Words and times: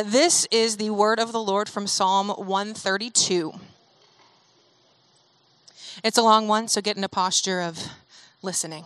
Uh, 0.00 0.02
this 0.02 0.46
is 0.50 0.78
the 0.78 0.88
word 0.88 1.18
of 1.18 1.30
the 1.30 1.42
Lord 1.42 1.68
from 1.68 1.86
Psalm 1.86 2.30
132. 2.30 3.52
It's 6.02 6.16
a 6.16 6.22
long 6.22 6.48
one, 6.48 6.68
so 6.68 6.80
get 6.80 6.96
in 6.96 7.04
a 7.04 7.08
posture 7.08 7.60
of 7.60 7.86
listening. 8.40 8.84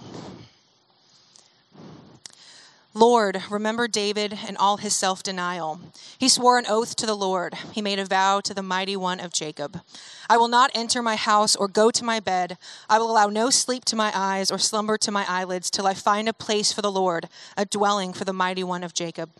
Lord, 2.94 3.44
remember 3.48 3.86
David 3.86 4.40
and 4.48 4.56
all 4.56 4.78
his 4.78 4.96
self 4.96 5.22
denial. 5.22 5.78
He 6.18 6.28
swore 6.28 6.58
an 6.58 6.66
oath 6.68 6.96
to 6.96 7.06
the 7.06 7.14
Lord. 7.14 7.54
He 7.70 7.80
made 7.80 8.00
a 8.00 8.06
vow 8.06 8.40
to 8.40 8.52
the 8.52 8.62
mighty 8.62 8.96
one 8.96 9.20
of 9.20 9.32
Jacob. 9.32 9.82
I 10.28 10.36
will 10.36 10.48
not 10.48 10.72
enter 10.74 11.00
my 11.00 11.14
house 11.14 11.54
or 11.54 11.68
go 11.68 11.92
to 11.92 12.04
my 12.04 12.18
bed. 12.18 12.58
I 12.90 12.98
will 12.98 13.12
allow 13.12 13.28
no 13.28 13.50
sleep 13.50 13.84
to 13.84 13.94
my 13.94 14.10
eyes 14.16 14.50
or 14.50 14.58
slumber 14.58 14.98
to 14.98 15.12
my 15.12 15.24
eyelids 15.28 15.70
till 15.70 15.86
I 15.86 15.94
find 15.94 16.28
a 16.28 16.32
place 16.32 16.72
for 16.72 16.82
the 16.82 16.90
Lord, 16.90 17.28
a 17.56 17.64
dwelling 17.64 18.12
for 18.12 18.24
the 18.24 18.32
mighty 18.32 18.64
one 18.64 18.82
of 18.82 18.94
Jacob. 18.94 19.30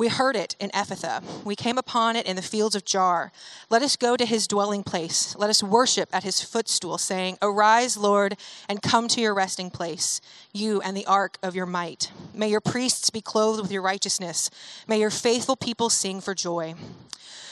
We 0.00 0.08
heard 0.08 0.34
it 0.34 0.56
in 0.58 0.70
Ephrathah. 0.70 1.44
We 1.44 1.54
came 1.54 1.76
upon 1.76 2.16
it 2.16 2.24
in 2.24 2.34
the 2.34 2.40
fields 2.40 2.74
of 2.74 2.86
Jaar. 2.86 3.32
Let 3.68 3.82
us 3.82 3.96
go 3.96 4.16
to 4.16 4.24
his 4.24 4.48
dwelling 4.48 4.82
place. 4.82 5.36
Let 5.36 5.50
us 5.50 5.62
worship 5.62 6.08
at 6.10 6.24
his 6.24 6.40
footstool, 6.40 6.96
saying, 6.96 7.36
Arise, 7.42 7.98
Lord, 7.98 8.38
and 8.66 8.80
come 8.80 9.08
to 9.08 9.20
your 9.20 9.34
resting 9.34 9.68
place, 9.70 10.22
you 10.52 10.80
and 10.80 10.96
the 10.96 11.06
ark 11.06 11.38
of 11.42 11.54
your 11.54 11.66
might. 11.66 12.10
May 12.34 12.48
your 12.48 12.60
priests 12.60 13.10
be 13.10 13.20
clothed 13.20 13.60
with 13.60 13.72
your 13.72 13.82
righteousness. 13.82 14.50
May 14.86 15.00
your 15.00 15.10
faithful 15.10 15.56
people 15.56 15.90
sing 15.90 16.20
for 16.20 16.34
joy. 16.34 16.74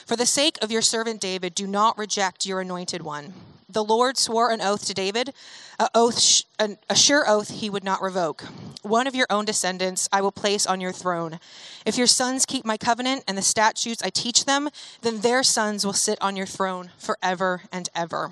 For 0.05 0.15
the 0.15 0.25
sake 0.25 0.57
of 0.61 0.71
your 0.71 0.81
servant 0.81 1.21
David, 1.21 1.53
do 1.53 1.67
not 1.67 1.97
reject 1.97 2.45
your 2.45 2.61
anointed 2.61 3.01
one. 3.01 3.33
The 3.71 3.83
Lord 3.83 4.17
swore 4.17 4.49
an 4.49 4.61
oath 4.61 4.87
to 4.87 4.95
David, 4.95 5.31
a 5.77 5.89
oath, 5.93 6.41
a 6.57 6.95
sure 6.95 7.29
oath 7.29 7.51
he 7.51 7.69
would 7.69 7.83
not 7.83 8.01
revoke. 8.01 8.43
One 8.81 9.05
of 9.05 9.13
your 9.13 9.27
own 9.29 9.45
descendants 9.45 10.09
I 10.11 10.21
will 10.21 10.31
place 10.31 10.65
on 10.65 10.81
your 10.81 10.91
throne. 10.91 11.39
If 11.85 11.95
your 11.95 12.07
sons 12.07 12.47
keep 12.47 12.65
my 12.65 12.77
covenant 12.77 13.25
and 13.27 13.37
the 13.37 13.43
statutes 13.43 14.01
I 14.01 14.09
teach 14.09 14.45
them, 14.45 14.69
then 15.01 15.21
their 15.21 15.43
sons 15.43 15.85
will 15.85 15.93
sit 15.93 16.17
on 16.19 16.35
your 16.35 16.47
throne 16.47 16.89
forever 16.97 17.61
and 17.71 17.89
ever. 17.93 18.31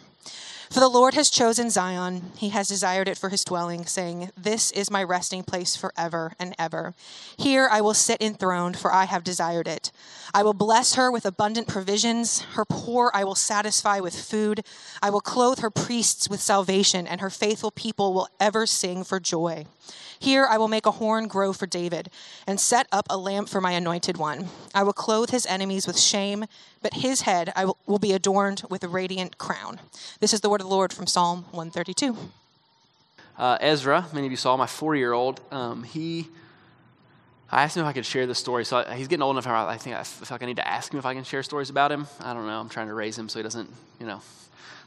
For 0.69 0.81
the 0.81 0.89
Lord 0.89 1.13
has 1.13 1.29
chosen 1.29 1.69
Zion, 1.69 2.31
he 2.35 2.49
has 2.49 2.67
desired 2.67 3.07
it 3.07 3.17
for 3.17 3.29
his 3.29 3.45
dwelling, 3.45 3.85
saying, 3.85 4.31
This 4.35 4.71
is 4.71 4.91
my 4.91 5.01
resting 5.01 5.43
place 5.43 5.75
forever 5.75 6.33
and 6.37 6.53
ever. 6.59 6.93
Here 7.37 7.69
I 7.71 7.79
will 7.79 7.93
sit 7.93 8.21
enthroned, 8.21 8.77
for 8.77 8.93
I 8.93 9.05
have 9.05 9.23
desired 9.23 9.67
it. 9.67 9.91
I 10.33 10.43
will 10.43 10.53
bless 10.53 10.95
her 10.95 11.09
with 11.09 11.25
abundant 11.25 11.67
provisions. 11.67 12.41
Her 12.53 12.65
poor 12.65 13.11
I 13.13 13.23
will 13.23 13.35
satisfy 13.35 13.99
with 14.01 14.19
food. 14.19 14.65
I 15.01 15.09
will 15.09 15.21
clothe 15.21 15.59
her 15.59 15.71
priests 15.71 16.29
with 16.29 16.41
salvation, 16.41 17.07
and 17.07 17.21
her 17.21 17.29
faithful 17.29 17.71
people 17.71 18.13
will 18.13 18.27
ever 18.39 18.65
sing 18.65 19.05
for 19.05 19.19
joy. 19.21 19.65
Here 20.19 20.45
I 20.45 20.57
will 20.57 20.67
make 20.67 20.85
a 20.85 20.91
horn 20.91 21.27
grow 21.27 21.53
for 21.53 21.67
David, 21.67 22.09
and 22.45 22.59
set 22.59 22.87
up 22.91 23.05
a 23.09 23.17
lamp 23.17 23.49
for 23.49 23.61
my 23.61 23.71
anointed 23.71 24.17
one. 24.17 24.47
I 24.73 24.83
will 24.83 24.93
clothe 24.93 25.29
his 25.29 25.45
enemies 25.45 25.87
with 25.87 25.99
shame, 25.99 26.45
but 26.81 26.95
his 26.95 27.21
head 27.21 27.51
I 27.55 27.65
will, 27.65 27.77
will 27.85 27.99
be 27.99 28.13
adorned 28.13 28.63
with 28.69 28.83
a 28.83 28.87
radiant 28.87 29.37
crown. 29.37 29.79
This 30.19 30.33
is 30.33 30.41
the 30.41 30.49
word 30.49 30.61
of 30.61 30.67
the 30.67 30.73
Lord 30.73 30.93
from 30.93 31.07
Psalm 31.07 31.45
132. 31.51 32.17
Uh, 33.37 33.57
Ezra, 33.61 34.07
many 34.13 34.25
of 34.25 34.31
you 34.31 34.37
saw 34.37 34.57
my 34.57 34.65
four 34.65 34.95
year 34.95 35.13
old. 35.13 35.41
Um, 35.51 35.83
he, 35.83 36.27
I 37.51 37.63
asked 37.63 37.77
him 37.77 37.83
if 37.83 37.87
I 37.87 37.93
could 37.93 38.05
share 38.05 38.25
this 38.25 38.39
story. 38.39 38.65
So 38.65 38.83
he's 38.83 39.07
getting 39.07 39.21
old 39.21 39.35
enough. 39.35 39.45
I 39.45 39.77
think 39.77 39.95
I 39.95 40.03
feel 40.03 40.27
like 40.31 40.41
I 40.41 40.45
need 40.47 40.57
to 40.57 40.67
ask 40.67 40.91
him 40.91 40.97
if 40.97 41.05
I 41.05 41.13
can 41.13 41.23
share 41.23 41.43
stories 41.43 41.69
about 41.69 41.91
him. 41.91 42.07
I 42.19 42.33
don't 42.33 42.47
know. 42.47 42.59
I'm 42.59 42.69
trying 42.69 42.87
to 42.87 42.95
raise 42.95 43.17
him 43.17 43.29
so 43.29 43.37
he 43.37 43.43
doesn't, 43.43 43.69
you 43.99 44.07
know, 44.07 44.21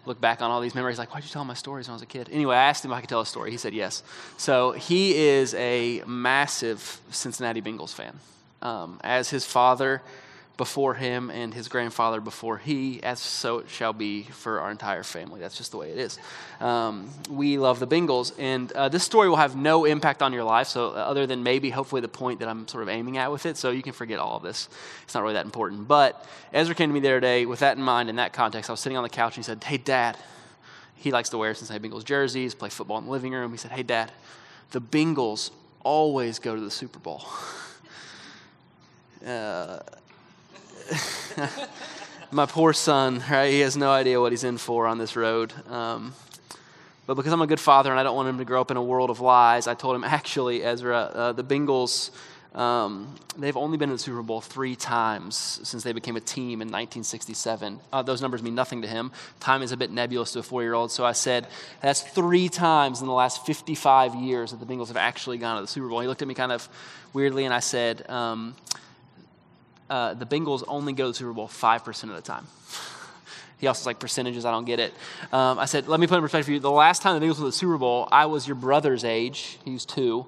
look 0.07 0.21
back 0.21 0.43
on 0.43 0.51
all 0.51 0.61
these 0.61 0.75
memories 0.75 0.99
like, 0.99 1.13
why'd 1.13 1.25
you 1.25 1.31
tell 1.31 1.45
my 1.45 1.55
stories 1.55 1.87
when 1.87 1.93
I 1.93 1.97
was 1.97 2.03
a 2.03 2.07
kid? 2.07 2.29
Anyway, 2.33 2.57
I 2.57 2.69
asked 2.69 2.85
him 2.85 2.91
if 2.91 2.97
I 2.97 3.01
could 3.01 3.09
tell 3.09 3.21
a 3.21 3.27
story. 3.27 3.51
He 3.51 3.57
said 3.57 3.75
yes. 3.75 4.03
So 4.37 4.73
he 4.73 5.15
is 5.15 5.55
a 5.55 6.03
massive 6.07 7.01
Cincinnati 7.11 7.61
Bengals 7.61 7.93
fan. 7.93 8.19
Um, 8.63 9.01
as 9.03 9.31
his 9.31 9.45
father 9.45 10.03
before 10.61 10.93
him 10.93 11.31
and 11.31 11.55
his 11.55 11.69
grandfather 11.69 12.21
before 12.21 12.59
he, 12.59 13.03
as 13.03 13.19
so 13.19 13.61
it 13.61 13.71
shall 13.71 13.95
be 13.95 14.25
for 14.25 14.61
our 14.61 14.71
entire 14.71 15.03
family. 15.03 15.41
That's 15.41 15.57
just 15.57 15.71
the 15.71 15.79
way 15.79 15.91
it 15.91 15.97
is. 15.97 16.19
Um, 16.61 17.09
we 17.31 17.57
love 17.57 17.81
the 17.81 17.87
Bengals, 17.87 18.35
and 18.39 18.71
uh, 18.73 18.91
this 18.91 19.03
story 19.03 19.31
will 19.31 19.39
have 19.39 19.57
no 19.57 19.87
impact 19.87 20.21
on 20.21 20.35
your 20.35 20.45
life, 20.45 20.67
so 20.67 20.89
uh, 20.89 20.97
other 20.97 21.27
than 21.27 21.43
maybe, 21.43 21.71
hopefully, 21.71 22.03
the 22.03 22.09
point 22.09 22.41
that 22.41 22.49
I'm 22.51 22.69
sort 22.69 22.83
of 22.83 22.91
aiming 22.91 23.17
at 23.17 23.33
with 23.33 23.47
it, 23.47 23.57
so 23.57 23.71
you 23.71 23.83
can 23.83 23.95
forget 23.95 24.19
all 24.19 24.37
of 24.37 24.43
this. 24.43 24.69
It's 25.05 25.15
not 25.15 25.23
really 25.23 25.33
that 25.33 25.47
important. 25.47 25.89
But 25.89 26.29
Ezra 26.53 26.75
came 26.75 26.91
to 26.91 26.93
me 26.93 27.01
the 27.01 27.09
other 27.09 27.21
day 27.21 27.47
with 27.47 27.61
that 27.61 27.79
in 27.79 27.83
mind, 27.83 28.11
in 28.11 28.17
that 28.17 28.35
context. 28.35 28.69
I 28.69 28.75
was 28.75 28.81
sitting 28.81 28.99
on 28.99 29.03
the 29.03 29.09
couch, 29.09 29.39
and 29.39 29.43
he 29.43 29.47
said, 29.47 29.65
Hey, 29.65 29.79
Dad, 29.79 30.19
he 30.95 31.11
likes 31.11 31.31
to 31.31 31.39
wear 31.39 31.55
Cincinnati 31.55 31.89
Bengals 31.89 32.05
jerseys, 32.05 32.55
play 32.55 32.69
football 32.69 32.99
in 32.99 33.07
the 33.07 33.11
living 33.11 33.33
room. 33.33 33.51
He 33.51 33.57
said, 33.57 33.71
Hey, 33.71 33.83
Dad, 33.83 34.13
the 34.73 34.81
Bengals 34.83 35.53
always 35.83 36.39
go 36.39 36.55
to 36.55 36.61
the 36.61 36.71
Super 36.71 36.99
Bowl. 36.99 37.25
Uh, 39.27 39.79
my 42.31 42.47
poor 42.47 42.73
son, 42.73 43.23
right? 43.31 43.51
He 43.51 43.61
has 43.61 43.77
no 43.77 43.91
idea 43.91 44.21
what 44.21 44.33
he's 44.33 44.45
in 44.45 44.59
for 44.59 44.87
on 44.87 44.99
this 44.99 45.17
road. 45.17 45.53
Um, 45.69 46.15
but 47.07 47.15
because 47.15 47.33
I'm 47.33 47.43
a 47.43 47.47
good 47.47 47.61
father 47.61 47.91
and 47.91 47.99
I 47.99 48.03
don't 48.03 48.15
want 48.15 48.29
him 48.29 48.39
to 48.39 48.45
grow 48.45 48.61
up 48.61 48.71
in 48.71 48.77
a 48.77 48.83
world 48.83 49.11
of 49.11 49.21
lies, 49.21 49.67
I 49.67 49.75
told 49.75 49.97
him, 49.97 50.05
actually, 50.05 50.63
Ezra, 50.63 50.99
uh, 50.99 51.33
the 51.33 51.45
Bengals, 51.45 52.11
um, 52.55 53.15
they've 53.39 53.57
only 53.57 53.79
been 53.79 53.91
in 53.91 53.95
the 53.95 53.99
Super 53.99 54.23
Bowl 54.23 54.41
three 54.41 54.75
times 54.75 55.37
since 55.63 55.85
they 55.85 55.93
became 55.93 56.17
a 56.17 56.21
team 56.21 56.61
in 56.63 56.69
1967. 56.69 57.79
Uh, 57.93 58.03
those 58.03 58.21
numbers 58.21 58.43
mean 58.43 58.57
nothing 58.57 58.83
to 58.83 58.89
him. 58.89 59.13
Time 59.39 59.63
is 59.63 59.71
a 59.71 59.77
bit 59.77 59.91
nebulous 59.91 60.33
to 60.33 60.41
a 60.41 60.43
four 60.43 60.63
year 60.63 60.75
old. 60.75 60.91
So 60.91 61.05
I 61.05 61.13
said, 61.13 61.47
that's 61.81 62.01
three 62.01 62.49
times 62.49 63.01
in 63.01 63.07
the 63.07 63.13
last 63.13 63.47
55 63.47 64.17
years 64.17 64.51
that 64.51 64.59
the 64.59 64.67
Bengals 64.67 64.89
have 64.89 64.97
actually 64.97 65.39
gone 65.39 65.57
to 65.57 65.63
the 65.63 65.69
Super 65.69 65.89
Bowl. 65.89 66.01
He 66.01 66.09
looked 66.09 66.23
at 66.23 66.29
me 66.29 66.35
kind 66.35 66.51
of 66.53 66.69
weirdly 67.13 67.45
and 67.45 67.55
I 67.55 67.61
said, 67.61 68.09
um, 68.11 68.57
uh, 69.91 70.15
the 70.15 70.25
Bengals 70.25 70.65
only 70.69 70.93
go 70.93 71.05
to 71.05 71.09
the 71.09 71.15
Super 71.15 71.33
Bowl 71.33 71.49
5% 71.49 72.03
of 72.05 72.11
the 72.11 72.23
time. 72.23 72.47
he 73.59 73.67
also 73.67 73.91
like 73.91 73.99
percentages, 73.99 74.45
I 74.45 74.51
don't 74.51 74.65
get 74.65 74.81
it. 74.81 74.95
Um, 75.33 75.59
I 75.59 75.67
said, 75.67 75.89
let 75.89 76.01
me 76.01 76.07
put 76.07 76.17
in 76.17 76.23
perspective 76.23 76.47
for 76.47 76.53
you. 76.53 76.61
The 76.61 76.71
last 76.71 77.03
time 77.03 77.21
the 77.21 77.27
Bengals 77.27 77.29
went 77.31 77.39
to 77.39 77.45
the 77.47 77.53
Super 77.53 77.77
Bowl, 77.77 78.09
I 78.11 78.27
was 78.27 78.47
your 78.47 78.55
brother's 78.55 79.05
age. 79.05 79.59
He 79.65 79.73
was 79.73 79.85
two 79.85 80.27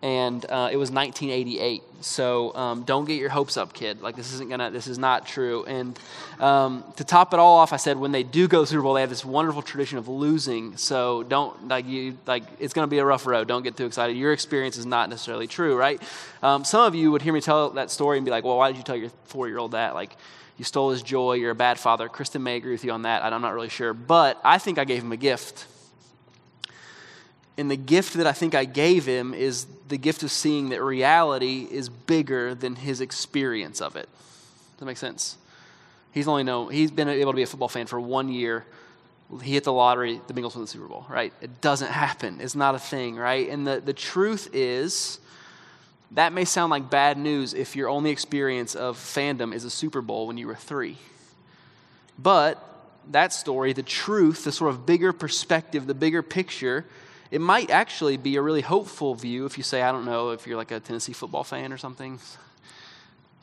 and 0.00 0.44
uh, 0.48 0.68
it 0.70 0.76
was 0.76 0.92
1988. 0.92 1.82
So 2.00 2.54
um, 2.54 2.84
don't 2.84 3.04
get 3.04 3.18
your 3.18 3.30
hopes 3.30 3.56
up, 3.56 3.72
kid. 3.72 4.00
Like 4.00 4.14
this 4.14 4.32
isn't 4.34 4.48
gonna, 4.48 4.70
this 4.70 4.86
is 4.86 4.98
not 4.98 5.26
true. 5.26 5.64
And 5.64 5.98
um, 6.38 6.84
to 6.96 7.04
top 7.04 7.34
it 7.34 7.40
all 7.40 7.56
off, 7.56 7.72
I 7.72 7.76
said 7.78 7.96
when 7.96 8.12
they 8.12 8.22
do 8.22 8.46
go 8.46 8.64
Super 8.64 8.82
Bowl, 8.82 8.94
they 8.94 9.00
have 9.00 9.10
this 9.10 9.24
wonderful 9.24 9.62
tradition 9.62 9.98
of 9.98 10.06
losing. 10.06 10.76
So 10.76 11.24
don't 11.24 11.66
like 11.66 11.86
you 11.86 12.16
like 12.26 12.44
it's 12.60 12.72
gonna 12.72 12.86
be 12.86 12.98
a 12.98 13.04
rough 13.04 13.26
road. 13.26 13.48
Don't 13.48 13.64
get 13.64 13.76
too 13.76 13.86
excited. 13.86 14.16
Your 14.16 14.32
experience 14.32 14.76
is 14.76 14.86
not 14.86 15.10
necessarily 15.10 15.48
true, 15.48 15.76
right? 15.76 16.00
Um, 16.42 16.64
some 16.64 16.82
of 16.82 16.94
you 16.94 17.10
would 17.10 17.22
hear 17.22 17.32
me 17.32 17.40
tell 17.40 17.70
that 17.70 17.90
story 17.90 18.18
and 18.18 18.24
be 18.24 18.30
like, 18.30 18.44
well, 18.44 18.58
why 18.58 18.70
did 18.70 18.78
you 18.78 18.84
tell 18.84 18.96
your 18.96 19.10
four 19.24 19.48
year 19.48 19.58
old 19.58 19.72
that? 19.72 19.94
Like. 19.94 20.16
You 20.56 20.64
stole 20.64 20.90
his 20.90 21.04
joy. 21.04 21.34
You're 21.34 21.52
a 21.52 21.54
bad 21.54 21.78
father. 21.78 22.08
Kristen 22.08 22.42
may 22.42 22.56
agree 22.56 22.72
with 22.72 22.84
you 22.84 22.90
on 22.90 23.02
that. 23.02 23.22
I'm 23.22 23.40
not 23.40 23.54
really 23.54 23.68
sure. 23.68 23.94
But 23.94 24.40
I 24.42 24.58
think 24.58 24.76
I 24.76 24.84
gave 24.84 25.04
him 25.04 25.12
a 25.12 25.16
gift 25.16 25.66
and 27.58 27.70
the 27.70 27.76
gift 27.76 28.14
that 28.14 28.26
I 28.26 28.32
think 28.32 28.54
I 28.54 28.64
gave 28.64 29.04
him 29.04 29.34
is 29.34 29.66
the 29.88 29.98
gift 29.98 30.22
of 30.22 30.30
seeing 30.30 30.68
that 30.68 30.82
reality 30.82 31.66
is 31.70 31.88
bigger 31.88 32.54
than 32.54 32.76
his 32.76 33.00
experience 33.00 33.80
of 33.80 33.96
it. 33.96 34.08
Does 34.08 34.78
that 34.78 34.86
make 34.86 34.96
sense? 34.96 35.36
He's 36.12 36.28
only 36.28 36.44
know 36.44 36.68
he's 36.68 36.92
been 36.92 37.08
able 37.08 37.32
to 37.32 37.36
be 37.36 37.42
a 37.42 37.46
football 37.46 37.68
fan 37.68 37.86
for 37.86 38.00
one 38.00 38.28
year. 38.28 38.64
He 39.42 39.52
hit 39.52 39.64
the 39.64 39.72
lottery, 39.72 40.20
the 40.26 40.32
Bengals 40.32 40.54
win 40.54 40.62
the 40.62 40.68
Super 40.68 40.86
Bowl, 40.86 41.04
right? 41.10 41.32
It 41.42 41.60
doesn't 41.60 41.90
happen. 41.90 42.40
It's 42.40 42.54
not 42.54 42.74
a 42.74 42.78
thing, 42.78 43.16
right? 43.16 43.48
And 43.50 43.66
the, 43.66 43.80
the 43.80 43.92
truth 43.92 44.48
is, 44.54 45.18
that 46.12 46.32
may 46.32 46.46
sound 46.46 46.70
like 46.70 46.88
bad 46.88 47.18
news 47.18 47.52
if 47.52 47.76
your 47.76 47.90
only 47.90 48.10
experience 48.10 48.74
of 48.74 48.96
fandom 48.96 49.52
is 49.52 49.64
a 49.64 49.70
Super 49.70 50.00
Bowl 50.00 50.26
when 50.26 50.38
you 50.38 50.46
were 50.46 50.54
three. 50.54 50.96
But 52.18 52.64
that 53.10 53.32
story, 53.32 53.72
the 53.72 53.82
truth, 53.82 54.44
the 54.44 54.52
sort 54.52 54.70
of 54.70 54.86
bigger 54.86 55.12
perspective, 55.12 55.86
the 55.86 55.94
bigger 55.94 56.22
picture, 56.22 56.86
it 57.30 57.40
might 57.40 57.70
actually 57.70 58.16
be 58.16 58.36
a 58.36 58.42
really 58.42 58.62
hopeful 58.62 59.14
view 59.14 59.44
if 59.44 59.58
you 59.58 59.64
say, 59.64 59.82
I 59.82 59.92
don't 59.92 60.04
know, 60.04 60.30
if 60.30 60.46
you're 60.46 60.56
like 60.56 60.70
a 60.70 60.80
Tennessee 60.80 61.12
football 61.12 61.44
fan 61.44 61.72
or 61.72 61.76
something. 61.76 62.18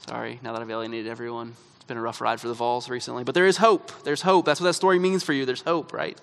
Sorry, 0.08 0.40
now 0.42 0.54
that 0.54 0.62
I've 0.62 0.70
alienated 0.70 1.08
everyone. 1.08 1.56
It's 1.76 1.86
been 1.86 1.98
a 1.98 2.02
rough 2.02 2.22
ride 2.22 2.40
for 2.40 2.48
the 2.48 2.54
Vols 2.54 2.90
recently. 2.90 3.24
But 3.24 3.36
there 3.36 3.46
is 3.46 3.58
hope. 3.58 3.92
There's 4.04 4.22
hope. 4.22 4.46
That's 4.46 4.60
what 4.60 4.66
that 4.66 4.74
story 4.74 4.98
means 4.98 5.24
for 5.24 5.34
you. 5.34 5.46
There's 5.46 5.62
hope, 5.62 5.94
right? 5.94 6.20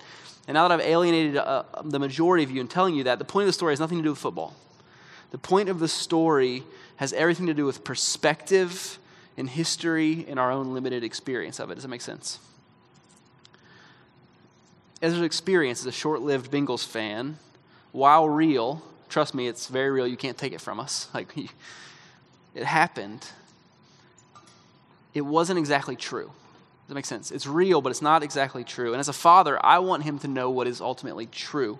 And 0.47 0.55
now 0.55 0.67
that 0.67 0.73
I've 0.73 0.85
alienated 0.85 1.37
uh, 1.37 1.63
the 1.83 1.99
majority 1.99 2.43
of 2.43 2.51
you 2.51 2.59
and 2.59 2.69
telling 2.69 2.95
you 2.95 3.05
that, 3.05 3.17
the 3.17 3.25
point 3.25 3.43
of 3.43 3.47
the 3.47 3.53
story 3.53 3.71
has 3.71 3.79
nothing 3.79 3.97
to 3.99 4.03
do 4.03 4.09
with 4.09 4.19
football. 4.19 4.55
The 5.31 5.37
point 5.37 5.69
of 5.69 5.79
the 5.79 5.87
story 5.87 6.63
has 6.97 7.13
everything 7.13 7.47
to 7.47 7.53
do 7.53 7.65
with 7.65 7.83
perspective 7.83 8.99
and 9.37 9.49
history 9.49 10.25
and 10.27 10.37
our 10.37 10.51
own 10.51 10.73
limited 10.73 11.03
experience 11.03 11.59
of 11.59 11.71
it. 11.71 11.75
Does 11.75 11.83
that 11.83 11.89
make 11.89 12.01
sense? 12.01 12.39
Ezra's 15.01 15.23
experience 15.23 15.79
as 15.81 15.85
a 15.85 15.91
short 15.91 16.21
lived 16.21 16.51
Bengals 16.51 16.85
fan 16.85 17.37
while 17.93 18.27
real, 18.27 18.81
trust 19.07 19.33
me, 19.33 19.47
it's 19.47 19.67
very 19.67 19.89
real. 19.91 20.05
You 20.05 20.17
can't 20.17 20.37
take 20.37 20.51
it 20.51 20.59
from 20.59 20.81
us. 20.81 21.07
Like, 21.13 21.29
it 22.55 22.65
happened. 22.65 23.25
It 25.13 25.21
wasn't 25.21 25.57
exactly 25.57 25.95
true. 25.95 26.25
Does 26.25 26.89
that 26.89 26.95
make 26.95 27.05
sense? 27.05 27.31
It's 27.31 27.47
real, 27.47 27.81
but 27.81 27.89
it's 27.89 28.01
not 28.01 28.21
exactly 28.21 28.63
true. 28.63 28.91
And 28.93 28.99
as 28.99 29.07
a 29.07 29.13
father, 29.13 29.63
I 29.63 29.79
want 29.79 30.03
him 30.03 30.19
to 30.19 30.27
know 30.27 30.49
what 30.49 30.67
is 30.67 30.81
ultimately 30.81 31.25
true. 31.25 31.79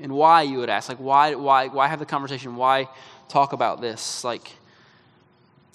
And 0.00 0.12
why, 0.12 0.42
you 0.42 0.58
would 0.58 0.70
ask. 0.70 0.88
Like, 0.88 0.98
why, 0.98 1.34
why, 1.34 1.68
why 1.68 1.88
have 1.88 1.98
the 1.98 2.06
conversation? 2.06 2.56
Why 2.56 2.88
talk 3.28 3.52
about 3.52 3.80
this? 3.80 4.22
Like, 4.22 4.52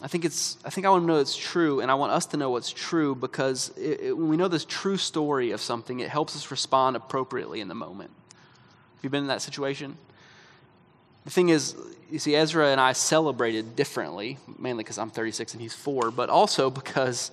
I 0.01 0.07
think 0.07 0.25
it's. 0.25 0.57
I 0.63 0.69
think 0.69 0.85
I 0.85 0.89
want 0.89 1.03
to 1.03 1.07
know 1.07 1.19
it's 1.19 1.35
true, 1.35 1.79
and 1.79 1.89
I 1.89 1.95
want 1.95 2.11
us 2.11 2.25
to 2.27 2.37
know 2.37 2.49
what's 2.49 2.69
true 2.69 3.15
because 3.15 3.71
it, 3.77 4.01
it, 4.01 4.17
when 4.17 4.29
we 4.29 4.37
know 4.37 4.47
this 4.47 4.65
true 4.65 4.97
story 4.97 5.51
of 5.51 5.61
something, 5.61 5.99
it 5.99 6.09
helps 6.09 6.35
us 6.35 6.51
respond 6.51 6.95
appropriately 6.95 7.61
in 7.61 7.69
the 7.69 7.75
moment. 7.75 8.11
Have 8.95 9.03
you 9.03 9.09
been 9.09 9.23
in 9.23 9.27
that 9.27 9.41
situation? 9.41 9.97
The 11.25 11.31
thing 11.31 11.49
is, 11.49 11.75
you 12.11 12.19
see, 12.19 12.35
Ezra 12.35 12.69
and 12.69 12.79
I 12.79 12.93
celebrated 12.93 13.75
differently, 13.75 14.37
mainly 14.59 14.83
because 14.83 14.97
I'm 14.97 15.09
36 15.09 15.53
and 15.53 15.61
he's 15.61 15.73
four, 15.73 16.11
but 16.11 16.29
also 16.29 16.69
because 16.69 17.31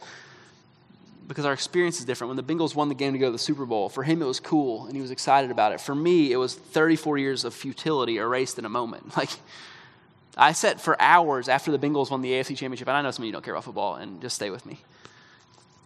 because 1.28 1.44
our 1.44 1.52
experience 1.52 1.98
is 1.98 2.04
different. 2.04 2.28
When 2.28 2.36
the 2.36 2.42
Bengals 2.42 2.74
won 2.74 2.88
the 2.88 2.94
game 2.94 3.12
to 3.12 3.18
go 3.18 3.26
to 3.26 3.32
the 3.32 3.38
Super 3.38 3.64
Bowl, 3.64 3.88
for 3.88 4.02
him 4.02 4.20
it 4.20 4.24
was 4.24 4.40
cool 4.40 4.86
and 4.86 4.94
he 4.94 5.00
was 5.00 5.10
excited 5.10 5.50
about 5.50 5.72
it. 5.72 5.80
For 5.80 5.94
me, 5.94 6.32
it 6.32 6.36
was 6.36 6.54
34 6.54 7.16
years 7.16 7.44
of 7.44 7.54
futility 7.54 8.18
erased 8.18 8.58
in 8.58 8.64
a 8.64 8.68
moment. 8.68 9.16
Like 9.16 9.30
I 10.36 10.52
sat 10.52 10.80
for 10.80 11.00
hours 11.00 11.48
after 11.48 11.70
the 11.70 11.78
Bengals 11.78 12.10
won 12.10 12.22
the 12.22 12.32
AFC 12.32 12.56
Championship, 12.56 12.88
and 12.88 12.96
I 12.96 13.02
know 13.02 13.10
some 13.10 13.22
of 13.22 13.26
you 13.26 13.32
don't 13.32 13.44
care 13.44 13.54
about 13.54 13.64
football, 13.64 13.96
and 13.96 14.20
just 14.22 14.34
stay 14.34 14.48
with 14.48 14.64
me. 14.64 14.80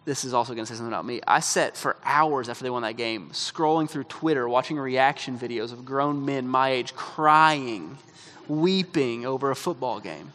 This 0.06 0.25
is 0.25 0.32
also 0.32 0.55
going 0.55 0.64
to 0.64 0.73
say 0.73 0.76
something 0.76 0.93
about 0.93 1.05
me. 1.05 1.20
I 1.26 1.41
sat 1.41 1.76
for 1.76 1.97
hours 2.05 2.49
after 2.49 2.62
they 2.62 2.70
won 2.70 2.82
that 2.82 2.97
game, 2.97 3.31
scrolling 3.32 3.91
through 3.91 4.05
Twitter, 4.05 4.49
watching 4.49 4.79
reaction 4.79 5.37
videos 5.37 5.73
of 5.73 5.85
grown 5.85 6.25
men 6.25 6.47
my 6.47 6.70
age 6.70 6.94
crying, 6.94 7.99
weeping 8.47 9.26
over 9.26 9.50
a 9.50 9.56
football 9.56 9.99
game. 9.99 10.32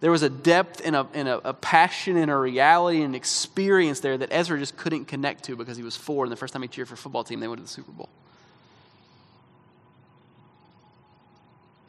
There 0.00 0.10
was 0.10 0.22
a 0.22 0.28
depth 0.28 0.82
and 0.84 0.94
a, 0.94 1.06
and 1.14 1.26
a, 1.26 1.48
a 1.48 1.54
passion 1.54 2.18
and 2.18 2.30
a 2.30 2.36
reality 2.36 3.00
and 3.00 3.16
experience 3.16 4.00
there 4.00 4.18
that 4.18 4.28
Ezra 4.30 4.58
just 4.58 4.76
couldn't 4.76 5.06
connect 5.06 5.44
to 5.44 5.56
because 5.56 5.78
he 5.78 5.82
was 5.82 5.96
four, 5.96 6.24
and 6.24 6.30
the 6.30 6.36
first 6.36 6.52
time 6.52 6.60
he 6.60 6.68
cheered 6.68 6.88
for 6.88 6.94
a 6.94 6.98
football 6.98 7.24
team, 7.24 7.40
they 7.40 7.48
went 7.48 7.60
to 7.60 7.62
the 7.62 7.68
Super 7.68 7.92
Bowl. 7.92 8.10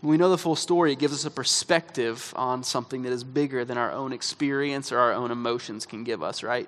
When 0.03 0.11
we 0.11 0.17
know 0.17 0.29
the 0.29 0.37
full 0.37 0.57
story, 0.57 0.91
it 0.91 0.99
gives 0.99 1.13
us 1.13 1.23
a 1.23 1.31
perspective 1.31 2.33
on 2.35 2.61
something 2.61 3.03
that 3.03 3.13
is 3.13 3.23
bigger 3.23 3.63
than 3.63 3.77
our 3.77 3.93
own 3.93 4.11
experience 4.11 4.91
or 4.91 4.99
our 4.99 5.13
own 5.13 5.31
emotions 5.31 5.85
can 5.85 6.03
give 6.03 6.21
us, 6.21 6.43
right? 6.43 6.67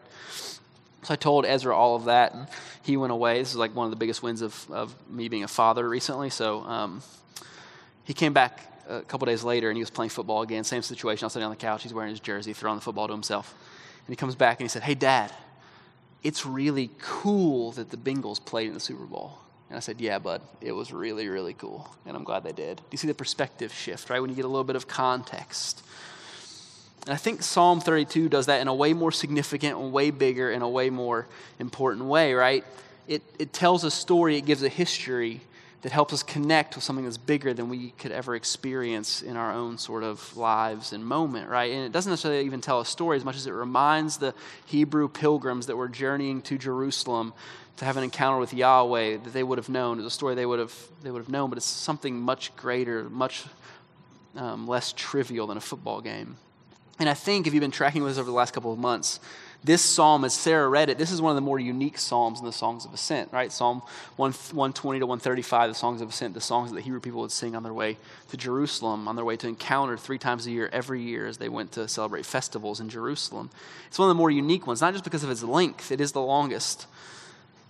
So 1.03 1.13
I 1.13 1.17
told 1.17 1.45
Ezra 1.45 1.75
all 1.75 1.97
of 1.97 2.05
that, 2.05 2.33
and 2.33 2.47
he 2.81 2.95
went 2.95 3.11
away. 3.11 3.39
This 3.39 3.49
is 3.49 3.57
like 3.57 3.75
one 3.75 3.83
of 3.83 3.91
the 3.91 3.97
biggest 3.97 4.23
wins 4.23 4.41
of, 4.41 4.65
of 4.71 4.95
me 5.09 5.27
being 5.27 5.43
a 5.43 5.49
father 5.49 5.89
recently. 5.89 6.29
So 6.29 6.61
um, 6.61 7.01
he 8.05 8.13
came 8.13 8.31
back 8.31 8.71
a 8.87 9.01
couple 9.01 9.25
days 9.25 9.43
later, 9.43 9.69
and 9.69 9.75
he 9.75 9.83
was 9.83 9.89
playing 9.89 10.11
football 10.11 10.41
again. 10.41 10.63
Same 10.63 10.81
situation. 10.81 11.25
I 11.25 11.27
was 11.27 11.33
sitting 11.33 11.43
on 11.43 11.51
the 11.51 11.57
couch. 11.57 11.83
He's 11.83 11.93
wearing 11.93 12.11
his 12.11 12.21
jersey, 12.21 12.53
throwing 12.53 12.77
the 12.77 12.83
football 12.85 13.07
to 13.07 13.13
himself. 13.13 13.53
And 14.07 14.13
he 14.13 14.15
comes 14.15 14.35
back 14.35 14.61
and 14.61 14.63
he 14.63 14.69
said, 14.69 14.83
Hey, 14.83 14.95
Dad, 14.95 15.29
it's 16.23 16.45
really 16.45 16.89
cool 16.99 17.73
that 17.73 17.89
the 17.89 17.97
Bengals 17.97 18.43
played 18.43 18.69
in 18.69 18.73
the 18.73 18.79
Super 18.79 19.03
Bowl. 19.03 19.39
And 19.69 19.77
I 19.77 19.79
said, 19.79 19.99
Yeah, 19.99 20.19
bud, 20.19 20.41
it 20.61 20.71
was 20.71 20.93
really, 20.93 21.27
really 21.27 21.53
cool. 21.53 21.89
And 22.05 22.15
I'm 22.15 22.23
glad 22.23 22.43
they 22.43 22.51
did. 22.51 22.81
You 22.91 22.97
see 22.97 23.07
the 23.07 23.13
perspective 23.13 23.73
shift, 23.73 24.09
right? 24.09 24.19
When 24.19 24.29
you 24.29 24.35
get 24.35 24.45
a 24.45 24.49
little 24.49 24.63
bit 24.63 24.75
of 24.75 24.87
context. 24.87 25.83
And 27.05 27.13
I 27.13 27.17
think 27.17 27.43
Psalm 27.43 27.81
32 27.81 28.29
does 28.29 28.47
that 28.47 28.61
in 28.61 28.67
a 28.67 28.73
way 28.73 28.93
more 28.93 29.11
significant, 29.11 29.77
and 29.77 29.91
way 29.91 30.09
bigger, 30.09 30.51
in 30.51 30.61
a 30.61 30.69
way 30.69 30.89
more 30.89 31.27
important 31.59 32.05
way, 32.05 32.33
right? 32.33 32.65
It, 33.07 33.21
it 33.37 33.53
tells 33.53 33.83
a 33.83 33.91
story, 33.91 34.37
it 34.37 34.45
gives 34.45 34.63
a 34.63 34.69
history 34.69 35.41
that 35.85 35.91
helps 35.91 36.11
us 36.13 36.23
connect 36.23 36.73
with 36.73 36.83
something 36.83 37.05
that's 37.05 37.15
bigger 37.15 37.53
than 37.53 37.69
we 37.69 37.91
could 37.99 38.11
ever 38.11 38.35
experience 38.35 39.21
in 39.21 39.37
our 39.37 39.53
own 39.53 39.77
sort 39.77 40.01
of 40.01 40.35
lives 40.35 40.93
and 40.93 41.05
moment, 41.05 41.47
right? 41.47 41.71
And 41.71 41.85
it 41.85 41.91
doesn't 41.91 42.09
necessarily 42.09 42.43
even 42.43 42.59
tell 42.59 42.79
a 42.79 42.85
story 42.87 43.17
as 43.17 43.23
much 43.23 43.35
as 43.35 43.45
it 43.45 43.51
reminds 43.51 44.17
the 44.17 44.33
Hebrew 44.65 45.07
pilgrims 45.07 45.67
that 45.67 45.75
were 45.75 45.87
journeying 45.87 46.41
to 46.41 46.57
Jerusalem 46.57 47.33
to 47.77 47.85
have 47.85 47.97
an 47.97 48.03
encounter 48.03 48.39
with 48.39 48.51
Yahweh 48.51 49.17
that 49.17 49.31
they 49.31 49.43
would 49.43 49.59
have 49.59 49.69
known. 49.69 49.99
It's 49.99 50.07
a 50.07 50.09
story 50.09 50.33
they 50.33 50.47
would 50.47 50.57
have, 50.57 50.73
they 51.03 51.11
would 51.11 51.21
have 51.21 51.29
known, 51.29 51.51
but 51.51 51.57
it's 51.57 51.67
something 51.67 52.19
much 52.19 52.55
greater, 52.55 53.03
much 53.03 53.45
um, 54.35 54.67
less 54.67 54.91
trivial 54.91 55.45
than 55.45 55.57
a 55.57 55.61
football 55.61 56.01
game. 56.01 56.37
And 56.97 57.07
I 57.07 57.13
think 57.13 57.45
if 57.45 57.53
you've 57.53 57.61
been 57.61 57.69
tracking 57.69 58.01
with 58.01 58.13
us 58.13 58.17
over 58.17 58.25
the 58.25 58.35
last 58.35 58.55
couple 58.55 58.73
of 58.73 58.79
months, 58.79 59.19
this 59.63 59.81
psalm, 59.81 60.23
as 60.23 60.33
Sarah 60.33 60.69
read 60.69 60.89
it, 60.89 60.97
this 60.97 61.11
is 61.11 61.21
one 61.21 61.31
of 61.31 61.35
the 61.35 61.41
more 61.41 61.59
unique 61.59 61.97
psalms 61.97 62.39
in 62.39 62.45
the 62.45 62.51
Songs 62.51 62.85
of 62.85 62.93
Ascent, 62.93 63.31
right? 63.31 63.51
Psalm 63.51 63.81
120 64.17 64.99
to 64.99 65.05
135, 65.05 65.69
the 65.69 65.75
Songs 65.75 66.01
of 66.01 66.09
Ascent, 66.09 66.33
the 66.33 66.41
songs 66.41 66.69
that 66.69 66.75
the 66.75 66.81
Hebrew 66.81 66.99
people 66.99 67.21
would 67.21 67.31
sing 67.31 67.55
on 67.55 67.63
their 67.63 67.73
way 67.73 67.97
to 68.29 68.37
Jerusalem, 68.37 69.07
on 69.07 69.15
their 69.15 69.25
way 69.25 69.37
to 69.37 69.47
encounter 69.47 69.97
three 69.97 70.17
times 70.17 70.45
a 70.45 70.51
year, 70.51 70.69
every 70.71 71.01
year, 71.01 71.25
as 71.27 71.37
they 71.37 71.49
went 71.49 71.71
to 71.73 71.87
celebrate 71.87 72.25
festivals 72.25 72.79
in 72.79 72.89
Jerusalem. 72.89 73.49
It's 73.87 73.97
one 73.97 74.09
of 74.09 74.15
the 74.15 74.19
more 74.19 74.31
unique 74.31 74.67
ones, 74.67 74.81
not 74.81 74.93
just 74.93 75.03
because 75.03 75.23
of 75.23 75.31
its 75.31 75.43
length, 75.43 75.91
it 75.91 76.01
is 76.01 76.11
the 76.11 76.21
longest 76.21 76.87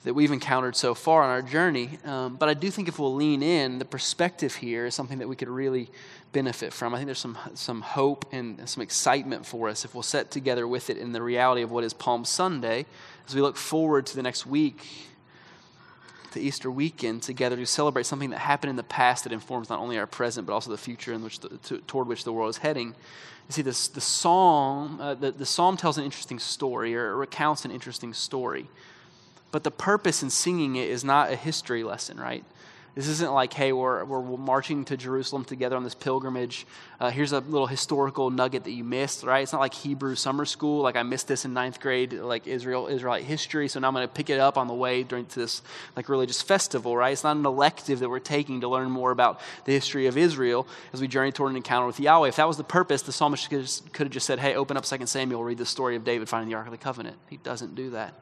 that 0.06 0.14
we've 0.14 0.32
encountered 0.32 0.76
so 0.76 0.94
far 0.94 1.24
on 1.24 1.32
our 1.32 1.42
journey. 1.42 1.98
Um, 2.06 2.36
but 2.36 2.48
I 2.48 2.54
do 2.54 2.70
think 2.70 2.88
if 2.88 3.00
we'll 3.00 3.16
lean 3.16 3.42
in, 3.42 3.80
the 3.80 3.86
perspective 3.86 4.54
here 4.54 4.86
is 4.86 4.94
something 4.94 5.18
that 5.18 5.28
we 5.28 5.36
could 5.36 5.50
really 5.50 5.90
benefit 6.32 6.74
from. 6.74 6.94
I 6.94 6.98
think 6.98 7.08
there's 7.08 7.20
some, 7.20 7.38
some 7.56 7.82
hope 7.82 8.26
and 8.32 8.70
some 8.70 8.84
excitement 8.84 9.48
for 9.48 9.68
us 9.68 9.84
if 9.84 9.96
we'll 9.96 10.04
set 10.04 10.30
together 10.30 10.68
with 10.68 10.92
it 10.92 11.00
in 11.00 11.12
the 11.12 11.24
reality 11.24 11.64
of 11.64 11.72
what 11.72 11.84
is 11.84 11.92
Palm 11.92 12.24
Sunday 12.24 12.86
as 13.28 13.34
we 13.34 13.42
look 13.42 13.58
forward 13.58 14.06
to 14.06 14.16
the 14.16 14.22
next 14.22 14.46
week, 14.46 14.86
to 16.34 16.40
Easter 16.40 16.70
weekend 16.70 17.24
together 17.24 17.56
to 17.56 17.66
celebrate 17.66 18.06
something 18.06 18.30
that 18.30 18.40
happened 18.40 18.70
in 18.70 18.76
the 18.76 18.84
past 18.84 19.24
that 19.24 19.34
informs 19.34 19.70
not 19.70 19.80
only 19.80 19.98
our 19.98 20.06
present 20.06 20.46
but 20.46 20.54
also 20.54 20.70
the 20.70 20.78
future 20.78 21.14
in 21.14 21.24
which 21.24 21.40
the, 21.40 21.50
to, 21.50 21.80
toward 21.80 22.08
which 22.08 22.26
the 22.26 22.32
world 22.32 22.52
is 22.52 22.58
heading. 22.58 22.90
You 22.90 23.54
see, 23.54 23.62
this, 23.64 23.88
the 23.88 24.02
psalm, 24.02 25.00
uh, 25.02 25.16
the, 25.16 25.32
the 25.32 25.46
psalm 25.46 25.78
tells 25.78 25.98
an 25.98 26.04
interesting 26.04 26.38
story 26.38 26.96
or 26.96 27.16
recounts 27.16 27.66
an 27.66 27.72
interesting 27.72 28.14
story. 28.14 28.68
But 29.56 29.64
the 29.64 29.72
purpose 29.72 30.22
in 30.22 30.30
singing 30.32 30.76
it 30.76 30.90
is 30.90 31.06
not 31.06 31.32
a 31.32 31.36
history 31.38 31.86
lesson, 31.86 32.20
right? 32.20 32.44
This 32.94 33.08
isn't 33.08 33.32
like, 33.32 33.54
hey, 33.54 33.72
we're, 33.72 34.04
we're 34.04 34.36
marching 34.36 34.84
to 34.84 34.98
Jerusalem 34.98 35.46
together 35.46 35.78
on 35.78 35.86
this 35.86 35.96
pilgrimage. 35.96 36.68
Uh, 37.00 37.10
here's 37.10 37.32
a 37.32 37.40
little 37.40 37.66
historical 37.66 38.30
nugget 38.30 38.66
that 38.66 38.72
you 38.72 38.84
missed, 38.84 39.24
right? 39.24 39.44
It's 39.44 39.54
not 39.54 39.62
like 39.62 39.74
Hebrew 39.74 40.16
summer 40.16 40.44
school. 40.44 40.82
Like 40.82 40.98
I 40.98 41.04
missed 41.04 41.30
this 41.30 41.46
in 41.46 41.54
ninth 41.54 41.80
grade, 41.80 42.12
like 42.12 42.48
Israel 42.48 42.88
Israelite 42.88 43.24
history. 43.24 43.70
So 43.70 43.80
now 43.80 43.88
I'm 43.88 43.94
going 43.94 44.06
to 44.06 44.14
pick 44.14 44.30
it 44.30 44.42
up 44.42 44.58
on 44.58 44.68
the 44.68 44.74
way 44.74 45.04
during 45.04 45.26
this 45.34 45.62
like 45.96 46.10
religious 46.10 46.42
festival, 46.42 46.98
right? 46.98 47.14
It's 47.14 47.24
not 47.24 47.38
an 47.38 47.46
elective 47.46 48.00
that 48.00 48.10
we're 48.10 48.20
taking 48.20 48.60
to 48.60 48.68
learn 48.68 48.92
more 48.92 49.12
about 49.12 49.40
the 49.64 49.72
history 49.72 50.08
of 50.08 50.18
Israel 50.18 50.68
as 50.92 51.00
we 51.00 51.08
journey 51.08 51.32
toward 51.32 51.52
an 51.52 51.56
encounter 51.56 51.88
with 51.88 52.02
Yahweh. 52.02 52.28
If 52.28 52.36
that 52.36 52.48
was 52.50 52.58
the 52.58 52.66
purpose, 52.66 53.04
the 53.04 53.14
psalmist 53.14 53.50
could, 53.50 53.72
could 53.94 54.08
have 54.08 54.14
just 54.14 54.26
said, 54.26 54.40
hey, 54.40 54.56
open 54.56 54.76
up 54.76 54.84
2 54.84 55.06
Samuel, 55.06 55.46
read 55.46 55.60
the 55.60 55.66
story 55.66 55.96
of 55.96 56.04
David 56.04 56.28
finding 56.28 56.50
the 56.50 56.58
Ark 56.58 56.68
of 56.68 56.72
the 56.72 56.78
Covenant. 56.78 57.16
He 57.30 57.38
doesn't 57.38 57.74
do 57.76 57.92
that. 57.92 58.16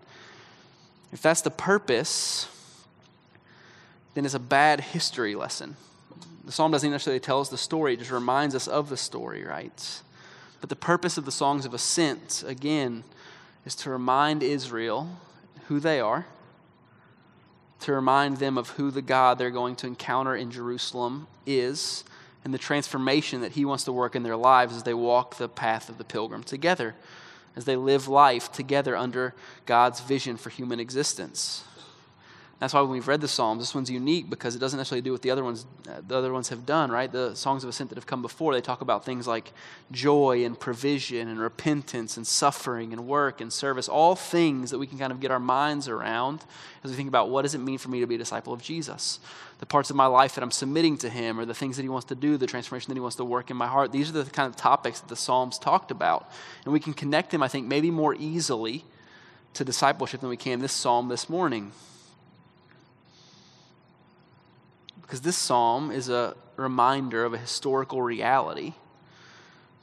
If 1.14 1.22
that's 1.22 1.42
the 1.42 1.52
purpose, 1.52 2.48
then 4.16 4.26
it's 4.26 4.34
a 4.34 4.40
bad 4.40 4.82
history 4.82 5.36
lesson. 5.36 5.76
The 6.44 6.52
psalm 6.52 6.72
doesn't 6.72 6.90
necessarily 6.90 7.20
tell 7.20 7.40
us 7.40 7.50
the 7.50 7.58
story, 7.58 7.94
it 7.94 8.00
just 8.00 8.12
reminds 8.12 8.56
us 8.56 8.68
of 8.68 8.90
the 8.90 8.98
story, 8.98 9.44
right? 9.44 10.02
But 10.60 10.70
the 10.70 10.76
purpose 10.76 11.18
of 11.18 11.26
the 11.26 11.32
songs 11.32 11.66
of 11.66 11.74
ascent, 11.74 12.44
again, 12.48 13.04
is 13.66 13.76
to 13.76 13.92
remind 13.92 14.42
Israel 14.42 15.08
who 15.68 15.80
they 15.80 16.00
are, 16.00 16.26
to 17.82 17.94
remind 17.94 18.38
them 18.38 18.58
of 18.58 18.70
who 18.72 18.90
the 18.90 19.02
God 19.02 19.38
they're 19.38 19.52
going 19.52 19.76
to 19.78 19.88
encounter 19.88 20.36
in 20.36 20.50
Jerusalem 20.52 21.28
is, 21.46 22.04
and 22.44 22.54
the 22.54 22.58
transformation 22.58 23.42
that 23.42 23.52
He 23.52 23.66
wants 23.66 23.84
to 23.84 23.94
work 23.94 24.16
in 24.16 24.24
their 24.24 24.36
lives 24.36 24.76
as 24.76 24.84
they 24.84 24.94
walk 24.94 25.38
the 25.38 25.48
path 25.48 25.90
of 25.90 25.98
the 25.98 26.04
pilgrim 26.04 26.44
together 26.44 26.96
as 27.56 27.66
they 27.66 27.76
live 27.76 28.08
life 28.08 28.52
together 28.52 28.96
under 28.96 29.34
God's 29.66 30.02
vision 30.02 30.38
for 30.38 30.50
human 30.50 30.80
existence. 30.80 31.64
That's 32.60 32.74
why 32.74 32.82
when 32.82 32.92
we've 32.92 33.08
read 33.08 33.20
the 33.20 33.28
Psalms, 33.28 33.62
this 33.62 33.76
one's 33.76 33.90
unique 33.90 34.30
because 34.30 34.56
it 34.56 34.60
doesn't 34.60 34.78
necessarily 34.78 35.02
do 35.02 35.12
what 35.12 35.22
the 35.22 35.32
other 35.32 35.44
ones 35.44 35.66
uh, 35.90 36.02
the 36.08 36.16
other 36.16 36.32
ones 36.32 36.50
have 36.50 36.66
done, 36.66 36.92
right? 36.92 37.12
The 37.12 37.36
songs 37.36 37.64
of 37.64 37.70
ascent 37.70 37.90
that 37.90 37.98
have 37.98 38.06
come 38.06 38.22
before, 38.22 38.54
they 38.54 38.62
talk 38.62 38.82
about 38.82 39.04
things 39.04 39.28
like 39.28 39.52
joy 39.92 40.46
and 40.46 40.58
provision 40.58 41.28
and 41.28 41.40
repentance 41.40 42.16
and 42.16 42.26
suffering 42.26 42.94
and 42.94 43.06
work 43.06 43.42
and 43.42 43.52
service, 43.52 43.90
all 43.90 44.16
things 44.16 44.72
that 44.72 44.78
we 44.78 44.88
can 44.88 44.98
kind 44.98 45.12
of 45.12 45.20
get 45.20 45.30
our 45.30 45.40
minds 45.40 45.90
around 45.90 46.46
as 46.84 46.92
we 46.92 46.96
think 46.96 47.10
about 47.10 47.30
what 47.30 47.42
does 47.42 47.54
it 47.54 47.60
mean 47.60 47.78
for 47.78 47.90
me 47.90 48.00
to 48.00 48.08
be 48.08 48.16
a 48.16 48.18
disciple 48.20 48.54
of 48.54 48.62
Jesus? 48.62 49.20
The 49.60 49.66
parts 49.66 49.90
of 49.90 49.96
my 49.96 50.06
life 50.06 50.36
that 50.36 50.44
I'm 50.44 50.52
submitting 50.52 50.98
to 51.00 51.10
him 51.10 51.40
or 51.40 51.46
the 51.46 51.54
things 51.54 51.76
that 51.78 51.84
he 51.84 51.90
wants 51.90 52.06
to 52.08 52.16
do, 52.16 52.38
the 52.38 52.48
transformation 52.48 52.90
that 52.90 52.96
he 52.96 53.02
wants 53.02 53.18
to 53.18 53.26
work 53.26 53.50
in 53.52 53.58
my 53.58 53.68
heart. 53.68 53.92
These 53.92 54.10
are 54.10 54.24
the 54.24 54.30
kind 54.30 54.50
of 54.50 54.56
topics 54.56 55.00
that 55.00 55.10
the 55.10 55.16
Psalms 55.16 55.58
talked 55.58 55.92
about. 55.92 56.30
And 56.64 56.74
we 56.74 56.80
can 56.80 56.94
connect 56.94 57.32
them, 57.32 57.44
I 57.44 57.48
think, 57.48 57.68
maybe 57.68 57.92
more 57.92 58.16
easily 58.16 58.86
to 59.54 59.64
discipleship 59.64 60.22
than 60.22 60.30
we 60.30 60.38
can 60.38 60.60
this 60.60 60.74
psalm 60.74 61.10
this 61.10 61.30
morning. 61.30 61.72
Because 65.14 65.22
this 65.22 65.38
psalm 65.38 65.92
is 65.92 66.10
a 66.10 66.36
reminder 66.56 67.24
of 67.24 67.36
a 67.36 67.38
historical 67.38 68.02
reality 68.02 68.74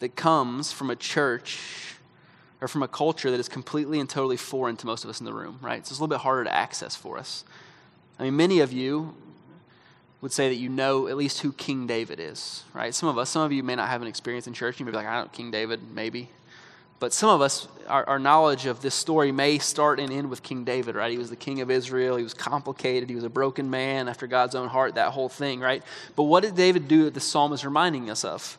that 0.01 0.17
comes 0.17 0.73
from 0.73 0.91
a 0.91 0.97
church 0.97 1.95
or 2.61 2.67
from 2.67 2.83
a 2.83 2.89
culture 2.89 3.31
that 3.31 3.39
is 3.39 3.49
completely 3.49 4.01
and 4.01 4.11
totally 4.11 4.37
foreign 4.37 4.77
to 4.79 4.87
most 4.87 5.05
of 5.05 5.11
us 5.11 5.21
in 5.21 5.27
the 5.27 5.33
room, 5.33 5.61
right? 5.63 5.87
So 5.87 5.93
it's 5.93 6.01
a 6.01 6.03
little 6.03 6.09
bit 6.09 6.19
harder 6.19 6.43
to 6.43 6.53
access 6.53 6.97
for 6.97 7.17
us. 7.17 7.45
I 8.19 8.25
mean, 8.25 8.37
many 8.37 8.59
of 8.59 8.73
you 8.73 9.15
would 10.21 10.33
say 10.33 10.49
that 10.49 10.57
you 10.57 10.69
know 10.69 11.07
at 11.07 11.17
least 11.17 11.43
who 11.43 11.53
King 11.53 11.87
David 11.87 12.19
is, 12.19 12.65
right? 12.75 12.93
Some 12.93 13.09
of 13.09 13.17
us, 13.17 13.31
some 13.31 13.43
of 13.43 13.53
you 13.53 13.63
may 13.63 13.77
not 13.77 13.89
have 13.89 14.03
an 14.03 14.09
experience 14.09 14.49
in 14.49 14.53
church. 14.53 14.81
You 14.81 14.85
may 14.85 14.91
be 14.91 14.97
like, 14.97 15.07
I 15.07 15.15
don't 15.15 15.27
know 15.27 15.31
King 15.33 15.53
David, 15.53 15.79
maybe. 15.95 16.29
But 17.01 17.15
some 17.15 17.31
of 17.31 17.41
us, 17.41 17.67
our, 17.89 18.07
our, 18.07 18.19
knowledge 18.19 18.67
of 18.67 18.83
this 18.83 18.95
story 18.95 19.33
may 19.33 19.59
start 19.59 19.99
and 19.99 20.13
end 20.13 20.29
with 20.29 20.43
King 20.43 20.65
David, 20.65 20.95
right? 20.95 21.11
He 21.11 21.17
was 21.17 21.31
the 21.31 21.37
king 21.37 21.63
of 21.63 21.71
Israel. 21.71 22.17
He 22.17 22.23
was 22.23 22.35
complicated. 22.35 23.09
He 23.09 23.15
was 23.15 23.25
a 23.25 23.31
broken 23.31 23.71
man 23.71 24.07
after 24.07 24.27
God's 24.27 24.55
own 24.55 24.69
heart, 24.69 24.97
that 24.97 25.13
whole 25.13 25.31
thing, 25.31 25.61
right? 25.61 25.83
But 26.15 26.25
what 26.25 26.43
did 26.43 26.55
David 26.55 26.89
do 26.89 27.05
that 27.05 27.15
the 27.15 27.21
psalm 27.21 27.55
is 27.55 27.65
reminding 27.65 28.11
us 28.11 28.23
of? 28.23 28.59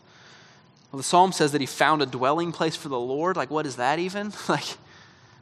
Well, 0.91 0.97
the 0.97 1.03
psalm 1.03 1.31
says 1.31 1.51
that 1.51 1.61
he 1.61 1.67
found 1.67 2.01
a 2.01 2.07
dwelling 2.07 2.51
place 2.51 2.75
for 2.75 2.89
the 2.89 2.99
Lord. 2.99 3.37
Like, 3.37 3.51
what 3.51 3.67
is 3.67 3.75
that 3.75 3.99
even? 3.99 4.33
Like, 4.49 4.65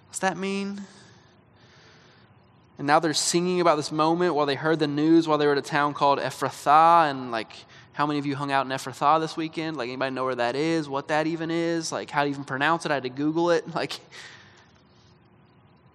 what's 0.07 0.19
that 0.19 0.37
mean? 0.37 0.81
And 2.77 2.85
now 2.85 2.99
they're 2.99 3.13
singing 3.13 3.61
about 3.61 3.75
this 3.75 3.91
moment 3.91 4.35
while 4.35 4.45
they 4.45 4.55
heard 4.55 4.79
the 4.79 4.87
news 4.87 5.27
while 5.27 5.37
they 5.37 5.45
were 5.45 5.53
at 5.53 5.57
a 5.57 5.61
town 5.61 5.93
called 5.93 6.19
Ephrathah. 6.19 7.09
And, 7.09 7.31
like, 7.31 7.51
how 7.99 8.07
many 8.07 8.17
of 8.17 8.25
you 8.25 8.33
hung 8.33 8.49
out 8.49 8.65
in 8.65 8.71
Ephrathah 8.71 9.19
this 9.19 9.35
weekend? 9.35 9.75
Like, 9.75 9.89
anybody 9.89 10.15
know 10.15 10.23
where 10.23 10.35
that 10.35 10.55
is? 10.55 10.87
What 10.87 11.09
that 11.09 11.27
even 11.27 11.51
is? 11.51 11.91
Like, 11.91 12.09
how 12.09 12.23
to 12.23 12.29
even 12.29 12.45
pronounce 12.45 12.85
it? 12.85 12.91
I 12.91 12.93
had 12.93 13.03
to 13.03 13.09
Google 13.09 13.51
it. 13.51 13.65
Like, 13.75 13.99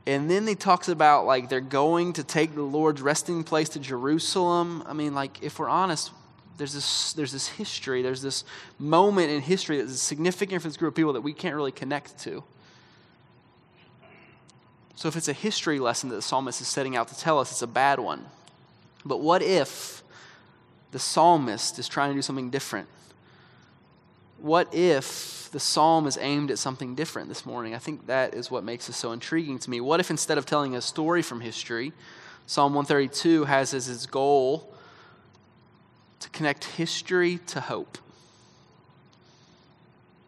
and 0.06 0.30
then 0.30 0.46
he 0.46 0.54
talks 0.54 0.88
about, 0.88 1.24
like, 1.24 1.48
they're 1.48 1.62
going 1.62 2.12
to 2.14 2.22
take 2.22 2.54
the 2.54 2.60
Lord's 2.60 3.00
resting 3.00 3.42
place 3.42 3.70
to 3.70 3.78
Jerusalem. 3.78 4.84
I 4.86 4.92
mean, 4.92 5.14
like, 5.14 5.42
if 5.42 5.58
we're 5.58 5.70
honest, 5.70 6.10
there's 6.58 6.74
this, 6.74 7.14
there's 7.14 7.32
this 7.32 7.48
history, 7.48 8.02
there's 8.02 8.20
this 8.20 8.44
moment 8.78 9.30
in 9.30 9.40
history 9.40 9.80
that's 9.80 9.98
significant 9.98 10.60
for 10.60 10.68
this 10.68 10.76
group 10.76 10.92
of 10.92 10.96
people 10.96 11.14
that 11.14 11.22
we 11.22 11.32
can't 11.32 11.56
really 11.56 11.72
connect 11.72 12.18
to. 12.24 12.44
So, 14.94 15.08
if 15.08 15.16
it's 15.16 15.28
a 15.28 15.32
history 15.32 15.78
lesson 15.78 16.10
that 16.10 16.16
the 16.16 16.22
psalmist 16.22 16.60
is 16.60 16.68
setting 16.68 16.96
out 16.96 17.08
to 17.08 17.18
tell 17.18 17.38
us, 17.38 17.50
it's 17.50 17.62
a 17.62 17.66
bad 17.66 17.98
one. 17.98 18.26
But 19.06 19.20
what 19.20 19.40
if 19.40 20.03
the 20.94 21.00
psalmist 21.00 21.76
is 21.80 21.88
trying 21.88 22.10
to 22.10 22.14
do 22.14 22.22
something 22.22 22.50
different? 22.50 22.86
What 24.38 24.72
if 24.72 25.48
the 25.50 25.58
psalm 25.58 26.06
is 26.06 26.16
aimed 26.20 26.52
at 26.52 26.58
something 26.60 26.94
different 26.94 27.28
this 27.28 27.44
morning? 27.44 27.74
I 27.74 27.78
think 27.78 28.06
that 28.06 28.32
is 28.32 28.48
what 28.48 28.62
makes 28.62 28.86
this 28.86 28.96
so 28.96 29.10
intriguing 29.10 29.58
to 29.58 29.70
me. 29.70 29.80
What 29.80 29.98
if 29.98 30.08
instead 30.08 30.38
of 30.38 30.46
telling 30.46 30.76
a 30.76 30.80
story 30.80 31.20
from 31.20 31.40
history, 31.40 31.92
Psalm 32.46 32.74
132 32.74 33.46
has 33.46 33.74
as 33.74 33.88
its 33.88 34.06
goal 34.06 34.72
to 36.20 36.30
connect 36.30 36.62
history 36.62 37.40
to 37.48 37.60
hope? 37.60 37.98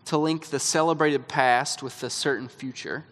To 0.06 0.18
link 0.18 0.46
the 0.46 0.58
celebrated 0.58 1.28
past 1.28 1.80
with 1.80 2.00
the 2.00 2.10
certain 2.10 2.48
future? 2.48 3.04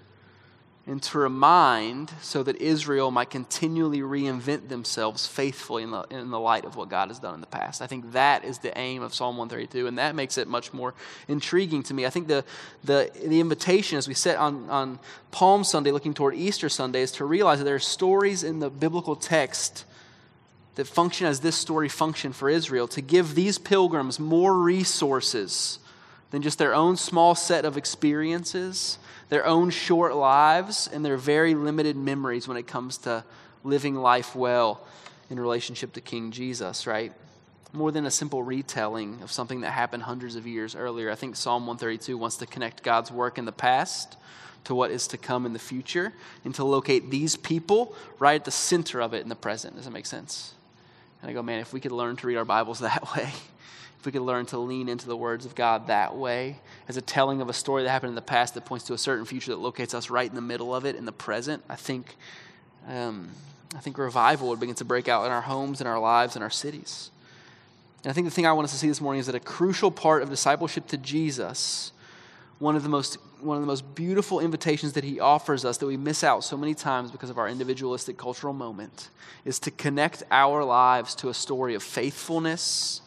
And 0.87 1.03
to 1.03 1.19
remind 1.19 2.13
so 2.21 2.43
that 2.43 2.57
Israel 2.57 3.11
might 3.11 3.31
continually 3.31 4.01
reinvent 4.01 4.69
themselves 4.69 5.27
faithfully 5.27 5.83
in 5.83 5.91
the, 5.91 6.03
in 6.11 6.31
the 6.31 6.39
light 6.39 6.67
of 6.67 6.77
what 6.77 6.91
God 6.91 7.09
has 7.09 7.19
done 7.19 7.35
in 7.35 7.41
the 7.41 7.47
past. 7.47 7.81
I 7.81 7.87
think 7.87 8.13
that 8.13 8.45
is 8.45 8.59
the 8.59 8.77
aim 8.79 9.03
of 9.03 9.15
Psalm 9.15 9.39
132, 9.39 9.87
and 9.87 9.97
that 9.97 10.15
makes 10.15 10.37
it 10.37 10.47
much 10.47 10.75
more 10.75 10.93
intriguing 11.27 11.83
to 11.85 11.95
me. 11.95 12.05
I 12.05 12.11
think 12.11 12.29
the, 12.29 12.45
the, 12.83 13.11
the 13.25 13.41
invitation 13.41 13.97
as 13.97 14.07
we 14.07 14.13
sit 14.13 14.37
on, 14.37 14.69
on 14.69 14.99
Palm 15.31 15.65
Sunday 15.65 15.91
looking 15.91 16.13
toward 16.13 16.35
Easter 16.35 16.69
Sunday 16.69 17.01
is 17.01 17.13
to 17.13 17.25
realize 17.25 17.59
that 17.59 17.65
there 17.65 17.77
are 17.77 17.79
stories 17.79 18.45
in 18.45 18.59
the 18.59 18.69
biblical 18.69 19.17
text 19.17 19.87
that 20.75 20.87
function 20.87 21.27
as 21.27 21.41
this 21.41 21.57
story 21.57 21.89
functioned 21.89 22.37
for 22.37 22.51
Israel 22.51 22.89
to 22.89 23.01
give 23.01 23.35
these 23.35 23.57
pilgrims 23.57 24.21
more 24.21 24.53
resources 24.59 25.79
than 26.31 26.43
just 26.43 26.59
their 26.59 26.75
own 26.75 26.97
small 26.97 27.35
set 27.35 27.65
of 27.65 27.79
experiences 27.79 28.99
their 29.29 29.47
own 29.47 29.71
short 29.71 30.15
lives 30.15 30.89
and 30.93 31.05
their 31.05 31.17
very 31.17 31.55
limited 31.55 31.97
memories 31.97 32.47
when 32.47 32.57
it 32.57 32.67
comes 32.67 32.99
to 32.99 33.25
living 33.63 33.95
life 33.95 34.37
well 34.37 34.81
in 35.31 35.41
relationship 35.41 35.93
to 35.95 36.01
King 36.01 36.31
Jesus, 36.31 36.87
right? 36.87 37.13
More 37.73 37.91
than 37.91 38.07
a 38.07 38.11
simple 38.11 38.43
retelling 38.43 39.21
of 39.23 39.33
something 39.33 39.63
that 39.63 39.71
happened 39.71 40.05
hundreds 40.05 40.37
of 40.37 40.47
years 40.47 40.77
earlier. 40.77 41.11
I 41.11 41.15
think 41.15 41.37
Psalm 41.37 41.67
132 41.67 42.17
wants 42.17 42.37
to 42.37 42.47
connect 42.47 42.83
God's 42.83 43.11
work 43.11 43.39
in 43.39 43.45
the 43.45 43.53
past 43.53 44.17
to 44.65 44.75
what 44.75 44.91
is 44.91 45.07
to 45.09 45.19
come 45.19 45.47
in 45.47 45.53
the 45.53 45.59
future 45.59 46.13
and 46.45 46.55
to 46.55 46.65
locate 46.65 47.11
these 47.11 47.37
people 47.37 47.95
right 48.19 48.37
at 48.37 48.45
the 48.45 48.51
center 48.51 49.01
of 49.01 49.15
it 49.15 49.23
in 49.23 49.29
the 49.29 49.35
present. 49.35 49.77
Does 49.77 49.85
that 49.85 49.91
make 49.91 50.07
sense? 50.07 50.55
And 51.21 51.31
I 51.31 51.35
go, 51.35 51.43
man, 51.43 51.61
if 51.61 51.73
we 51.73 51.81
could 51.81 51.93
learn 51.93 52.17
to 52.17 52.27
read 52.27 52.37
our 52.37 52.45
Bibles 52.45 52.79
that 52.81 53.15
way, 53.15 53.31
if 54.05 54.07
we 54.07 54.13
could 54.13 54.21
learn 54.21 54.45
to 54.45 54.59
lean 54.59 54.91
into 54.91 55.07
the 55.07 55.17
words 55.17 55.47
of 55.47 55.55
God 55.55 55.87
that 55.87 56.15
way, 56.15 56.59
as 56.89 56.99
a 56.99 57.01
telling 57.01 57.41
of 57.41 57.49
a 57.49 57.55
story 57.55 57.85
that 57.85 57.89
happened 57.89 58.11
in 58.11 58.15
the 58.15 58.21
past 58.21 58.53
that 58.53 58.67
points 58.67 58.85
to 58.85 58.93
a 58.93 58.99
certain 58.99 59.25
future 59.25 59.51
that 59.53 59.57
locates 59.57 59.95
us 59.95 60.11
right 60.11 60.29
in 60.29 60.35
the 60.35 60.43
middle 60.43 60.75
of 60.75 60.85
it 60.85 60.95
in 60.95 61.07
the 61.07 61.13
present, 61.13 61.65
I 61.71 61.77
think, 61.77 62.15
um, 62.87 63.31
I 63.75 63.79
think 63.79 63.97
revival 63.97 64.51
would 64.51 64.61
begin 64.61 64.75
to 64.75 64.85
break 64.85 65.09
out 65.09 65.25
in 65.25 65.33
our 65.33 65.41
homes, 65.41 65.81
in 65.81 65.87
our 65.87 65.99
lives, 65.99 66.37
in 66.37 66.43
our 66.43 66.51
cities. 66.51 67.13
And 68.03 68.11
I 68.11 68.13
think 68.13 68.27
the 68.27 68.31
thing 68.31 68.45
I 68.45 68.53
want 68.53 68.67
us 68.67 68.73
to 68.73 68.79
see 68.79 68.89
this 68.89 69.01
morning 69.01 69.21
is 69.21 69.27
that 69.27 69.35
a 69.35 69.41
crucial 69.41 69.91
part 69.91 70.23
of 70.23 70.29
discipleship 70.29 70.87
to 70.89 70.99
Jesus, 70.99 71.91
one 72.59 72.77
of 72.77 72.83
the 72.83 72.91
most 72.91 73.17
one 73.41 73.57
of 73.57 73.63
the 73.63 73.67
most 73.67 73.95
beautiful 73.95 74.41
invitations 74.41 74.95
that 74.95 75.05
he 75.05 75.19
offers 75.19 75.65
us 75.65 75.79
that 75.79 75.87
we 75.87 75.97
miss 75.97 76.25
out 76.25 76.45
so 76.45 76.57
many 76.57 76.75
times 76.75 77.11
because 77.11 77.29
of 77.31 77.39
our 77.39 77.49
individualistic 77.49 78.19
cultural 78.19 78.53
moment, 78.53 79.09
is 79.47 79.59
to 79.61 79.71
connect 79.71 80.23
our 80.31 80.63
lives 80.63 81.15
to 81.15 81.31
a 81.31 81.35
story 81.35 81.75
of 81.75 81.83
faithfulness 81.83 83.03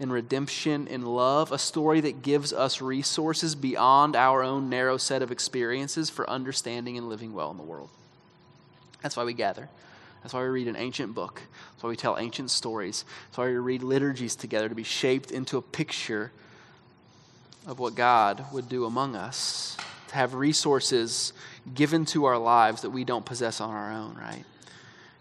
in 0.00 0.10
redemption, 0.10 0.88
and 0.88 1.06
love, 1.06 1.52
a 1.52 1.58
story 1.58 2.00
that 2.00 2.22
gives 2.22 2.54
us 2.54 2.80
resources 2.80 3.54
beyond 3.54 4.16
our 4.16 4.42
own 4.42 4.70
narrow 4.70 4.96
set 4.96 5.20
of 5.20 5.30
experiences 5.30 6.08
for 6.08 6.28
understanding 6.28 6.96
and 6.96 7.08
living 7.08 7.34
well 7.34 7.50
in 7.50 7.58
the 7.58 7.62
world. 7.62 7.90
That's 9.02 9.14
why 9.14 9.24
we 9.24 9.34
gather. 9.34 9.68
That's 10.22 10.32
why 10.32 10.42
we 10.42 10.48
read 10.48 10.68
an 10.68 10.76
ancient 10.76 11.14
book. 11.14 11.42
That's 11.72 11.82
why 11.82 11.90
we 11.90 11.96
tell 11.96 12.18
ancient 12.18 12.50
stories. 12.50 13.04
That's 13.26 13.38
why 13.38 13.46
we 13.46 13.56
read 13.56 13.82
liturgies 13.82 14.34
together 14.34 14.70
to 14.70 14.74
be 14.74 14.84
shaped 14.84 15.30
into 15.30 15.58
a 15.58 15.62
picture 15.62 16.32
of 17.66 17.78
what 17.78 17.94
God 17.94 18.44
would 18.52 18.70
do 18.70 18.86
among 18.86 19.14
us, 19.14 19.76
to 20.08 20.14
have 20.14 20.32
resources 20.32 21.34
given 21.74 22.06
to 22.06 22.24
our 22.24 22.38
lives 22.38 22.82
that 22.82 22.90
we 22.90 23.04
don't 23.04 23.24
possess 23.26 23.60
on 23.60 23.68
our 23.68 23.92
own, 23.92 24.14
right? 24.14 24.44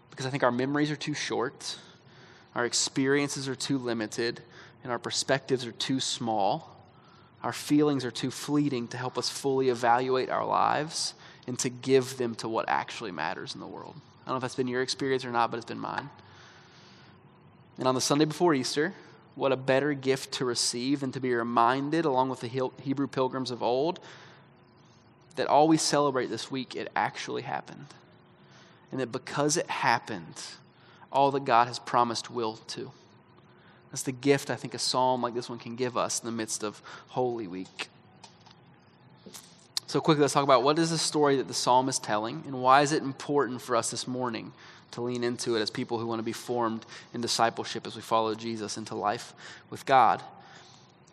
Because 0.10 0.26
I 0.26 0.30
think 0.30 0.44
our 0.44 0.52
memories 0.52 0.90
are 0.90 0.96
too 0.96 1.14
short, 1.14 1.78
our 2.56 2.66
experiences 2.66 3.50
are 3.50 3.56
too 3.56 3.78
limited, 3.78 4.42
and 4.84 4.92
our 4.92 5.00
perspectives 5.00 5.66
are 5.66 5.72
too 5.72 6.00
small, 6.00 6.76
our 7.44 7.54
feelings 7.54 8.04
are 8.06 8.12
too 8.12 8.32
fleeting 8.32 8.88
to 8.90 8.98
help 8.98 9.18
us 9.18 9.30
fully 9.30 9.70
evaluate 9.70 10.30
our 10.30 10.46
lives 10.46 11.14
and 11.48 11.58
to 11.60 11.70
give 11.70 12.18
them 12.18 12.36
to 12.36 12.50
what 12.50 12.68
actually 12.68 13.12
matters 13.12 13.54
in 13.54 13.62
the 13.62 13.68
world. 13.68 13.96
I 13.98 14.30
don't 14.30 14.34
know 14.34 14.38
if 14.38 14.42
that's 14.42 14.56
been 14.56 14.68
your 14.68 14.82
experience 14.82 15.26
or 15.26 15.32
not, 15.32 15.50
but 15.50 15.58
it's 15.58 15.66
been 15.66 15.80
mine. 15.80 16.10
And 17.78 17.88
on 17.88 17.96
the 17.96 18.02
Sunday 18.02 18.26
before 18.26 18.54
Easter, 18.54 18.94
what 19.36 19.52
a 19.54 19.58
better 19.58 19.94
gift 19.94 20.34
to 20.34 20.46
receive 20.46 21.00
than 21.00 21.14
to 21.14 21.20
be 21.22 21.34
reminded, 21.34 22.04
along 22.04 22.30
with 22.30 22.42
the 22.42 22.72
Hebrew 22.82 23.08
pilgrims 23.08 23.52
of 23.52 23.64
old, 23.64 24.00
that 25.38 25.48
all 25.48 25.70
we 25.70 25.78
celebrate 25.78 26.28
this 26.28 26.52
week, 26.52 26.76
it 26.76 26.92
actually 26.96 27.44
happened. 27.44 27.86
And 28.92 29.00
that 29.00 29.12
because 29.14 29.56
it 29.56 29.70
happened, 29.70 30.44
all 31.12 31.32
that 31.32 31.46
God 31.46 31.68
has 31.68 31.80
promised 31.80 32.30
will 32.30 32.58
too. 32.58 32.92
That's 33.92 34.04
the 34.04 34.12
gift 34.12 34.50
I 34.50 34.56
think 34.56 34.74
a 34.74 34.80
psalm 34.80 35.22
like 35.22 35.34
this 35.34 35.50
one 35.50 35.60
can 35.60 35.76
give 35.76 35.98
us 35.98 36.20
in 36.20 36.26
the 36.26 36.32
midst 36.32 36.64
of 36.64 36.82
Holy 37.10 37.48
Week. 37.48 37.90
So, 39.88 40.00
quickly, 40.00 40.22
let's 40.22 40.34
talk 40.34 40.44
about 40.44 40.62
what 40.62 40.78
is 40.78 40.92
the 40.92 41.00
story 41.00 41.38
that 41.38 41.48
the 41.48 41.54
psalm 41.54 41.90
is 41.90 41.98
telling, 41.98 42.44
and 42.46 42.62
why 42.62 42.82
is 42.82 42.92
it 42.92 43.02
important 43.02 43.62
for 43.62 43.76
us 43.76 43.90
this 43.90 44.08
morning 44.08 44.54
to 44.92 45.02
lean 45.02 45.24
into 45.24 45.56
it 45.56 45.62
as 45.62 45.70
people 45.70 46.00
who 46.00 46.08
want 46.08 46.20
to 46.20 46.24
be 46.24 46.32
formed 46.32 46.86
in 47.14 47.22
discipleship 47.22 47.88
as 47.88 47.96
we 47.96 48.02
follow 48.02 48.36
Jesus 48.36 48.78
into 48.78 48.96
life 48.96 49.34
with 49.70 49.86
God. 49.86 50.22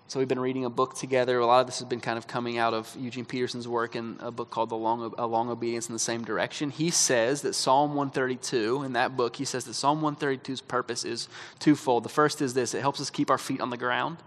So 0.09 0.21
we've 0.21 0.29
been 0.29 0.39
reading 0.39 0.65
a 0.65 0.71
book 0.71 0.95
together. 0.95 1.41
A 1.41 1.47
lot 1.47 1.61
of 1.61 1.67
this 1.67 1.81
has 1.81 1.89
been 1.89 2.01
kind 2.01 2.17
of 2.17 2.29
coming 2.29 2.59
out 2.59 2.73
of 2.73 2.95
Eugene 2.97 3.25
Peterson's 3.25 3.67
work 3.67 3.97
in 3.97 4.17
a 4.21 4.31
book 4.31 4.51
called 4.51 4.69
The 4.69 4.77
Long, 4.77 5.13
a 5.19 5.27
Long 5.27 5.51
Obedience 5.51 5.89
in 5.89 5.95
the 5.95 5.99
Same 5.99 6.23
Direction. 6.23 6.71
He 6.71 6.91
says 6.91 7.43
that 7.43 7.55
Psalm 7.55 7.97
132, 7.97 8.85
in 8.85 8.93
that 8.93 9.17
book, 9.17 9.35
he 9.35 9.45
says 9.45 9.65
that 9.65 9.75
Psalm 9.75 10.01
132's 10.03 10.61
purpose 10.61 11.05
is 11.05 11.29
twofold. 11.59 12.05
The 12.05 12.09
first 12.09 12.41
is 12.41 12.55
this 12.55 12.73
it 12.73 12.83
helps 12.83 13.01
us 13.01 13.11
keep 13.11 13.31
our 13.31 13.39
feet 13.39 13.61
on 13.61 13.71
the 13.71 13.77
ground, 13.77 14.19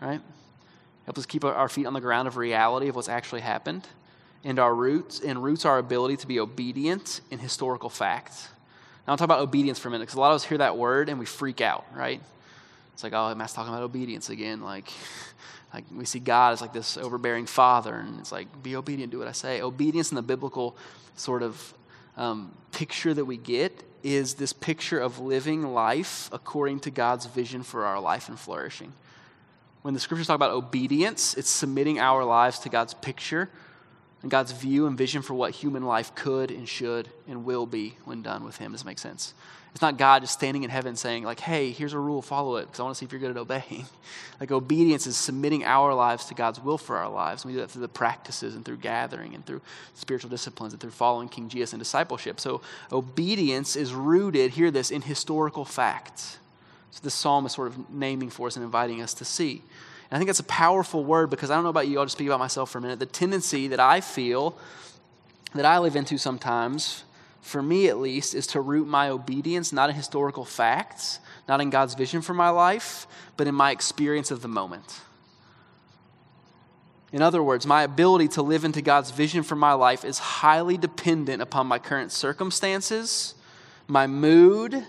right? 0.00 0.22
Helps 1.04 1.18
us 1.18 1.26
keep 1.26 1.44
our 1.44 1.68
feet 1.68 1.84
on 1.84 1.92
the 1.92 2.00
ground 2.00 2.26
of 2.26 2.38
reality 2.38 2.88
of 2.88 2.96
what's 2.96 3.10
actually 3.10 3.42
happened. 3.42 3.86
And 4.44 4.58
our 4.58 4.74
roots, 4.74 5.20
and 5.20 5.42
roots 5.42 5.66
our 5.66 5.76
ability 5.76 6.16
to 6.18 6.26
be 6.26 6.40
obedient 6.40 7.20
in 7.30 7.38
historical 7.38 7.90
fact. 7.90 8.48
Now, 9.06 9.12
I'll 9.12 9.16
talk 9.18 9.26
about 9.26 9.40
obedience 9.40 9.78
for 9.78 9.88
a 9.88 9.90
minute 9.90 10.04
because 10.04 10.16
a 10.16 10.20
lot 10.20 10.30
of 10.30 10.36
us 10.36 10.44
hear 10.44 10.58
that 10.58 10.78
word 10.78 11.10
and 11.10 11.18
we 11.18 11.26
freak 11.26 11.60
out, 11.60 11.84
right? 11.94 12.22
It's 12.96 13.04
like, 13.04 13.12
oh, 13.12 13.34
Matt's 13.34 13.52
talking 13.52 13.74
about 13.74 13.82
obedience 13.82 14.30
again. 14.30 14.62
Like, 14.62 14.90
like 15.74 15.84
we 15.94 16.06
see 16.06 16.18
God 16.18 16.54
as 16.54 16.62
like 16.62 16.72
this 16.72 16.96
overbearing 16.96 17.44
father, 17.44 17.94
and 17.94 18.18
it's 18.18 18.32
like, 18.32 18.62
be 18.62 18.74
obedient, 18.74 19.12
do 19.12 19.18
what 19.18 19.28
I 19.28 19.32
say. 19.32 19.60
Obedience 19.60 20.10
in 20.10 20.14
the 20.14 20.22
biblical 20.22 20.78
sort 21.14 21.42
of 21.42 21.74
um, 22.16 22.54
picture 22.72 23.12
that 23.12 23.26
we 23.26 23.36
get 23.36 23.82
is 24.02 24.36
this 24.36 24.54
picture 24.54 24.98
of 24.98 25.18
living 25.18 25.74
life 25.74 26.30
according 26.32 26.80
to 26.80 26.90
God's 26.90 27.26
vision 27.26 27.62
for 27.62 27.84
our 27.84 28.00
life 28.00 28.30
and 28.30 28.40
flourishing. 28.40 28.94
When 29.82 29.92
the 29.92 30.00
scriptures 30.00 30.28
talk 30.28 30.36
about 30.36 30.52
obedience, 30.52 31.34
it's 31.34 31.50
submitting 31.50 32.00
our 32.00 32.24
lives 32.24 32.60
to 32.60 32.70
God's 32.70 32.94
picture 32.94 33.50
and 34.22 34.30
God's 34.30 34.52
view 34.52 34.86
and 34.86 34.96
vision 34.96 35.22
for 35.22 35.34
what 35.34 35.52
human 35.52 35.84
life 35.84 36.14
could 36.14 36.50
and 36.50 36.68
should 36.68 37.08
and 37.28 37.44
will 37.44 37.66
be 37.66 37.96
when 38.04 38.22
done 38.22 38.44
with 38.44 38.56
Him. 38.56 38.72
Does 38.72 38.82
that 38.82 38.86
make 38.86 38.98
sense? 38.98 39.34
It's 39.76 39.82
not 39.82 39.98
God 39.98 40.22
just 40.22 40.32
standing 40.32 40.64
in 40.64 40.70
heaven 40.70 40.96
saying, 40.96 41.24
like, 41.24 41.38
hey, 41.38 41.70
here's 41.70 41.92
a 41.92 41.98
rule, 41.98 42.22
follow 42.22 42.56
it, 42.56 42.62
because 42.62 42.80
I 42.80 42.84
want 42.84 42.94
to 42.94 42.98
see 42.98 43.04
if 43.04 43.12
you're 43.12 43.20
good 43.20 43.32
at 43.32 43.36
obeying. 43.36 43.84
Like, 44.40 44.50
obedience 44.50 45.06
is 45.06 45.16
submitting 45.16 45.64
our 45.64 45.94
lives 45.94 46.26
to 46.26 46.34
God's 46.34 46.60
will 46.60 46.76
for 46.76 46.96
our 46.96 47.08
lives. 47.08 47.42
And 47.42 47.50
we 47.50 47.56
do 47.56 47.62
that 47.62 47.70
through 47.70 47.80
the 47.82 47.88
practices 47.88 48.54
and 48.54 48.66
through 48.66 48.76
gathering 48.76 49.34
and 49.34 49.44
through 49.46 49.62
spiritual 49.94 50.28
disciplines 50.28 50.74
and 50.74 50.80
through 50.80 50.90
following 50.90 51.30
King 51.30 51.48
Jesus 51.48 51.72
in 51.72 51.78
discipleship. 51.78 52.38
So, 52.38 52.60
obedience 52.92 53.76
is 53.76 53.94
rooted, 53.94 54.50
hear 54.50 54.70
this, 54.70 54.90
in 54.90 55.00
historical 55.00 55.64
facts. 55.64 56.38
So, 56.90 57.00
this 57.02 57.14
psalm 57.14 57.46
is 57.46 57.52
sort 57.52 57.68
of 57.68 57.90
naming 57.90 58.28
for 58.28 58.46
us 58.46 58.56
and 58.56 58.64
inviting 58.64 59.00
us 59.00 59.14
to 59.14 59.24
see. 59.24 59.62
And 60.10 60.16
I 60.16 60.18
think 60.18 60.28
that's 60.28 60.40
a 60.40 60.44
powerful 60.44 61.04
word 61.04 61.30
because 61.30 61.50
I 61.50 61.54
don't 61.54 61.64
know 61.64 61.70
about 61.70 61.88
you, 61.88 61.98
I'll 61.98 62.04
just 62.04 62.16
speak 62.16 62.28
about 62.28 62.38
myself 62.38 62.70
for 62.70 62.78
a 62.78 62.80
minute. 62.80 62.98
The 62.98 63.06
tendency 63.06 63.68
that 63.68 63.80
I 63.80 64.00
feel, 64.00 64.56
that 65.54 65.64
I 65.64 65.78
live 65.78 65.96
into 65.96 66.18
sometimes, 66.18 67.04
for 67.40 67.62
me 67.62 67.88
at 67.88 67.98
least, 67.98 68.34
is 68.34 68.46
to 68.48 68.60
root 68.60 68.86
my 68.86 69.08
obedience 69.08 69.72
not 69.72 69.90
in 69.90 69.96
historical 69.96 70.44
facts, 70.44 71.18
not 71.48 71.60
in 71.60 71.70
God's 71.70 71.94
vision 71.94 72.22
for 72.22 72.34
my 72.34 72.50
life, 72.50 73.06
but 73.36 73.46
in 73.46 73.54
my 73.54 73.70
experience 73.70 74.30
of 74.30 74.42
the 74.42 74.48
moment. 74.48 75.00
In 77.12 77.22
other 77.22 77.42
words, 77.42 77.66
my 77.66 77.82
ability 77.82 78.28
to 78.28 78.42
live 78.42 78.64
into 78.64 78.82
God's 78.82 79.10
vision 79.10 79.42
for 79.42 79.56
my 79.56 79.72
life 79.72 80.04
is 80.04 80.18
highly 80.18 80.76
dependent 80.76 81.40
upon 81.40 81.66
my 81.66 81.78
current 81.78 82.12
circumstances, 82.12 83.34
my 83.86 84.06
mood, 84.06 84.84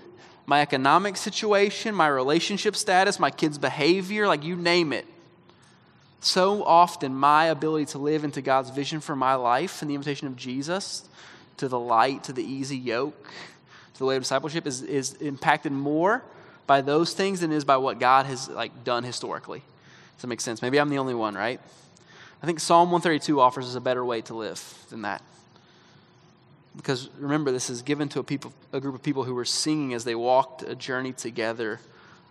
my 0.48 0.62
economic 0.62 1.18
situation, 1.18 1.94
my 1.94 2.08
relationship 2.08 2.76
status, 2.76 3.20
my 3.20 3.30
kids' 3.30 3.58
behavior, 3.58 4.28
like 4.28 4.44
you 4.44 4.56
name 4.56 4.94
it. 4.94 5.06
So 6.22 6.64
often, 6.64 7.14
my 7.14 7.46
ability 7.46 7.88
to 7.88 8.00
live 8.00 8.24
into 8.24 8.42
God's 8.42 8.70
vision 8.70 9.02
for 9.02 9.16
my 9.16 9.36
life 9.36 9.82
and 9.82 9.92
the 9.92 9.96
invitation 9.96 10.26
of 10.28 10.36
Jesus 10.36 11.08
to 11.58 11.68
the 11.68 11.78
light, 11.78 12.24
to 12.24 12.34
the 12.34 12.44
easy 12.44 12.78
yoke, 12.78 13.28
to 13.94 14.00
the 14.00 14.06
way 14.06 14.16
of 14.16 14.24
discipleship 14.24 14.66
is, 14.66 14.82
is 14.82 15.14
impacted 15.16 15.74
more 15.74 16.24
by 16.66 16.82
those 16.82 17.14
things 17.14 17.42
than 17.42 17.52
it 17.52 17.56
is 17.56 17.66
by 17.66 17.78
what 17.78 18.00
God 18.00 18.26
has 18.26 18.50
like 18.50 18.84
done 18.84 19.04
historically. 19.04 19.60
Does 19.60 20.22
that 20.22 20.28
make 20.28 20.42
sense? 20.42 20.62
Maybe 20.62 20.80
I'm 20.80 20.90
the 20.90 20.98
only 20.98 21.14
one, 21.14 21.36
right? 21.36 21.60
I 22.42 22.46
think 22.46 22.60
Psalm 22.60 22.92
132 22.92 23.40
offers 23.40 23.68
us 23.68 23.76
a 23.76 23.82
better 23.82 24.04
way 24.04 24.22
to 24.22 24.34
live 24.34 24.86
than 24.90 25.02
that. 25.02 25.22
Because 26.78 27.10
remember, 27.18 27.52
this 27.52 27.70
is 27.70 27.82
given 27.82 28.08
to 28.10 28.20
a, 28.20 28.24
people, 28.24 28.54
a 28.72 28.80
group 28.80 28.96
of 28.96 29.04
people 29.04 29.24
who 29.24 29.34
were 29.34 29.46
singing 29.46 29.94
as 29.94 30.04
they 30.04 30.16
walked 30.16 30.62
a 30.62 30.76
journey 30.76 31.12
together, 31.12 31.80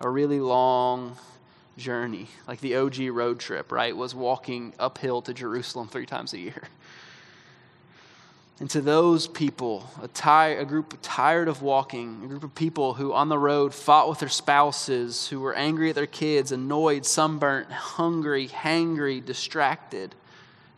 a 0.00 0.08
really 0.08 0.40
long 0.40 1.16
journey, 1.76 2.28
like 2.48 2.60
the 2.60 2.76
OG 2.76 2.98
road 3.10 3.38
trip, 3.38 3.70
right? 3.70 3.94
Was 3.94 4.14
walking 4.14 4.72
uphill 4.78 5.20
to 5.22 5.34
Jerusalem 5.34 5.88
three 5.88 6.06
times 6.06 6.32
a 6.32 6.38
year. 6.38 6.62
And 8.58 8.70
to 8.70 8.80
those 8.80 9.26
people, 9.26 9.90
a, 10.02 10.08
tire, 10.08 10.60
a 10.60 10.64
group 10.64 10.96
tired 11.02 11.46
of 11.46 11.60
walking, 11.60 12.22
a 12.24 12.26
group 12.26 12.42
of 12.42 12.54
people 12.54 12.94
who 12.94 13.12
on 13.12 13.28
the 13.28 13.38
road 13.38 13.74
fought 13.74 14.08
with 14.08 14.18
their 14.18 14.30
spouses, 14.30 15.28
who 15.28 15.40
were 15.40 15.54
angry 15.54 15.90
at 15.90 15.94
their 15.94 16.06
kids, 16.06 16.52
annoyed, 16.52 17.04
sunburnt, 17.04 17.70
hungry, 17.70 18.48
hangry, 18.48 19.22
distracted, 19.22 20.14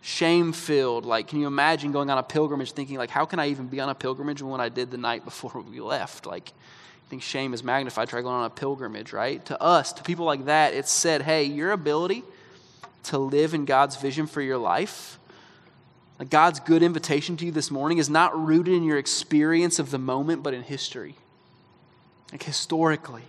shame 0.01 0.53
filled. 0.53 1.05
Like, 1.05 1.29
can 1.29 1.41
you 1.41 1.47
imagine 1.47 1.93
going 1.93 2.11
on 2.11 2.19
a 2.19 2.23
pilgrimage 2.23 2.73
thinking, 2.73 2.97
like, 2.97 3.11
how 3.11 3.25
can 3.25 3.39
I 3.39 3.49
even 3.49 3.67
be 3.67 3.81
on 3.81 3.89
a 3.89 3.95
pilgrimage 3.95 4.43
when 4.43 4.61
I 4.61 4.69
did 4.69 4.91
the 4.91 4.99
night 4.99 5.25
before 5.25 5.61
we 5.61 5.81
left? 5.81 6.27
Like, 6.27 6.49
I 6.49 7.11
think 7.11 7.23
shame 7.23 7.55
is 7.55 7.65
magnified. 7.65 8.09
Try 8.09 8.23
going 8.23 8.35
on 8.35 8.45
a 8.45 8.51
pilgrimage, 8.51 9.13
right? 9.13 9.45
To 9.47 9.61
us, 9.61 9.93
to 9.95 10.03
people 10.03 10.27
like 10.27 10.47
that, 10.47 10.75
it's 10.75 10.93
said, 10.93 11.23
hey, 11.23 11.45
your 11.45 11.73
ability 11.73 12.23
to 13.05 13.19
live 13.19 13.55
in 13.55 13.65
God's 13.65 13.97
vision 13.97 14.27
for 14.27 14.43
your 14.43 14.59
life 14.59 15.19
like 16.19 16.31
God's 16.31 16.61
good 16.61 16.83
invitation 16.83 17.37
to 17.37 17.47
you 17.47 17.53
this 17.53 17.71
morning 17.71 17.99
is 17.99 18.11
not 18.11 18.39
rooted 18.39 18.75
in 18.75 18.83
your 18.83 18.99
experience 18.99 19.79
of 19.79 19.91
the 19.91 19.99
moment, 19.99 20.43
but 20.43 20.53
in 20.53 20.63
history. 20.63 21.15
Like 22.33 22.43
historically. 22.43 23.23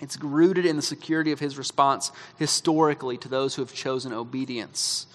It's 0.00 0.20
rooted 0.20 0.66
in 0.66 0.76
the 0.76 0.82
security 0.82 1.32
of 1.32 1.40
his 1.40 1.56
response 1.56 2.12
historically 2.38 3.16
to 3.18 3.28
those 3.28 3.54
who 3.54 3.62
have 3.62 3.72
chosen 3.72 4.12
obedience 4.12 5.06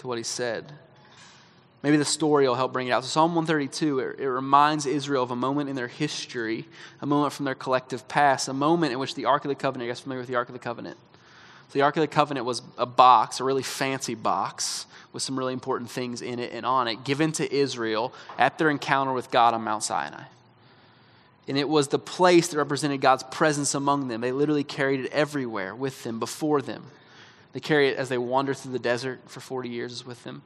to 0.00 0.06
what 0.06 0.18
he 0.18 0.24
said. 0.24 0.72
Maybe 1.82 1.96
the 1.96 2.04
story 2.04 2.46
will 2.46 2.56
help 2.56 2.72
bring 2.72 2.88
it 2.88 2.90
out. 2.90 3.04
So, 3.04 3.08
Psalm 3.08 3.34
132, 3.34 4.00
it, 4.00 4.20
it, 4.20 4.28
reminds 4.28 4.84
Israel 4.84 5.22
of 5.22 5.30
a 5.30 5.36
moment 5.36 5.70
in 5.70 5.76
their 5.76 5.88
history, 5.88 6.66
a 7.00 7.06
moment 7.06 7.32
from 7.32 7.46
their 7.46 7.54
collective 7.54 8.06
past, 8.06 8.48
a 8.48 8.52
moment 8.52 8.92
in 8.92 8.98
which 8.98 9.14
the 9.14 9.24
Ark 9.24 9.44
of 9.44 9.48
the 9.48 9.54
Covenant, 9.54 9.86
you 9.86 9.90
guys 9.90 10.00
familiar 10.00 10.20
with 10.20 10.28
the 10.28 10.34
Ark 10.34 10.48
of 10.48 10.52
the 10.52 10.58
Covenant? 10.58 10.98
So 11.68 11.74
the 11.74 11.82
Ark 11.82 11.96
of 11.96 12.02
the 12.02 12.08
Covenant 12.08 12.44
was 12.44 12.60
a 12.76 12.84
box, 12.84 13.40
a 13.40 13.44
really 13.44 13.62
fancy 13.62 14.14
box 14.14 14.86
with 15.12 15.22
some 15.22 15.38
really 15.38 15.52
important 15.52 15.90
things 15.90 16.20
in 16.20 16.38
it 16.38 16.52
and 16.52 16.66
on 16.66 16.88
it, 16.88 17.04
given 17.04 17.32
to 17.32 17.54
Israel 17.54 18.12
at 18.38 18.58
their 18.58 18.68
encounter 18.68 19.12
with 19.12 19.30
God 19.30 19.54
on 19.54 19.62
Mount 19.62 19.82
Sinai. 19.82 20.24
And 21.48 21.56
it 21.56 21.68
was 21.68 21.88
the 21.88 21.98
place 21.98 22.48
that 22.48 22.58
represented 22.58 23.00
God's 23.00 23.22
presence 23.24 23.74
among 23.74 24.08
them. 24.08 24.20
They 24.20 24.32
literally 24.32 24.64
carried 24.64 25.00
it 25.00 25.12
everywhere 25.12 25.74
with 25.74 26.04
them, 26.04 26.20
before 26.20 26.60
them. 26.60 26.84
They 27.52 27.60
carry 27.60 27.88
it 27.88 27.96
as 27.96 28.08
they 28.08 28.18
wander 28.18 28.54
through 28.54 28.72
the 28.72 28.78
desert 28.78 29.20
for 29.26 29.40
40 29.40 29.68
years 29.68 30.06
with 30.06 30.22
them. 30.24 30.42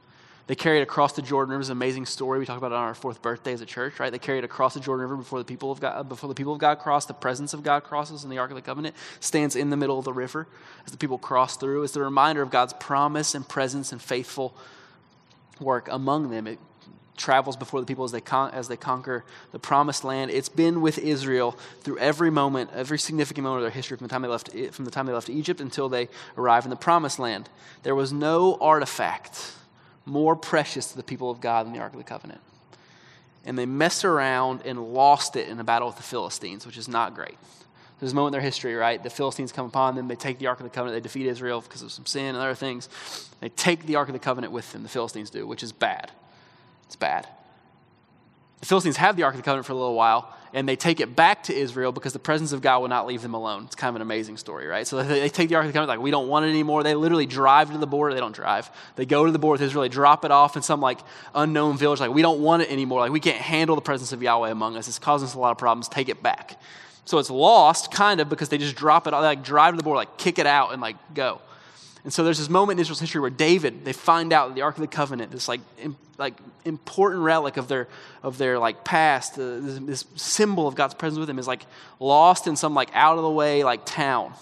They 0.47 0.55
carry 0.55 0.79
it 0.79 0.83
across 0.83 1.13
the 1.13 1.23
Jordan 1.23 1.51
River. 1.51 1.61
It's 1.61 1.69
an 1.69 1.77
amazing 1.77 2.05
story. 2.05 2.37
We 2.37 2.45
talk 2.45 2.59
about 2.59 2.71
it 2.71 2.75
on 2.75 2.83
our 2.83 2.93
fourth 2.93 3.21
birthday 3.23 3.53
as 3.53 3.61
a 3.61 3.65
church, 3.65 3.99
right? 3.99 4.11
They 4.11 4.19
carry 4.19 4.37
it 4.37 4.43
across 4.43 4.75
the 4.75 4.79
Jordan 4.79 5.01
River 5.01 5.17
before 5.17 5.39
the 5.39 5.45
people 5.45 5.71
of 5.71 5.79
God, 5.79 6.07
before 6.07 6.27
the 6.27 6.35
people 6.35 6.53
of 6.53 6.59
God 6.59 6.77
cross. 6.77 7.07
The 7.07 7.15
presence 7.15 7.55
of 7.55 7.63
God 7.63 7.83
crosses, 7.83 8.23
and 8.23 8.31
the 8.31 8.37
Ark 8.37 8.51
of 8.51 8.55
the 8.55 8.61
Covenant 8.61 8.95
stands 9.19 9.55
in 9.55 9.71
the 9.71 9.77
middle 9.77 9.97
of 9.97 10.05
the 10.05 10.13
river 10.13 10.47
as 10.85 10.91
the 10.91 10.99
people 10.99 11.17
cross 11.17 11.57
through. 11.57 11.81
It's 11.81 11.93
the 11.93 12.01
reminder 12.01 12.43
of 12.43 12.51
God's 12.51 12.73
promise 12.73 13.33
and 13.33 13.47
presence 13.47 13.91
and 13.91 13.99
faithful 13.99 14.55
work 15.59 15.87
among 15.89 16.29
them. 16.29 16.45
It 16.45 16.59
travels 17.17 17.55
before 17.55 17.79
the 17.79 17.85
people 17.85 18.03
as 18.03 18.11
they 18.11 18.21
con- 18.21 18.51
as 18.51 18.67
they 18.67 18.77
conquer 18.77 19.23
the 19.51 19.59
promised 19.59 20.03
land. 20.03 20.31
It's 20.31 20.49
been 20.49 20.81
with 20.81 20.97
Israel 20.97 21.57
through 21.81 21.97
every 21.99 22.29
moment, 22.29 22.71
every 22.73 22.99
significant 22.99 23.43
moment 23.43 23.59
of 23.59 23.63
their 23.63 23.75
history 23.75 23.97
from 23.97 24.07
the 24.07 24.11
time 24.11 24.21
they 24.21 24.27
left 24.27 24.51
from 24.71 24.85
the 24.85 24.91
time 24.91 25.05
they 25.05 25.13
left 25.13 25.29
Egypt 25.29 25.61
until 25.61 25.89
they 25.89 26.09
arrive 26.37 26.65
in 26.65 26.69
the 26.69 26.75
promised 26.75 27.19
land. 27.19 27.49
There 27.83 27.95
was 27.95 28.11
no 28.11 28.57
artifact 28.59 29.53
more 30.05 30.35
precious 30.35 30.91
to 30.91 30.97
the 30.97 31.03
people 31.03 31.31
of 31.31 31.41
God 31.41 31.65
than 31.65 31.73
the 31.73 31.79
Ark 31.79 31.93
of 31.93 31.97
the 31.97 32.03
Covenant. 32.03 32.41
And 33.45 33.57
they 33.57 33.65
messed 33.65 34.05
around 34.05 34.61
and 34.65 34.93
lost 34.93 35.35
it 35.35 35.47
in 35.49 35.59
a 35.59 35.63
battle 35.63 35.87
with 35.87 35.97
the 35.97 36.03
Philistines, 36.03 36.65
which 36.65 36.77
is 36.77 36.87
not 36.87 37.15
great. 37.15 37.37
There's 37.99 38.11
a 38.11 38.15
moment 38.15 38.35
in 38.35 38.39
their 38.39 38.45
history, 38.45 38.75
right? 38.75 39.01
The 39.01 39.09
Philistines 39.09 39.51
come 39.51 39.65
upon 39.65 39.95
them. 39.95 40.07
They 40.07 40.15
take 40.15 40.37
the 40.37 40.47
Ark 40.47 40.59
of 40.59 40.65
the 40.65 40.69
Covenant. 40.69 40.95
They 40.95 41.07
defeat 41.07 41.27
Israel 41.27 41.61
because 41.61 41.81
of 41.81 41.91
some 41.91 42.05
sin 42.05 42.35
and 42.35 42.37
other 42.37 42.55
things. 42.55 42.89
They 43.39 43.49
take 43.49 43.85
the 43.85 43.95
Ark 43.95 44.09
of 44.09 44.13
the 44.13 44.19
Covenant 44.19 44.51
with 44.51 44.71
them, 44.73 44.83
the 44.83 44.89
Philistines 44.89 45.29
do, 45.29 45.47
which 45.47 45.63
is 45.63 45.71
bad. 45.71 46.11
It's 46.87 46.95
bad. 46.95 47.27
The 48.61 48.65
Philistines 48.65 48.97
have 48.97 49.15
the 49.15 49.23
Ark 49.23 49.35
of 49.35 49.39
the 49.39 49.43
Covenant 49.43 49.65
for 49.65 49.73
a 49.73 49.75
little 49.75 49.93
while, 49.93 50.33
and 50.53 50.67
they 50.67 50.75
take 50.75 50.99
it 50.99 51.15
back 51.15 51.43
to 51.43 51.53
Israel 51.53 51.91
because 51.91 52.13
the 52.13 52.19
presence 52.19 52.51
of 52.51 52.61
God 52.61 52.79
will 52.79 52.87
not 52.87 53.05
leave 53.05 53.21
them 53.21 53.33
alone. 53.33 53.65
It's 53.65 53.75
kind 53.75 53.89
of 53.89 53.97
an 53.97 54.01
amazing 54.01 54.37
story, 54.37 54.65
right? 54.65 54.87
So 54.87 55.03
they 55.03 55.29
take 55.29 55.49
the 55.49 55.55
Ark 55.55 55.65
of 55.65 55.69
the 55.69 55.73
Covenant, 55.73 55.99
like, 55.99 56.03
we 56.03 56.09
don't 56.09 56.29
want 56.29 56.45
it 56.45 56.49
anymore. 56.49 56.81
They 56.81 56.95
literally 56.95 57.25
drive 57.25 57.71
to 57.71 57.77
the 57.77 57.85
border. 57.85 58.13
They 58.13 58.19
don't 58.19 58.35
drive. 58.35 58.71
They 58.95 59.05
go 59.05 59.25
to 59.25 59.31
the 59.31 59.37
border 59.37 59.61
with 59.61 59.67
Israel. 59.69 59.83
They 59.83 59.89
drop 59.89 60.25
it 60.25 60.31
off 60.31 60.55
in 60.55 60.63
some, 60.63 60.79
like, 60.79 60.99
unknown 61.35 61.77
village. 61.77 61.99
Like, 61.99 62.11
we 62.11 62.21
don't 62.21 62.41
want 62.41 62.63
it 62.63 62.71
anymore. 62.71 63.01
Like, 63.01 63.11
we 63.11 63.19
can't 63.19 63.41
handle 63.41 63.75
the 63.75 63.81
presence 63.81 64.13
of 64.13 64.23
Yahweh 64.23 64.49
among 64.49 64.77
us. 64.77 64.87
It's 64.87 64.99
causing 64.99 65.27
us 65.27 65.35
a 65.35 65.39
lot 65.39 65.51
of 65.51 65.57
problems. 65.57 65.89
Take 65.89 66.09
it 66.09 66.23
back. 66.23 66.59
So 67.03 67.19
it's 67.19 67.29
lost, 67.29 67.91
kind 67.91 68.19
of, 68.19 68.29
because 68.29 68.49
they 68.49 68.57
just 68.57 68.75
drop 68.75 69.05
it, 69.05 69.11
they, 69.11 69.17
like, 69.17 69.43
drive 69.43 69.73
to 69.73 69.77
the 69.77 69.83
border, 69.83 69.97
like, 69.97 70.17
kick 70.17 70.39
it 70.39 70.47
out 70.47 70.71
and, 70.71 70.81
like, 70.81 70.95
go. 71.13 71.41
And 72.03 72.13
so 72.13 72.23
there's 72.23 72.37
this 72.37 72.49
moment 72.49 72.79
in 72.79 72.81
Israel's 72.81 72.99
history 72.99 73.19
where 73.19 73.29
David, 73.29 73.83
they 73.83 73.93
find 73.93 74.31
out 74.31 74.55
the 74.55 74.61
Ark 74.61 74.75
of 74.75 74.81
the 74.81 74.87
Covenant, 74.87 75.31
this 75.31 75.47
like, 75.47 75.59
like 76.17 76.33
important 76.63 77.21
relic 77.21 77.57
of 77.57 77.67
their, 77.67 77.87
of 78.23 78.37
their 78.37 78.57
like 78.59 78.83
past, 78.83 79.37
uh, 79.37 79.59
this, 79.59 79.79
this, 79.79 80.05
symbol 80.15 80.67
of 80.67 80.75
God's 80.75 80.93
presence 80.93 81.19
with 81.19 81.27
them 81.27 81.39
is 81.39 81.47
like 81.47 81.65
lost 81.99 82.47
in 82.47 82.55
some 82.55 82.73
like 82.73 82.89
out 82.93 83.17
of 83.17 83.23
the 83.23 83.29
way 83.29 83.63
like 83.63 83.85
town. 83.85 84.33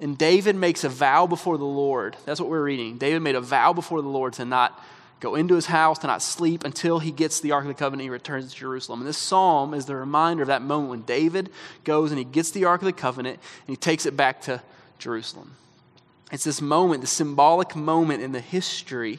And 0.00 0.16
David 0.16 0.56
makes 0.56 0.82
a 0.84 0.88
vow 0.88 1.26
before 1.26 1.58
the 1.58 1.64
Lord. 1.64 2.16
That's 2.24 2.40
what 2.40 2.48
we're 2.48 2.64
reading. 2.64 2.96
David 2.96 3.20
made 3.20 3.34
a 3.34 3.40
vow 3.40 3.72
before 3.72 4.00
the 4.00 4.08
Lord 4.08 4.32
to 4.34 4.44
not 4.44 4.82
go 5.20 5.34
into 5.34 5.54
his 5.54 5.66
house, 5.66 5.98
to 5.98 6.06
not 6.06 6.22
sleep 6.22 6.64
until 6.64 6.98
he 6.98 7.12
gets 7.12 7.40
the 7.40 7.52
Ark 7.52 7.64
of 7.64 7.68
the 7.68 7.74
Covenant 7.74 8.00
and 8.00 8.06
he 8.06 8.10
returns 8.10 8.50
to 8.50 8.58
Jerusalem. 8.58 9.00
And 9.00 9.08
this 9.08 9.18
psalm 9.18 9.74
is 9.74 9.84
the 9.84 9.94
reminder 9.94 10.42
of 10.42 10.46
that 10.48 10.62
moment 10.62 10.90
when 10.90 11.02
David 11.02 11.50
goes 11.84 12.10
and 12.10 12.18
he 12.18 12.24
gets 12.24 12.50
the 12.50 12.64
Ark 12.64 12.80
of 12.80 12.86
the 12.86 12.92
Covenant 12.92 13.38
and 13.66 13.72
he 13.72 13.76
takes 13.76 14.06
it 14.06 14.16
back 14.16 14.40
to 14.42 14.62
Jerusalem. 14.98 15.56
It's 16.32 16.44
this 16.44 16.62
moment, 16.62 17.02
the 17.02 17.06
symbolic 17.06 17.76
moment 17.76 18.22
in 18.22 18.32
the 18.32 18.40
history 18.40 19.18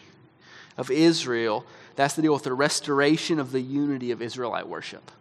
of 0.78 0.92
Israel 0.92 1.66
that's 1.96 2.16
to 2.16 2.22
deal 2.22 2.34
with 2.34 2.44
the 2.44 2.54
restoration 2.54 3.40
of 3.40 3.52
the 3.52 3.62
unity 3.62 4.12
of 4.12 4.22
Israelite 4.22 4.68
worship, 4.68 5.12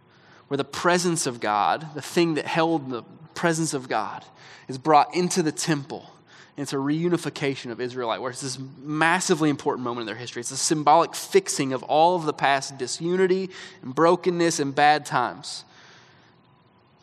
where 0.47 0.57
the 0.57 0.63
presence 0.63 1.27
of 1.27 1.39
God, 1.39 1.87
the 1.93 2.01
thing 2.01 2.35
that 2.35 2.45
held 2.45 2.89
the 2.89 3.03
presence 3.35 3.73
of 3.73 3.87
God, 3.87 4.23
is 4.67 4.77
brought 4.77 5.13
into 5.15 5.43
the 5.43 5.51
temple. 5.51 6.09
And 6.57 6.63
it's 6.63 6.73
a 6.73 6.77
reunification 6.77 7.71
of 7.71 7.79
Israelite 7.79 8.21
worship. 8.21 8.43
It's 8.43 8.57
this 8.57 8.65
massively 8.83 9.49
important 9.49 9.83
moment 9.83 10.01
in 10.01 10.07
their 10.07 10.15
history. 10.15 10.41
It's 10.41 10.51
a 10.51 10.57
symbolic 10.57 11.15
fixing 11.15 11.73
of 11.73 11.83
all 11.83 12.15
of 12.15 12.25
the 12.25 12.33
past 12.33 12.77
disunity 12.77 13.49
and 13.81 13.95
brokenness 13.95 14.59
and 14.59 14.73
bad 14.73 15.05
times. 15.05 15.63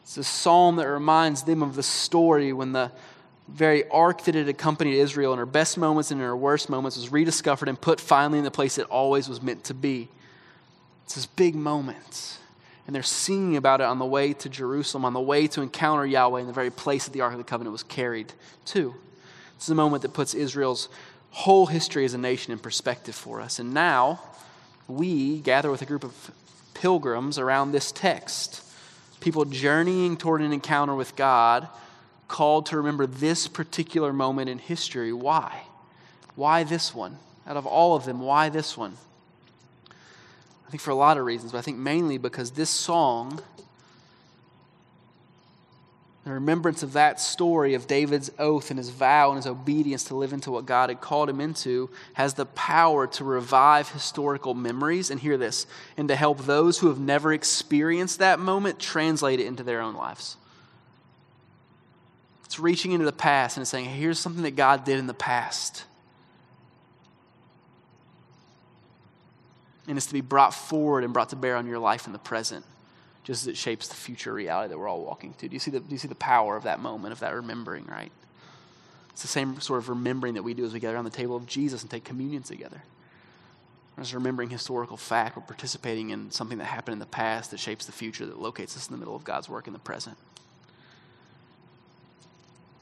It's 0.02 0.16
a 0.16 0.24
psalm 0.24 0.76
that 0.76 0.88
reminds 0.88 1.42
them 1.42 1.62
of 1.62 1.76
the 1.76 1.82
story 1.82 2.52
when 2.52 2.72
the 2.72 2.92
very 3.48 3.88
ark 3.88 4.24
that 4.24 4.34
had 4.34 4.48
accompanied 4.48 4.98
Israel 4.98 5.32
in 5.32 5.38
her 5.38 5.46
best 5.46 5.78
moments 5.78 6.10
and 6.10 6.20
in 6.20 6.26
her 6.26 6.36
worst 6.36 6.68
moments 6.68 6.96
was 6.96 7.10
rediscovered 7.10 7.68
and 7.68 7.80
put 7.80 8.00
finally 8.00 8.38
in 8.38 8.44
the 8.44 8.50
place 8.50 8.78
it 8.78 8.86
always 8.90 9.28
was 9.28 9.40
meant 9.40 9.64
to 9.64 9.74
be. 9.74 10.08
It's 11.04 11.14
this 11.14 11.26
big 11.26 11.54
moment. 11.54 12.38
And 12.86 12.94
they're 12.94 13.02
singing 13.02 13.56
about 13.56 13.80
it 13.80 13.84
on 13.84 13.98
the 13.98 14.06
way 14.06 14.32
to 14.34 14.48
Jerusalem, 14.48 15.04
on 15.04 15.12
the 15.12 15.20
way 15.20 15.46
to 15.48 15.62
encounter 15.62 16.06
Yahweh 16.06 16.40
in 16.40 16.46
the 16.46 16.52
very 16.52 16.70
place 16.70 17.04
that 17.04 17.12
the 17.12 17.20
Ark 17.20 17.32
of 17.32 17.38
the 17.38 17.44
Covenant 17.44 17.72
was 17.72 17.82
carried 17.82 18.32
to. 18.66 18.94
It's 19.56 19.68
a 19.68 19.74
moment 19.74 20.02
that 20.02 20.14
puts 20.14 20.34
Israel's 20.34 20.88
whole 21.30 21.66
history 21.66 22.04
as 22.04 22.14
a 22.14 22.18
nation 22.18 22.52
in 22.52 22.58
perspective 22.58 23.14
for 23.14 23.40
us. 23.40 23.58
And 23.58 23.74
now 23.74 24.20
we 24.86 25.40
gather 25.40 25.70
with 25.70 25.82
a 25.82 25.86
group 25.86 26.04
of 26.04 26.30
pilgrims 26.74 27.38
around 27.38 27.72
this 27.72 27.92
text, 27.92 28.62
people 29.20 29.44
journeying 29.44 30.16
toward 30.16 30.40
an 30.40 30.52
encounter 30.52 30.94
with 30.94 31.16
God 31.16 31.68
called 32.28 32.66
to 32.66 32.76
remember 32.76 33.06
this 33.06 33.48
particular 33.48 34.12
moment 34.12 34.48
in 34.48 34.58
history. 34.58 35.12
Why? 35.12 35.62
Why 36.36 36.62
this 36.62 36.94
one? 36.94 37.18
Out 37.46 37.56
of 37.56 37.66
all 37.66 37.96
of 37.96 38.04
them, 38.04 38.20
why 38.20 38.50
this 38.50 38.76
one? 38.76 38.96
I 39.90 40.70
think 40.70 40.82
for 40.82 40.90
a 40.90 40.94
lot 40.94 41.16
of 41.16 41.24
reasons, 41.24 41.52
but 41.52 41.58
I 41.58 41.62
think 41.62 41.78
mainly 41.78 42.18
because 42.18 42.50
this 42.50 42.68
song 42.68 43.40
the 46.28 46.34
remembrance 46.34 46.82
of 46.82 46.92
that 46.92 47.18
story 47.18 47.72
of 47.72 47.86
David's 47.86 48.30
oath 48.38 48.68
and 48.68 48.76
his 48.76 48.90
vow 48.90 49.30
and 49.30 49.36
his 49.36 49.46
obedience 49.46 50.04
to 50.04 50.14
live 50.14 50.34
into 50.34 50.50
what 50.50 50.66
God 50.66 50.90
had 50.90 51.00
called 51.00 51.30
him 51.30 51.40
into 51.40 51.88
has 52.12 52.34
the 52.34 52.44
power 52.44 53.06
to 53.06 53.24
revive 53.24 53.88
historical 53.88 54.52
memories. 54.52 55.10
And 55.10 55.18
hear 55.18 55.38
this, 55.38 55.66
and 55.96 56.06
to 56.08 56.14
help 56.14 56.40
those 56.40 56.80
who 56.80 56.88
have 56.88 56.98
never 57.00 57.32
experienced 57.32 58.18
that 58.18 58.38
moment 58.40 58.78
translate 58.78 59.40
it 59.40 59.46
into 59.46 59.62
their 59.62 59.80
own 59.80 59.94
lives. 59.94 60.36
It's 62.48 62.58
reaching 62.58 62.92
into 62.92 63.04
the 63.04 63.12
past 63.12 63.58
and 63.58 63.62
it's 63.62 63.70
saying, 63.70 63.84
here's 63.84 64.18
something 64.18 64.42
that 64.44 64.56
God 64.56 64.84
did 64.84 64.98
in 64.98 65.06
the 65.06 65.12
past. 65.12 65.84
And 69.86 69.98
it's 69.98 70.06
to 70.06 70.14
be 70.14 70.22
brought 70.22 70.54
forward 70.54 71.04
and 71.04 71.12
brought 71.12 71.28
to 71.28 71.36
bear 71.36 71.56
on 71.56 71.66
your 71.66 71.78
life 71.78 72.06
in 72.06 72.14
the 72.14 72.18
present 72.18 72.64
just 73.22 73.42
as 73.42 73.48
it 73.48 73.58
shapes 73.58 73.88
the 73.88 73.94
future 73.94 74.32
reality 74.32 74.70
that 74.70 74.78
we're 74.78 74.88
all 74.88 75.04
walking 75.04 75.34
to. 75.34 75.46
Do 75.46 75.52
you 75.52 75.60
see 75.60 75.70
the, 75.70 75.80
do 75.80 75.90
you 75.90 75.98
see 75.98 76.08
the 76.08 76.14
power 76.14 76.56
of 76.56 76.62
that 76.62 76.80
moment, 76.80 77.12
of 77.12 77.20
that 77.20 77.34
remembering, 77.34 77.84
right? 77.84 78.10
It's 79.10 79.20
the 79.20 79.28
same 79.28 79.60
sort 79.60 79.80
of 79.80 79.90
remembering 79.90 80.32
that 80.32 80.42
we 80.42 80.54
do 80.54 80.64
as 80.64 80.72
we 80.72 80.80
gather 80.80 80.94
around 80.94 81.04
the 81.04 81.10
table 81.10 81.36
of 81.36 81.44
Jesus 81.44 81.82
and 81.82 81.90
take 81.90 82.04
communion 82.04 82.42
together. 82.42 82.82
We're 83.94 84.04
just 84.04 84.14
remembering 84.14 84.48
historical 84.48 84.96
fact. 84.96 85.36
We're 85.36 85.42
participating 85.42 86.08
in 86.08 86.30
something 86.30 86.56
that 86.56 86.64
happened 86.64 86.94
in 86.94 86.98
the 86.98 87.04
past 87.04 87.50
that 87.50 87.60
shapes 87.60 87.84
the 87.84 87.92
future, 87.92 88.24
that 88.24 88.40
locates 88.40 88.74
us 88.74 88.88
in 88.88 88.94
the 88.94 88.98
middle 88.98 89.14
of 89.14 89.24
God's 89.24 89.50
work 89.50 89.66
in 89.66 89.74
the 89.74 89.78
present. 89.78 90.16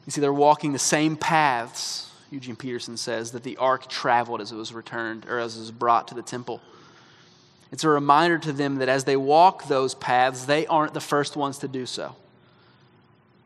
You 0.07 0.13
see, 0.13 0.21
they're 0.21 0.33
walking 0.33 0.73
the 0.73 0.79
same 0.79 1.17
paths, 1.17 2.11
Eugene 2.31 2.57
Peterson 2.57 2.97
says, 2.97 3.33
that 3.33 3.43
the 3.43 3.57
ark 3.57 3.89
traveled 3.89 4.41
as 4.41 4.53
it 4.53 4.57
was 4.57 4.73
returned 4.73 5.27
or 5.27 5.39
as 5.39 5.57
it 5.57 5.61
was 5.61 5.73
brought 5.73 6.09
to 6.09 6.15
the 6.15 6.23
temple. 6.23 6.61
It's 7.73 7.83
a 7.83 7.89
reminder 7.89 8.39
to 8.39 8.53
them 8.53 8.77
that 8.77 8.89
as 8.89 9.05
they 9.05 9.17
walk 9.17 9.67
those 9.67 9.95
paths, 9.95 10.47
they 10.47 10.67
aren't 10.67 10.95
the 10.95 11.01
first 11.01 11.37
ones 11.37 11.59
to 11.59 11.69
do 11.69 11.85
so. 11.85 12.15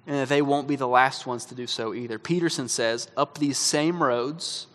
And 0.06 0.16
that 0.16 0.28
they 0.28 0.42
won't 0.42 0.68
be 0.68 0.76
the 0.76 0.88
last 0.88 1.26
ones 1.26 1.46
to 1.46 1.54
do 1.54 1.66
so 1.66 1.94
either. 1.94 2.18
Peterson 2.18 2.68
says, 2.68 3.08
up 3.16 3.38
these 3.38 3.56
same 3.56 4.02
roads, 4.02 4.66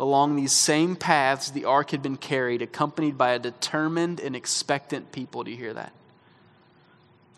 along 0.00 0.36
these 0.36 0.52
same 0.52 0.96
paths, 0.96 1.50
the 1.50 1.66
ark 1.66 1.90
had 1.90 2.02
been 2.02 2.16
carried, 2.16 2.62
accompanied 2.62 3.18
by 3.18 3.32
a 3.32 3.38
determined 3.38 4.20
and 4.20 4.34
expectant 4.34 5.12
people. 5.12 5.44
Do 5.44 5.50
you 5.50 5.56
hear 5.58 5.74
that? 5.74 5.92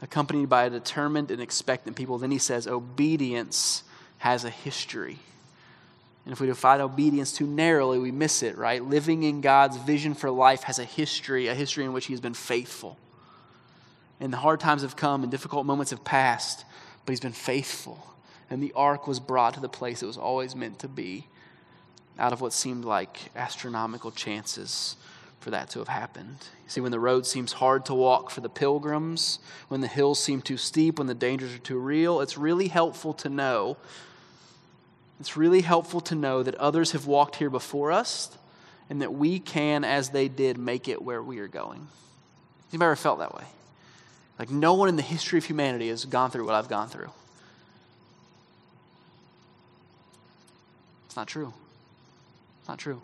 Accompanied 0.03 0.49
by 0.49 0.65
a 0.65 0.71
determined 0.71 1.31
and 1.31 1.41
expectant 1.41 1.97
people. 1.97 2.19
Then 2.19 2.31
he 2.31 2.39
says, 2.39 2.69
obedience 2.69 3.83
has 4.19 4.45
a 4.45 4.51
history. 4.51 5.19
And 6.25 6.33
if 6.33 6.41
we 6.41 6.49
define 6.49 6.81
obedience 6.81 7.33
too 7.33 7.47
narrowly, 7.47 7.99
we 7.99 8.11
miss 8.11 8.43
it, 8.43 8.57
right? 8.59 8.83
Living 8.83 9.23
in 9.23 9.41
God's 9.41 9.77
vision 9.77 10.15
for 10.15 10.31
life 10.31 10.65
has 10.65 10.79
a 10.79 10.85
history, 10.85 11.47
a 11.47 11.55
history 11.55 11.85
in 11.85 11.93
which 11.93 12.07
He 12.07 12.13
has 12.13 12.21
been 12.21 12.35
faithful. 12.35 12.99
And 14.19 14.33
the 14.33 14.39
hard 14.39 14.59
times 14.59 14.83
have 14.83 14.97
come 14.97 15.23
and 15.23 15.31
difficult 15.31 15.67
moments 15.67 15.91
have 15.91 16.05
passed, 16.05 16.65
but 17.05 17.13
He's 17.13 17.21
been 17.21 17.33
faithful. 17.33 18.15
And 18.51 18.63
the 18.63 18.73
ark 18.75 19.07
was 19.07 19.21
brought 19.21 19.55
to 19.55 19.61
the 19.61 19.69
place 19.69 20.03
it 20.03 20.07
was 20.07 20.19
always 20.19 20.57
meant 20.57 20.81
to 20.81 20.89
be 20.89 21.27
out 22.19 22.33
of 22.33 22.41
what 22.41 22.53
seemed 22.53 22.85
like 22.85 23.31
astronomical 23.37 24.11
chances 24.11 24.97
for 25.41 25.51
that 25.51 25.71
to 25.71 25.79
have 25.79 25.89
happened. 25.89 26.39
You 26.65 26.71
see, 26.71 26.81
when 26.81 26.93
the 26.93 27.01
road 27.01 27.27
seems 27.27 27.53
hard 27.53 27.87
to 27.87 27.95
walk 27.95 28.31
for 28.31 28.41
the 28.41 28.49
pilgrims, 28.49 29.39
when 29.69 29.81
the 29.81 29.87
hills 29.87 30.23
seem 30.23 30.43
too 30.43 30.57
steep, 30.57 30.99
when 30.99 31.07
the 31.07 31.15
dangers 31.15 31.55
are 31.55 31.59
too 31.59 31.79
real, 31.79 32.21
it's 32.21 32.37
really 32.37 32.69
helpful 32.69 33.13
to 33.15 33.29
know 33.29 33.77
it's 35.19 35.37
really 35.37 35.63
helpful 35.63 36.01
to 36.03 36.15
know 36.15 36.43
that 36.43 36.55
others 36.57 36.93
have 36.93 37.07
walked 37.07 37.37
here 37.37 37.51
before 37.51 37.91
us 37.93 38.37
and 38.91 39.01
that 39.03 39.15
we 39.15 39.39
can, 39.39 39.85
as 39.85 40.11
they 40.11 40.29
did, 40.29 40.59
make 40.59 40.89
it 40.89 41.03
where 41.03 41.23
we 41.23 41.39
are 41.39 41.49
going. 41.49 41.89
Anybody 42.71 42.87
ever 42.87 42.97
felt 42.97 43.19
that 43.21 43.35
way? 43.35 43.45
Like 44.39 44.51
no 44.51 44.75
one 44.75 44.89
in 44.89 44.97
the 44.97 45.03
history 45.03 45.39
of 45.39 45.45
humanity 45.47 45.89
has 45.89 46.05
gone 46.05 46.31
through 46.31 46.45
what 46.45 46.55
I've 46.55 46.69
gone 46.69 46.89
through. 46.89 47.11
It's 51.07 51.17
not 51.17 51.27
true. 51.27 51.55
It's 52.61 52.69
not 52.69 52.79
true. 52.79 53.01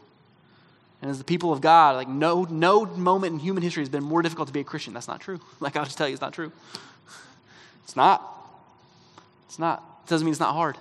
And 1.03 1.11
as 1.11 1.19
the 1.19 1.25
people 1.25 1.53
of 1.53 1.61
God, 1.61 1.97
like 1.97 2.09
no, 2.09 2.45
no 2.45 2.87
moment 2.87 3.35
in 3.35 3.39
human 3.41 3.63
history 3.63 3.83
has 3.83 3.91
been 3.91 4.05
more 4.05 4.23
difficult 4.23 4.47
to 4.47 4.55
be 4.55 4.61
a 4.61 4.65
Christian. 4.65 4.95
That's 4.95 5.09
not 5.09 5.21
true. 5.21 5.41
Like 5.61 5.77
I'll 5.77 5.85
just 5.85 5.99
tell 5.99 6.09
you, 6.09 6.15
it's 6.15 6.23
not 6.23 6.33
true. 6.33 6.53
It's 7.85 7.97
not. 7.97 8.23
It's 9.49 9.59
not. 9.59 9.83
It 10.07 10.09
doesn't 10.09 10.25
mean 10.25 10.33
it's 10.33 10.41
not 10.41 10.55
hard. 10.55 10.79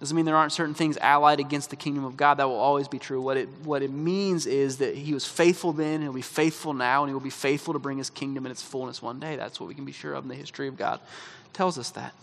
Doesn't 0.00 0.16
mean 0.16 0.24
there 0.24 0.36
aren't 0.36 0.52
certain 0.52 0.74
things 0.74 0.96
allied 0.96 1.40
against 1.40 1.68
the 1.68 1.76
kingdom 1.76 2.04
of 2.04 2.16
God. 2.16 2.38
That 2.38 2.48
will 2.48 2.56
always 2.56 2.88
be 2.88 2.98
true. 2.98 3.20
What 3.20 3.36
it, 3.36 3.48
what 3.62 3.82
it 3.82 3.90
means 3.90 4.46
is 4.46 4.78
that 4.78 4.96
he 4.96 5.12
was 5.12 5.26
faithful 5.26 5.74
then, 5.74 6.00
he'll 6.00 6.14
be 6.14 6.22
faithful 6.22 6.72
now, 6.72 7.02
and 7.02 7.10
he 7.10 7.12
will 7.12 7.20
be 7.20 7.28
faithful 7.28 7.74
to 7.74 7.78
bring 7.78 7.98
his 7.98 8.08
kingdom 8.08 8.46
in 8.46 8.52
its 8.52 8.62
fullness 8.62 9.02
one 9.02 9.20
day. 9.20 9.36
That's 9.36 9.60
what 9.60 9.68
we 9.68 9.74
can 9.74 9.84
be 9.84 9.92
sure 9.92 10.14
of 10.14 10.24
in 10.24 10.30
the 10.30 10.34
history 10.34 10.68
of 10.68 10.78
God. 10.78 11.00
It 11.44 11.54
tells 11.54 11.78
us 11.78 11.90
that. 11.90 12.14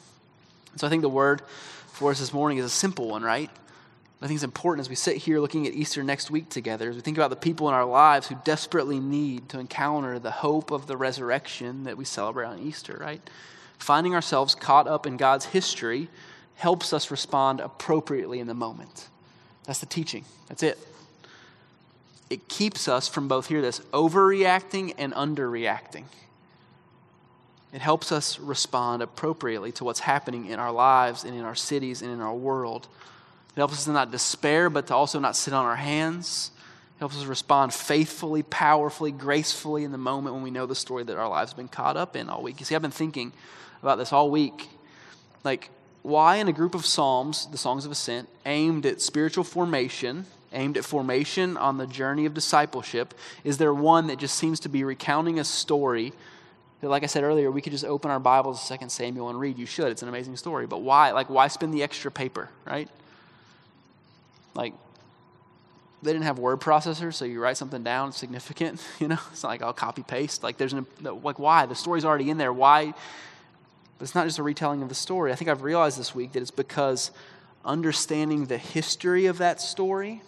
So 0.78 0.88
I 0.88 0.90
think 0.90 1.04
the 1.04 1.10
word 1.10 1.42
for 1.92 2.10
us 2.10 2.20
this 2.20 2.34
morning 2.34 2.58
is 2.58 2.66
a 2.66 2.70
simple 2.70 3.08
one, 3.08 3.22
right? 3.22 3.52
I 4.20 4.26
think 4.26 4.38
it's 4.38 4.44
important 4.44 4.86
as 4.86 4.90
we 4.90 4.96
sit 4.96 5.18
here 5.18 5.40
looking 5.40 5.68
at 5.68 5.74
Easter 5.74 6.02
next 6.04 6.32
week 6.32 6.50
together, 6.50 6.90
as 6.90 6.96
we 6.96 7.02
think 7.02 7.18
about 7.18 7.30
the 7.30 7.36
people 7.36 7.68
in 7.68 7.76
our 7.76 7.86
lives 7.86 8.28
who 8.28 8.36
desperately 8.44 9.00
need 9.00 9.50
to 9.50 9.60
encounter 9.60 10.18
the 10.18 10.32
hope 10.32 10.72
of 10.72 10.88
the 10.88 10.98
resurrection 10.98 11.84
that 11.84 11.98
we 11.98 12.06
celebrate 12.06 12.48
on 12.48 12.60
Easter, 12.60 12.98
right? 13.00 13.22
Finding 13.78 14.16
ourselves 14.16 14.56
caught 14.56 14.88
up 14.88 15.06
in 15.06 15.18
God's 15.18 15.46
history 15.46 16.10
helps 16.56 16.94
us 16.94 17.12
respond 17.12 17.60
appropriately 17.60 18.40
in 18.40 18.48
the 18.48 18.56
moment. 18.56 19.08
That's 19.66 19.80
the 19.80 19.86
teaching. 19.86 20.26
That's 20.48 20.64
it. 20.64 20.80
It 22.32 22.48
keeps 22.48 22.88
us 22.88 23.08
from 23.08 23.28
both, 23.28 23.48
hear 23.48 23.62
this, 23.62 23.80
overreacting 23.94 24.96
and 24.98 25.14
underreacting. 25.14 26.06
It 27.72 27.82
helps 27.82 28.12
us 28.12 28.40
respond 28.40 29.04
appropriately 29.04 29.72
to 29.74 29.84
what's 29.84 30.00
happening 30.00 30.48
in 30.48 30.58
our 30.58 30.72
lives 30.72 31.24
and 31.24 31.36
in 31.36 31.44
our 31.44 31.56
cities 31.56 32.02
and 32.02 32.10
in 32.12 32.20
our 32.20 32.34
world. 32.34 32.88
It 33.58 33.60
helps 33.60 33.74
us 33.74 33.86
to 33.86 33.92
not 33.92 34.12
despair, 34.12 34.70
but 34.70 34.86
to 34.86 34.94
also 34.94 35.18
not 35.18 35.36
sit 35.36 35.52
on 35.52 35.66
our 35.66 35.76
hands. 35.76 36.52
It 36.96 37.00
helps 37.00 37.18
us 37.18 37.26
respond 37.26 37.74
faithfully, 37.74 38.44
powerfully, 38.44 39.12
gracefully 39.12 39.84
in 39.84 39.92
the 39.92 39.98
moment 39.98 40.36
when 40.36 40.44
we 40.44 40.52
know 40.52 40.68
the 40.68 40.76
story 40.76 41.04
that 41.06 41.18
our 41.18 41.28
lives 41.28 41.54
have 41.54 41.58
been 41.58 41.68
caught 41.68 41.98
up 41.98 42.16
in 42.16 42.30
all 42.30 42.44
week. 42.44 42.60
You 42.60 42.68
see, 42.68 42.76
I've 42.76 42.84
been 42.84 42.92
thinking 42.92 43.34
about 43.82 43.98
this 43.98 44.14
all 44.14 44.30
week. 44.30 44.70
Like, 45.44 45.72
why 46.04 46.36
in 46.36 46.48
a 46.48 46.54
group 46.54 46.76
of 46.76 46.86
psalms, 46.86 47.48
the 47.48 47.58
songs 47.58 47.84
of 47.84 47.92
ascent, 47.92 48.30
aimed 48.46 48.86
at 48.86 49.02
spiritual 49.02 49.44
formation, 49.44 50.28
aimed 50.54 50.78
at 50.78 50.86
formation 50.86 51.58
on 51.58 51.80
the 51.80 51.88
journey 51.88 52.28
of 52.28 52.36
discipleship, 52.36 53.16
is 53.44 53.58
there 53.58 53.74
one 53.74 54.06
that 54.06 54.20
just 54.20 54.36
seems 54.36 54.60
to 54.60 54.70
be 54.70 54.84
recounting 54.84 55.40
a 55.40 55.44
story 55.44 56.14
that, 56.82 56.90
like 56.90 57.02
I 57.02 57.08
said 57.08 57.24
earlier, 57.24 57.50
we 57.50 57.62
could 57.62 57.72
just 57.72 57.86
open 57.86 58.12
our 58.12 58.20
Bibles 58.20 58.68
to 58.68 58.78
2 58.78 58.88
Samuel 58.90 59.30
and 59.30 59.40
read. 59.40 59.58
You 59.58 59.66
should. 59.66 59.88
It's 59.88 60.04
an 60.04 60.10
amazing 60.10 60.38
story. 60.38 60.68
But 60.68 60.84
why? 60.84 61.10
Like, 61.10 61.32
why 61.32 61.48
spend 61.48 61.74
the 61.74 61.82
extra 61.82 62.12
paper, 62.12 62.50
right? 62.64 62.88
Like, 64.58 64.74
they 66.02 66.12
didn't 66.12 66.26
have 66.26 66.40
word 66.40 66.60
processors, 66.60 67.14
so 67.14 67.26
you 67.26 67.40
write 67.40 67.58
something 67.58 67.84
down 67.84 68.12
significant, 68.12 68.84
you 69.00 69.08
know? 69.08 69.20
It's 69.32 69.44
not 69.44 69.50
like 69.50 69.62
I'll 69.62 69.72
copy 69.72 70.04
paste. 70.04 70.44
Like, 70.44 70.58
there's 70.58 70.74
an, 70.74 70.86
like, 71.02 71.40
why? 71.40 71.68
The 71.68 71.76
story's 71.76 72.04
already 72.04 72.30
in 72.30 72.38
there. 72.38 72.52
Why? 72.52 72.88
But 73.98 74.04
it's 74.04 74.16
not 74.16 74.26
just 74.26 74.40
a 74.40 74.44
retelling 74.44 74.82
of 74.82 74.90
the 74.90 74.96
story. 74.96 75.32
I 75.32 75.36
think 75.36 75.50
I've 75.50 75.62
realized 75.62 76.00
this 76.00 76.14
week 76.14 76.34
that 76.34 76.42
it's 76.42 76.52
because 76.52 77.12
understanding 77.64 78.46
the 78.46 78.58
history 78.58 79.28
of 79.28 79.38
that 79.38 79.62
story 79.62 80.22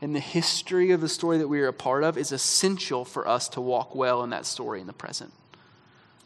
and 0.00 0.14
the 0.14 0.20
history 0.20 0.90
of 0.92 1.00
the 1.00 1.08
story 1.08 1.38
that 1.38 1.48
we 1.48 1.60
are 1.60 1.68
a 1.68 1.72
part 1.72 2.04
of 2.04 2.16
is 2.16 2.30
essential 2.30 3.04
for 3.04 3.26
us 3.26 3.48
to 3.50 3.60
walk 3.60 3.94
well 3.94 4.22
in 4.22 4.30
that 4.30 4.46
story 4.46 4.80
in 4.80 4.86
the 4.86 4.92
present. 4.92 5.32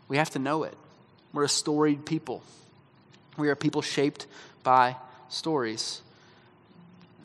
We 0.09 0.19
have 0.19 0.31
to 0.31 0.39
know 0.39 0.65
it. 0.65 0.77
We're 1.33 1.45
a 1.45 1.49
storied 1.49 2.05
people. 2.05 2.43
We 3.37 3.49
are 3.49 3.55
people 3.55 3.83
shaped 3.83 4.27
by 4.65 4.97
stories. 5.29 6.03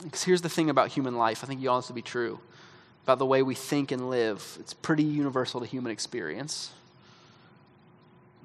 Because 0.04 0.24
here's 0.24 0.42
the 0.42 0.50
thing 0.50 0.70
about 0.70 0.89
human 0.89 1.18
life 1.18 1.44
I 1.44 1.48
think 1.48 1.62
you 1.62 1.70
all 1.70 1.80
this 1.80 1.88
to 1.88 1.94
be 1.94 2.02
true 2.02 2.39
about 3.04 3.20
the 3.20 3.26
way 3.26 3.44
we 3.44 3.56
think 3.56 3.92
and 3.92 4.10
live. 4.10 4.58
It's 4.60 4.74
pretty 4.74 5.04
universal 5.04 5.60
to 5.60 5.66
human 5.66 5.92
experience 5.92 6.72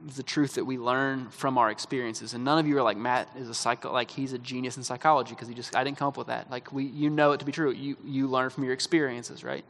It's 0.07 0.16
the 0.16 0.23
truth 0.23 0.55
that 0.55 0.64
we 0.64 0.79
learn 0.79 1.29
from 1.31 1.59
our 1.59 1.71
experiences. 1.71 2.35
And 2.35 2.44
none 2.44 2.59
of 2.59 2.66
you 2.66 2.77
are 2.79 2.83
like 2.83 2.97
Matt 2.97 3.29
is 3.38 3.49
a 3.49 3.55
psycho, 3.55 3.92
like 3.92 4.11
he's 4.11 4.33
a 4.33 4.38
genius 4.38 4.77
in 4.77 4.83
psychology 4.83 5.31
because 5.31 5.49
he 5.49 5.55
just 5.55 5.77
I 5.77 5.85
didn't 5.85 5.99
come 5.99 6.09
up 6.09 6.16
with 6.16 6.27
that. 6.29 6.51
Like 6.51 6.73
we, 6.73 6.85
you 6.85 7.11
know 7.11 7.33
it 7.33 7.38
to 7.38 7.47
be 7.47 7.53
true. 7.53 7.71
You 7.71 7.97
you 8.05 8.27
learn 8.27 8.51
from 8.51 8.64
your 8.64 8.73
experiences, 8.73 9.44
right? 9.44 9.64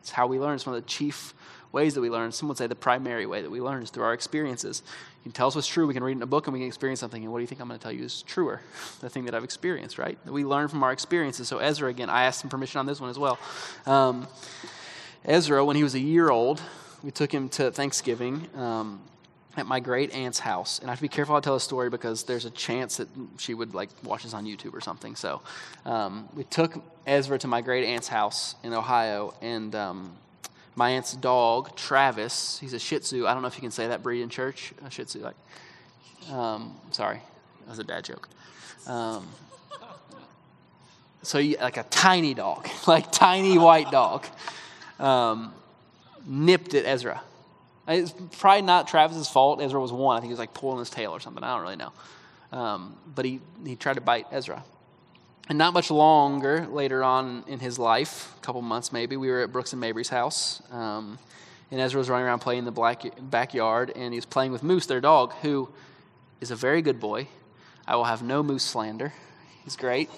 It's 0.00 0.10
how 0.10 0.26
we 0.26 0.38
learn. 0.38 0.56
It's 0.56 0.66
one 0.66 0.76
of 0.76 0.82
the 0.82 0.88
chief 0.88 1.32
ways 1.74 1.92
that 1.94 2.00
we 2.00 2.08
learn. 2.08 2.32
Some 2.32 2.48
would 2.48 2.56
say 2.56 2.66
the 2.66 2.74
primary 2.74 3.26
way 3.26 3.42
that 3.42 3.50
we 3.50 3.60
learn 3.60 3.82
is 3.82 3.90
through 3.90 4.04
our 4.04 4.14
experiences. 4.14 4.82
You 5.18 5.24
can 5.24 5.32
tell 5.32 5.48
us 5.48 5.54
what's 5.54 5.66
true. 5.66 5.86
We 5.86 5.92
can 5.92 6.04
read 6.04 6.16
in 6.16 6.22
a 6.22 6.26
book 6.26 6.46
and 6.46 6.54
we 6.54 6.60
can 6.60 6.68
experience 6.68 7.00
something. 7.00 7.22
And 7.22 7.32
what 7.32 7.38
do 7.38 7.42
you 7.42 7.46
think 7.48 7.60
I'm 7.60 7.68
going 7.68 7.78
to 7.78 7.82
tell 7.82 7.92
you 7.92 8.04
is 8.04 8.22
truer? 8.22 8.62
The 9.00 9.10
thing 9.10 9.26
that 9.26 9.34
I've 9.34 9.44
experienced, 9.44 9.98
right? 9.98 10.16
We 10.24 10.44
learn 10.44 10.68
from 10.68 10.82
our 10.82 10.92
experiences. 10.92 11.48
So 11.48 11.58
Ezra, 11.58 11.90
again, 11.90 12.08
I 12.08 12.24
asked 12.24 12.42
him 12.42 12.48
permission 12.48 12.78
on 12.78 12.86
this 12.86 13.00
one 13.00 13.10
as 13.10 13.18
well. 13.18 13.38
Um, 13.84 14.28
Ezra, 15.24 15.64
when 15.64 15.76
he 15.76 15.82
was 15.82 15.94
a 15.94 16.00
year 16.00 16.30
old, 16.30 16.62
we 17.02 17.10
took 17.10 17.32
him 17.32 17.48
to 17.50 17.70
Thanksgiving. 17.70 18.48
Um, 18.54 19.00
at 19.56 19.66
my 19.66 19.78
great 19.78 20.12
aunt's 20.12 20.40
house, 20.40 20.80
and 20.80 20.88
I 20.88 20.92
have 20.92 20.98
to 20.98 21.02
be 21.02 21.08
careful 21.08 21.34
how 21.34 21.38
I 21.38 21.40
tell 21.40 21.54
a 21.54 21.60
story 21.60 21.88
because 21.88 22.24
there's 22.24 22.44
a 22.44 22.50
chance 22.50 22.96
that 22.96 23.08
she 23.38 23.54
would 23.54 23.72
like 23.72 23.88
watch 24.02 24.24
this 24.24 24.34
on 24.34 24.44
YouTube 24.44 24.74
or 24.74 24.80
something. 24.80 25.14
So 25.14 25.42
um, 25.84 26.28
we 26.34 26.42
took 26.42 26.82
Ezra 27.06 27.38
to 27.38 27.46
my 27.46 27.60
great 27.60 27.84
aunt's 27.84 28.08
house 28.08 28.56
in 28.64 28.72
Ohio, 28.72 29.32
and 29.40 29.74
um, 29.76 30.16
my 30.76 30.90
aunt's 30.90 31.14
dog 31.14 31.76
Travis, 31.76 32.58
he's 32.58 32.72
a 32.72 32.78
Shih 32.78 32.98
Tzu. 32.98 33.26
I 33.26 33.32
don't 33.32 33.42
know 33.42 33.48
if 33.48 33.56
you 33.56 33.60
can 33.60 33.70
say 33.70 33.88
that 33.88 34.02
breed 34.02 34.22
in 34.22 34.28
church. 34.28 34.72
A 34.84 34.90
Shih 34.90 35.04
Tzu, 35.04 35.20
like, 35.20 35.36
um, 36.32 36.74
sorry, 36.90 37.20
that 37.60 37.70
was 37.70 37.78
a 37.78 37.84
dad 37.84 38.04
joke. 38.04 38.28
Um, 38.86 39.26
so 41.22 41.38
like 41.38 41.76
a 41.76 41.84
tiny 41.84 42.34
dog, 42.34 42.68
like 42.86 43.10
tiny 43.12 43.58
white 43.58 43.90
dog, 43.90 44.26
um, 44.98 45.54
nipped 46.26 46.74
at 46.74 46.84
Ezra 46.84 47.22
it's 47.86 48.14
probably 48.38 48.62
not 48.62 48.88
Travis's 48.88 49.28
fault. 49.28 49.60
Ezra 49.60 49.80
was 49.80 49.92
one. 49.92 50.16
I 50.16 50.20
think 50.20 50.28
he 50.28 50.32
was 50.32 50.38
like 50.38 50.54
pulling 50.54 50.78
his 50.78 50.90
tail 50.90 51.12
or 51.12 51.20
something. 51.20 51.42
I 51.42 51.54
don't 51.54 51.62
really 51.62 51.76
know. 51.76 51.92
Um, 52.52 52.96
but 53.14 53.24
he, 53.24 53.40
he 53.64 53.76
tried 53.76 53.94
to 53.94 54.00
bite 54.00 54.26
Ezra. 54.30 54.64
And 55.48 55.58
not 55.58 55.74
much 55.74 55.90
longer 55.90 56.66
later 56.70 57.04
on 57.04 57.44
in 57.46 57.60
his 57.60 57.78
life, 57.78 58.34
a 58.38 58.40
couple 58.40 58.62
months 58.62 58.92
maybe, 58.92 59.16
we 59.16 59.28
were 59.28 59.42
at 59.42 59.52
Brooks 59.52 59.72
and 59.72 59.80
Mabry's 59.80 60.08
house. 60.08 60.62
Um, 60.70 61.18
and 61.70 61.80
Ezra 61.80 61.98
was 61.98 62.08
running 62.08 62.26
around 62.26 62.38
playing 62.38 62.60
in 62.60 62.64
the 62.64 62.70
black, 62.70 63.02
backyard, 63.20 63.92
and 63.94 64.14
he 64.14 64.18
was 64.18 64.24
playing 64.24 64.52
with 64.52 64.62
Moose, 64.62 64.86
their 64.86 65.00
dog, 65.00 65.32
who 65.42 65.68
is 66.40 66.50
a 66.50 66.56
very 66.56 66.80
good 66.82 66.98
boy. 66.98 67.28
I 67.86 67.96
will 67.96 68.04
have 68.04 68.22
no 68.22 68.42
Moose 68.42 68.62
slander. 68.62 69.12
He's 69.64 69.76
great. 69.76 70.08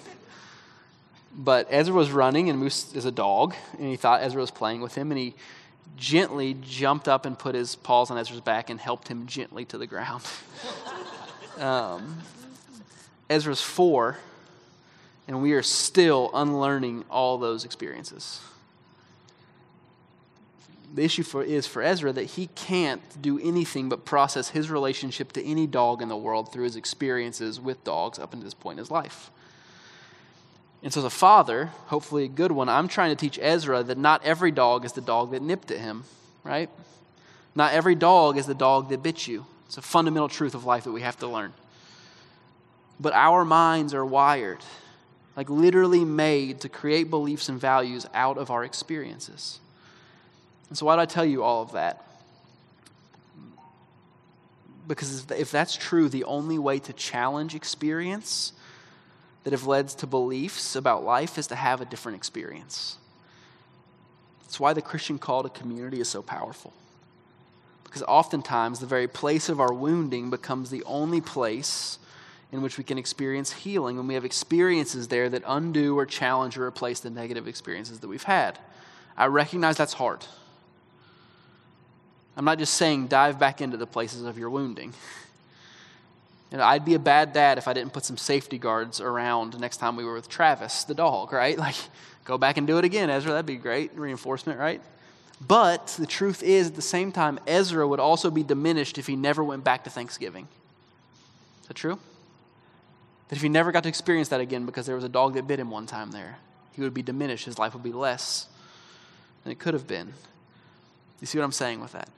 But 1.35 1.67
Ezra 1.69 1.93
was 1.93 2.11
running, 2.11 2.49
and 2.49 2.57
Moose 2.57 2.93
is 2.93 3.05
a 3.05 3.11
dog, 3.11 3.53
and 3.77 3.87
he 3.87 3.95
thought 3.97 4.21
Ezra 4.23 4.39
was 4.39 4.51
playing 4.51 4.81
with 4.81 4.95
him, 4.95 5.11
and 5.11 5.19
he 5.19 5.35
gently 5.97 6.55
jumped 6.61 7.07
up 7.07 7.25
and 7.25 7.37
put 7.37 7.55
his 7.55 7.75
paws 7.75 8.11
on 8.11 8.17
Ezra's 8.17 8.41
back 8.41 8.69
and 8.69 8.79
helped 8.79 9.07
him 9.07 9.25
gently 9.25 9.65
to 9.65 9.77
the 9.77 9.87
ground. 9.87 10.23
um, 11.57 12.19
Ezra's 13.29 13.61
four, 13.61 14.17
and 15.27 15.41
we 15.41 15.53
are 15.53 15.63
still 15.63 16.31
unlearning 16.33 17.03
all 17.09 17.37
those 17.37 17.65
experiences. 17.65 18.39
The 20.93 21.03
issue 21.03 21.23
for, 21.23 21.43
is 21.43 21.67
for 21.67 21.81
Ezra 21.81 22.13
that 22.13 22.23
he 22.23 22.47
can't 22.47 23.01
do 23.21 23.37
anything 23.39 23.89
but 23.89 24.05
process 24.05 24.49
his 24.49 24.71
relationship 24.71 25.33
to 25.33 25.43
any 25.43 25.67
dog 25.67 26.01
in 26.01 26.07
the 26.07 26.17
world 26.17 26.51
through 26.51 26.63
his 26.63 26.75
experiences 26.75 27.59
with 27.59 27.83
dogs 27.83 28.17
up 28.19 28.33
until 28.33 28.45
this 28.45 28.53
point 28.53 28.77
in 28.77 28.79
his 28.79 28.89
life. 28.89 29.29
And 30.83 30.93
so, 30.93 31.01
as 31.01 31.05
a 31.05 31.09
father, 31.09 31.65
hopefully 31.87 32.25
a 32.25 32.29
good 32.29 32.51
one, 32.51 32.69
I'm 32.69 32.87
trying 32.87 33.09
to 33.09 33.15
teach 33.15 33.39
Ezra 33.41 33.83
that 33.83 33.97
not 33.97 34.23
every 34.23 34.51
dog 34.51 34.85
is 34.85 34.93
the 34.93 35.01
dog 35.01 35.31
that 35.31 35.41
nipped 35.41 35.71
at 35.71 35.79
him, 35.79 36.03
right? 36.43 36.69
Not 37.55 37.73
every 37.73 37.95
dog 37.95 38.37
is 38.37 38.45
the 38.45 38.53
dog 38.53 38.89
that 38.89 39.03
bit 39.03 39.27
you. 39.27 39.45
It's 39.65 39.77
a 39.77 39.81
fundamental 39.81 40.29
truth 40.29 40.55
of 40.55 40.63
life 40.63 40.85
that 40.85 40.91
we 40.91 41.01
have 41.01 41.17
to 41.17 41.27
learn. 41.27 41.53
But 42.99 43.13
our 43.13 43.43
minds 43.43 43.93
are 43.93 44.05
wired, 44.05 44.59
like 45.37 45.51
literally 45.51 46.03
made 46.03 46.61
to 46.61 46.69
create 46.69 47.11
beliefs 47.11 47.47
and 47.47 47.61
values 47.61 48.07
out 48.15 48.39
of 48.39 48.49
our 48.49 48.63
experiences. 48.63 49.59
And 50.67 50.77
so, 50.77 50.87
why 50.87 50.95
do 50.95 51.01
I 51.01 51.05
tell 51.05 51.23
you 51.23 51.43
all 51.43 51.61
of 51.61 51.73
that? 51.73 52.03
Because 54.87 55.29
if 55.31 55.51
that's 55.51 55.75
true, 55.75 56.09
the 56.09 56.23
only 56.23 56.57
way 56.57 56.79
to 56.79 56.93
challenge 56.93 57.53
experience 57.53 58.53
that 59.43 59.53
have 59.53 59.67
led 59.67 59.89
to 59.89 60.07
beliefs 60.07 60.75
about 60.75 61.03
life 61.03 61.37
is 61.37 61.47
to 61.47 61.55
have 61.55 61.81
a 61.81 61.85
different 61.85 62.17
experience. 62.17 62.97
That's 64.41 64.59
why 64.59 64.73
the 64.73 64.81
Christian 64.81 65.19
call 65.19 65.43
to 65.43 65.49
community 65.49 65.99
is 65.99 66.07
so 66.07 66.21
powerful. 66.21 66.73
Because 67.83 68.01
oftentimes, 68.03 68.79
the 68.79 68.85
very 68.85 69.07
place 69.07 69.49
of 69.49 69.59
our 69.59 69.73
wounding 69.73 70.29
becomes 70.29 70.69
the 70.69 70.83
only 70.85 71.21
place 71.21 71.99
in 72.51 72.61
which 72.61 72.77
we 72.77 72.83
can 72.83 72.97
experience 72.97 73.51
healing 73.51 73.97
when 73.97 74.07
we 74.07 74.13
have 74.13 74.25
experiences 74.25 75.07
there 75.09 75.29
that 75.29 75.43
undo 75.45 75.97
or 75.97 76.05
challenge 76.05 76.57
or 76.57 76.65
replace 76.65 76.99
the 76.99 77.09
negative 77.09 77.47
experiences 77.47 77.99
that 77.99 78.07
we've 78.07 78.23
had. 78.23 78.57
I 79.17 79.25
recognize 79.25 79.77
that's 79.77 79.93
hard. 79.93 80.25
I'm 82.37 82.45
not 82.45 82.59
just 82.59 82.75
saying 82.75 83.07
dive 83.07 83.39
back 83.39 83.61
into 83.61 83.77
the 83.77 83.87
places 83.87 84.23
of 84.23 84.37
your 84.37 84.49
wounding. 84.49 84.93
And 86.51 86.61
I'd 86.61 86.85
be 86.85 86.93
a 86.93 86.99
bad 86.99 87.33
dad 87.33 87.57
if 87.57 87.67
I 87.67 87.73
didn't 87.73 87.91
put 87.91 88.05
some 88.05 88.17
safety 88.17 88.57
guards 88.57 89.01
around 89.01 89.59
next 89.59 89.77
time 89.77 89.95
we 89.95 90.05
were 90.05 90.13
with 90.13 90.29
Travis, 90.29 90.85
the 90.85 90.93
dog, 90.93 91.33
right? 91.33 91.57
Like, 91.67 91.75
go 92.23 92.37
back 92.37 92.57
and 92.57 92.65
do 92.65 92.77
it 92.77 92.85
again, 92.85 93.09
Ezra. 93.09 93.31
That'd 93.31 93.45
be 93.45 93.55
great. 93.55 93.93
Reinforcement, 93.95 94.57
right? 94.59 94.81
But 95.45 95.87
the 95.99 96.05
truth 96.05 96.41
is, 96.41 96.67
at 96.67 96.75
the 96.75 96.81
same 96.81 97.11
time, 97.11 97.39
Ezra 97.45 97.87
would 97.87 97.99
also 97.99 98.31
be 98.31 98.43
diminished 98.43 98.97
if 98.97 99.07
he 99.07 99.15
never 99.15 99.43
went 99.43 99.63
back 99.63 99.83
to 99.83 99.89
Thanksgiving. 99.89 100.47
Is 101.61 101.67
that 101.67 101.73
true? 101.75 101.99
That 103.29 103.35
if 103.35 103.41
he 103.41 103.49
never 103.49 103.71
got 103.71 103.83
to 103.83 103.89
experience 103.89 104.29
that 104.29 104.39
again 104.39 104.65
because 104.65 104.85
there 104.85 104.95
was 104.95 105.03
a 105.03 105.09
dog 105.09 105.33
that 105.33 105.47
bit 105.47 105.59
him 105.59 105.69
one 105.69 105.85
time 105.85 106.11
there, 106.11 106.37
he 106.73 106.81
would 106.81 106.93
be 106.93 107.01
diminished. 107.01 107.45
His 107.45 107.59
life 107.59 107.73
would 107.73 107.83
be 107.83 107.91
less 107.91 108.47
than 109.43 109.51
it 109.51 109.59
could 109.59 109.73
have 109.73 109.87
been. 109.87 110.13
You 111.19 111.27
see 111.27 111.37
what 111.37 111.45
I'm 111.45 111.51
saying 111.51 111.79
with 111.79 111.93
that? 111.93 112.09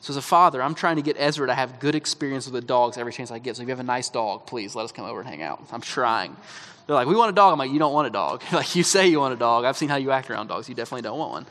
So, 0.00 0.10
as 0.10 0.16
a 0.18 0.22
father, 0.22 0.62
I'm 0.62 0.74
trying 0.74 0.96
to 0.96 1.02
get 1.02 1.16
Ezra 1.18 1.46
to 1.46 1.54
have 1.54 1.80
good 1.80 1.94
experience 1.94 2.44
with 2.44 2.52
the 2.52 2.60
dogs 2.60 2.98
every 2.98 3.12
chance 3.12 3.30
I 3.30 3.38
get. 3.38 3.56
So, 3.56 3.62
if 3.62 3.68
you 3.68 3.72
have 3.72 3.80
a 3.80 3.84
nice 3.84 4.10
dog, 4.10 4.46
please 4.46 4.74
let 4.74 4.84
us 4.84 4.92
come 4.92 5.06
over 5.06 5.20
and 5.20 5.28
hang 5.28 5.40
out. 5.40 5.66
I'm 5.72 5.80
trying. 5.80 6.36
They're 6.86 6.94
like, 6.94 7.06
we 7.06 7.16
want 7.16 7.30
a 7.30 7.34
dog. 7.34 7.52
I'm 7.52 7.58
like, 7.58 7.70
you 7.70 7.78
don't 7.78 7.94
want 7.94 8.06
a 8.06 8.10
dog. 8.10 8.42
like, 8.52 8.76
you 8.76 8.82
say 8.82 9.06
you 9.06 9.18
want 9.20 9.32
a 9.32 9.38
dog. 9.38 9.64
I've 9.64 9.78
seen 9.78 9.88
how 9.88 9.96
you 9.96 10.10
act 10.10 10.30
around 10.30 10.48
dogs. 10.48 10.68
You 10.68 10.74
definitely 10.74 11.02
don't 11.02 11.18
want 11.18 11.32
one. 11.32 11.46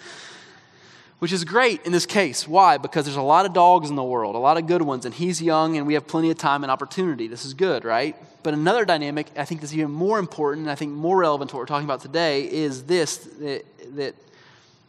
Which 1.24 1.32
is 1.32 1.46
great 1.46 1.86
in 1.86 1.94
this 1.94 2.06
case. 2.06 2.50
Why? 2.50 2.78
Because 2.78 3.06
there's 3.06 3.16
a 3.16 3.22
lot 3.22 3.46
of 3.46 3.54
dogs 3.54 3.90
in 3.90 3.96
the 3.96 4.04
world, 4.04 4.36
a 4.36 4.40
lot 4.40 4.58
of 4.58 4.68
good 4.68 4.82
ones, 4.82 5.06
and 5.06 5.16
he's 5.16 5.42
young 5.42 5.78
and 5.78 5.88
we 5.88 5.94
have 5.94 6.06
plenty 6.06 6.30
of 6.30 6.38
time 6.38 6.66
and 6.66 6.70
opportunity. 6.70 7.30
This 7.30 7.46
is 7.46 7.54
good, 7.54 7.86
right? 7.86 8.18
But 8.44 8.54
another 8.54 8.84
dynamic 8.84 9.28
I 9.38 9.46
think 9.46 9.62
that's 9.62 9.74
even 9.74 9.90
more 9.90 10.20
important 10.20 10.64
and 10.64 10.70
I 10.70 10.76
think 10.76 10.92
more 10.92 11.18
relevant 11.18 11.52
to 11.52 11.56
what 11.56 11.62
we're 11.62 11.68
talking 11.68 11.86
about 11.86 12.02
today 12.02 12.52
is 12.52 12.84
this 12.84 13.20
that, 13.40 13.64
that 13.96 14.16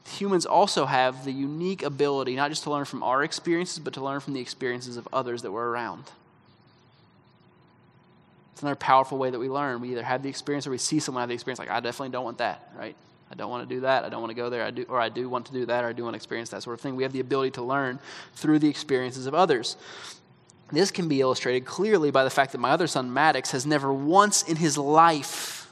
humans 0.08 0.44
also 0.44 0.86
have 0.86 1.24
the 1.24 1.30
unique 1.30 1.84
ability 1.84 2.34
not 2.34 2.50
just 2.50 2.64
to 2.64 2.70
learn 2.72 2.84
from 2.84 3.04
our 3.04 3.22
experiences, 3.22 3.78
but 3.78 3.94
to 3.94 4.02
learn 4.02 4.18
from 4.18 4.34
the 4.34 4.40
experiences 4.40 4.96
of 4.96 5.06
others 5.12 5.42
that 5.42 5.52
we're 5.52 5.68
around. 5.68 6.02
It's 8.54 8.62
another 8.62 8.74
powerful 8.74 9.18
way 9.18 9.30
that 9.30 9.38
we 9.38 9.48
learn. 9.48 9.80
We 9.80 9.92
either 9.92 10.02
have 10.02 10.24
the 10.24 10.30
experience 10.30 10.66
or 10.66 10.72
we 10.72 10.78
see 10.78 10.98
someone 10.98 11.22
have 11.22 11.28
the 11.28 11.34
experience, 11.34 11.60
like, 11.60 11.70
I 11.70 11.78
definitely 11.78 12.08
don't 12.08 12.24
want 12.24 12.38
that, 12.38 12.72
right? 12.76 12.96
I 13.30 13.34
don't 13.34 13.50
want 13.50 13.68
to 13.68 13.74
do 13.74 13.80
that. 13.80 14.04
I 14.04 14.08
don't 14.08 14.20
want 14.20 14.30
to 14.30 14.34
go 14.34 14.50
there. 14.50 14.64
I 14.64 14.70
do, 14.70 14.84
or 14.88 15.00
I 15.00 15.08
do 15.08 15.28
want 15.28 15.46
to 15.46 15.52
do 15.52 15.66
that, 15.66 15.84
or 15.84 15.88
I 15.88 15.92
do 15.92 16.04
want 16.04 16.14
to 16.14 16.16
experience 16.16 16.50
that 16.50 16.62
sort 16.62 16.74
of 16.74 16.80
thing. 16.80 16.94
We 16.94 17.02
have 17.02 17.12
the 17.12 17.20
ability 17.20 17.52
to 17.52 17.62
learn 17.62 17.98
through 18.34 18.58
the 18.58 18.68
experiences 18.68 19.26
of 19.26 19.34
others. 19.34 19.76
This 20.70 20.90
can 20.90 21.08
be 21.08 21.20
illustrated 21.20 21.64
clearly 21.64 22.10
by 22.10 22.24
the 22.24 22.30
fact 22.30 22.52
that 22.52 22.58
my 22.58 22.70
other 22.70 22.86
son, 22.86 23.12
Maddox, 23.12 23.50
has 23.52 23.66
never 23.66 23.92
once 23.92 24.42
in 24.42 24.56
his 24.56 24.78
life 24.78 25.70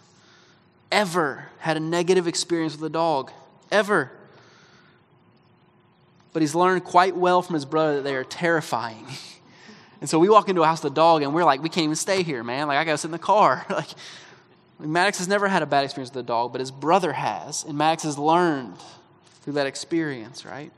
ever 0.91 1.47
had 1.59 1.77
a 1.77 1.81
negative 1.81 2.27
experience 2.27 2.75
with 2.75 2.85
a 2.85 2.91
dog. 2.91 3.31
Ever 3.71 4.13
but 6.33 6.41
he's 6.41 6.55
learned 6.55 6.85
quite 6.85 7.17
well 7.17 7.43
from 7.43 7.55
his 7.55 7.65
brother 7.65 7.97
that 7.97 8.03
they 8.03 8.15
are 8.15 8.25
terrifying. 8.25 9.07
And 10.01 10.11
so 10.11 10.19
we 10.19 10.29
walk 10.29 10.49
into 10.49 10.63
a 10.63 10.67
house 10.67 10.83
with 10.83 10.91
a 10.91 10.97
dog 10.97 11.23
and 11.23 11.33
we're 11.33 11.45
like, 11.45 11.63
we 11.63 11.69
can't 11.69 11.85
even 11.85 11.95
stay 11.95 12.25
here, 12.25 12.43
man. 12.43 12.67
Like, 12.67 12.77
I 12.77 12.83
got 12.83 12.91
to 12.91 12.99
sit 12.99 13.07
in 13.07 13.13
the 13.13 13.21
car. 13.21 13.65
like, 13.71 13.87
Maddox 14.79 15.19
has 15.19 15.29
never 15.29 15.49
had 15.49 15.63
a 15.63 15.67
bad 15.67 15.85
experience 15.85 16.11
with 16.11 16.25
a 16.25 16.27
dog, 16.27 16.53
but 16.53 16.61
his 16.61 16.71
brother 16.71 17.13
has. 17.13 17.65
And 17.65 17.79
Maddox 17.79 18.03
has 18.03 18.19
learned 18.19 18.77
through 19.43 19.55
that 19.55 19.67
experience, 19.67 20.45
right? 20.45 20.73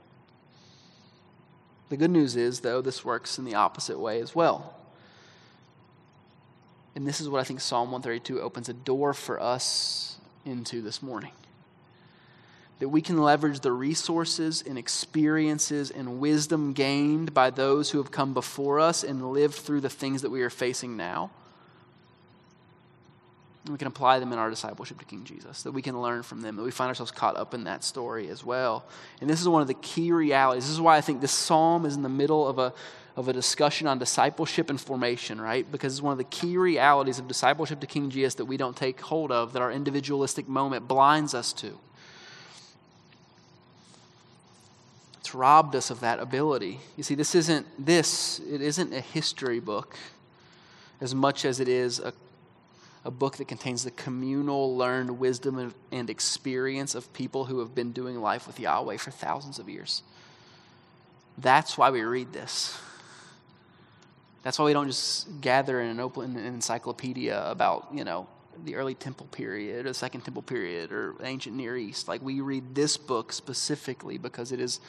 The 1.88 1.96
good 1.96 2.10
news 2.10 2.36
is, 2.36 2.60
though, 2.60 2.80
this 2.80 3.04
works 3.04 3.38
in 3.38 3.44
the 3.44 3.54
opposite 3.54 3.98
way 3.98 4.20
as 4.20 4.34
well. 4.34 4.76
And 6.94 7.06
this 7.06 7.20
is 7.20 7.28
what 7.28 7.40
I 7.40 7.44
think 7.44 7.60
Psalm 7.60 7.90
132 7.90 8.40
opens 8.40 8.68
a 8.68 8.72
door 8.72 9.14
for 9.14 9.40
us 9.40 10.18
into 10.44 10.82
this 10.82 11.02
morning 11.02 11.32
that 12.80 12.88
we 12.88 13.00
can 13.00 13.18
leverage 13.18 13.60
the 13.60 13.72
resources 13.72 14.62
and 14.66 14.76
experiences 14.76 15.90
and 15.90 16.18
wisdom 16.20 16.72
gained 16.72 17.32
by 17.32 17.48
those 17.48 17.90
who 17.90 17.98
have 17.98 18.10
come 18.10 18.34
before 18.34 18.80
us 18.80 19.04
and 19.04 19.32
lived 19.32 19.54
through 19.54 19.80
the 19.80 19.88
things 19.88 20.22
that 20.22 20.30
we 20.30 20.42
are 20.42 20.50
facing 20.50 20.96
now. 20.96 21.30
And 23.64 23.72
we 23.72 23.78
can 23.78 23.88
apply 23.88 24.18
them 24.18 24.30
in 24.32 24.38
our 24.38 24.50
discipleship 24.50 24.98
to 24.98 25.06
King 25.06 25.24
Jesus, 25.24 25.62
that 25.62 25.72
we 25.72 25.80
can 25.80 26.00
learn 26.00 26.22
from 26.22 26.42
them, 26.42 26.56
that 26.56 26.62
we 26.62 26.70
find 26.70 26.88
ourselves 26.88 27.10
caught 27.10 27.36
up 27.36 27.54
in 27.54 27.64
that 27.64 27.82
story 27.82 28.28
as 28.28 28.44
well. 28.44 28.84
And 29.22 29.30
this 29.30 29.40
is 29.40 29.48
one 29.48 29.62
of 29.62 29.68
the 29.68 29.74
key 29.74 30.12
realities. 30.12 30.64
This 30.64 30.72
is 30.72 30.80
why 30.82 30.98
I 30.98 31.00
think 31.00 31.22
this 31.22 31.32
psalm 31.32 31.86
is 31.86 31.96
in 31.96 32.02
the 32.02 32.10
middle 32.10 32.46
of 32.46 32.58
a, 32.58 32.74
of 33.16 33.28
a 33.28 33.32
discussion 33.32 33.86
on 33.86 33.98
discipleship 33.98 34.68
and 34.68 34.78
formation, 34.78 35.40
right? 35.40 35.70
Because 35.72 35.94
it's 35.94 36.02
one 36.02 36.12
of 36.12 36.18
the 36.18 36.24
key 36.24 36.58
realities 36.58 37.18
of 37.18 37.26
discipleship 37.26 37.80
to 37.80 37.86
King 37.86 38.10
Jesus 38.10 38.34
that 38.34 38.44
we 38.44 38.58
don't 38.58 38.76
take 38.76 39.00
hold 39.00 39.32
of, 39.32 39.54
that 39.54 39.62
our 39.62 39.72
individualistic 39.72 40.46
moment 40.46 40.86
blinds 40.86 41.32
us 41.32 41.54
to. 41.54 41.78
It's 45.20 45.34
robbed 45.34 45.74
us 45.74 45.88
of 45.88 46.00
that 46.00 46.18
ability. 46.18 46.80
You 46.98 47.02
see, 47.02 47.14
this 47.14 47.34
isn't 47.34 47.66
this, 47.78 48.40
it 48.40 48.60
isn't 48.60 48.92
a 48.92 49.00
history 49.00 49.58
book 49.58 49.96
as 51.00 51.14
much 51.14 51.46
as 51.46 51.60
it 51.60 51.68
is 51.68 51.98
a, 51.98 52.12
a 53.04 53.10
book 53.10 53.36
that 53.36 53.48
contains 53.48 53.84
the 53.84 53.90
communal 53.90 54.76
learned 54.76 55.18
wisdom 55.18 55.74
and 55.92 56.08
experience 56.10 56.94
of 56.94 57.12
people 57.12 57.44
who 57.44 57.58
have 57.58 57.74
been 57.74 57.92
doing 57.92 58.20
life 58.20 58.46
with 58.46 58.58
Yahweh 58.58 58.96
for 58.96 59.10
thousands 59.10 59.58
of 59.58 59.68
years. 59.68 60.02
That's 61.36 61.76
why 61.76 61.90
we 61.90 62.02
read 62.02 62.32
this. 62.32 62.78
That's 64.42 64.58
why 64.58 64.66
we 64.66 64.72
don't 64.72 64.86
just 64.86 65.40
gather 65.40 65.80
in 65.80 65.88
an 65.88 66.00
open 66.00 66.36
encyclopedia 66.36 67.42
about, 67.46 67.88
you 67.92 68.04
know, 68.04 68.26
the 68.64 68.76
early 68.76 68.94
temple 68.94 69.26
period, 69.26 69.84
or 69.84 69.88
the 69.90 69.94
second 69.94 70.20
temple 70.20 70.42
period, 70.42 70.92
or 70.92 71.14
ancient 71.22 71.56
Near 71.56 71.76
East. 71.76 72.08
Like 72.08 72.22
we 72.22 72.40
read 72.40 72.74
this 72.74 72.96
book 72.96 73.32
specifically 73.32 74.16
because 74.16 74.52
it 74.52 74.60
is 74.60 74.80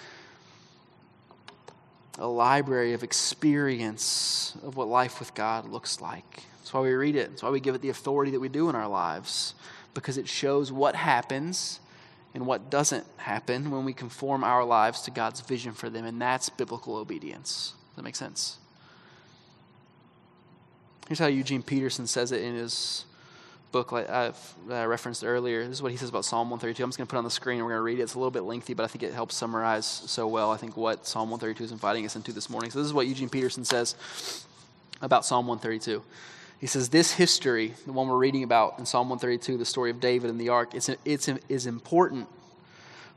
a 2.17 2.27
library 2.27 2.93
of 2.93 3.03
experience 3.03 4.55
of 4.63 4.77
what 4.77 4.87
life 4.87 5.19
with 5.19 5.33
God 5.33 5.67
looks 5.67 5.99
like. 5.99 6.43
That's 6.65 6.73
why 6.73 6.81
we 6.81 6.93
read 6.93 7.15
it. 7.15 7.29
That's 7.29 7.43
why 7.43 7.51
we 7.51 7.59
give 7.59 7.75
it 7.75 7.83
the 7.83 7.89
authority 7.89 8.31
that 8.31 8.39
we 8.39 8.49
do 8.49 8.69
in 8.69 8.75
our 8.75 8.87
lives, 8.87 9.53
because 9.93 10.17
it 10.17 10.27
shows 10.27 10.71
what 10.71 10.95
happens 10.95 11.79
and 12.33 12.47
what 12.47 12.71
doesn't 12.71 13.05
happen 13.17 13.69
when 13.69 13.85
we 13.85 13.93
conform 13.93 14.43
our 14.43 14.65
lives 14.65 15.01
to 15.03 15.11
God's 15.11 15.41
vision 15.41 15.73
for 15.73 15.91
them, 15.91 16.05
and 16.05 16.19
that's 16.19 16.49
biblical 16.49 16.95
obedience. 16.95 17.75
Does 17.89 17.97
that 17.97 18.01
make 18.01 18.15
sense? 18.15 18.57
Here's 21.07 21.19
how 21.19 21.27
Eugene 21.27 21.61
Peterson 21.61 22.07
says 22.07 22.31
it 22.31 22.41
in 22.41 22.55
his 22.55 23.05
book 23.71 23.91
like 23.91 24.09
I've 24.09 24.55
uh, 24.67 24.87
referenced 24.87 25.23
earlier. 25.23 25.67
This 25.67 25.77
is 25.77 25.83
what 25.83 25.91
he 25.91 25.99
says 25.99 26.09
about 26.09 26.25
Psalm 26.25 26.49
132. 26.49 26.83
I'm 26.83 26.89
just 26.89 26.97
going 26.97 27.05
to 27.05 27.11
put 27.11 27.17
it 27.17 27.19
on 27.19 27.25
the 27.25 27.29
screen 27.29 27.57
and 27.59 27.65
we're 27.67 27.73
going 27.73 27.79
to 27.79 27.83
read 27.83 27.99
it. 27.99 28.01
It's 28.01 28.15
a 28.15 28.17
little 28.17 28.31
bit 28.31 28.41
lengthy, 28.41 28.73
but 28.73 28.85
I 28.85 28.87
think 28.87 29.03
it 29.03 29.13
helps 29.13 29.35
summarize 29.35 29.85
so 29.85 30.25
well, 30.25 30.49
I 30.49 30.57
think, 30.57 30.75
what 30.75 31.05
Psalm 31.05 31.29
132 31.29 31.65
is 31.65 31.71
inviting 31.71 32.07
us 32.07 32.15
into 32.15 32.33
this 32.33 32.49
morning. 32.49 32.71
So 32.71 32.79
this 32.79 32.87
is 32.87 32.93
what 32.93 33.05
Eugene 33.05 33.29
Peterson 33.29 33.65
says 33.65 34.47
about 34.99 35.25
Psalm 35.27 35.45
132. 35.45 36.01
He 36.65 36.67
says, 36.67 36.89
This 36.89 37.11
history, 37.11 37.73
the 37.85 37.93
one 37.93 38.07
we're 38.07 38.17
reading 38.17 38.43
about 38.43 38.79
in 38.79 38.87
Psalm 38.87 39.07
132, 39.09 39.57
the 39.57 39.65
story 39.65 39.91
of 39.91 39.99
David 39.99 40.31
and 40.31 40.41
the 40.41 40.49
ark, 40.49 40.73
it's, 40.73 40.89
it's, 41.05 41.29
is 41.47 41.67
important, 41.67 42.27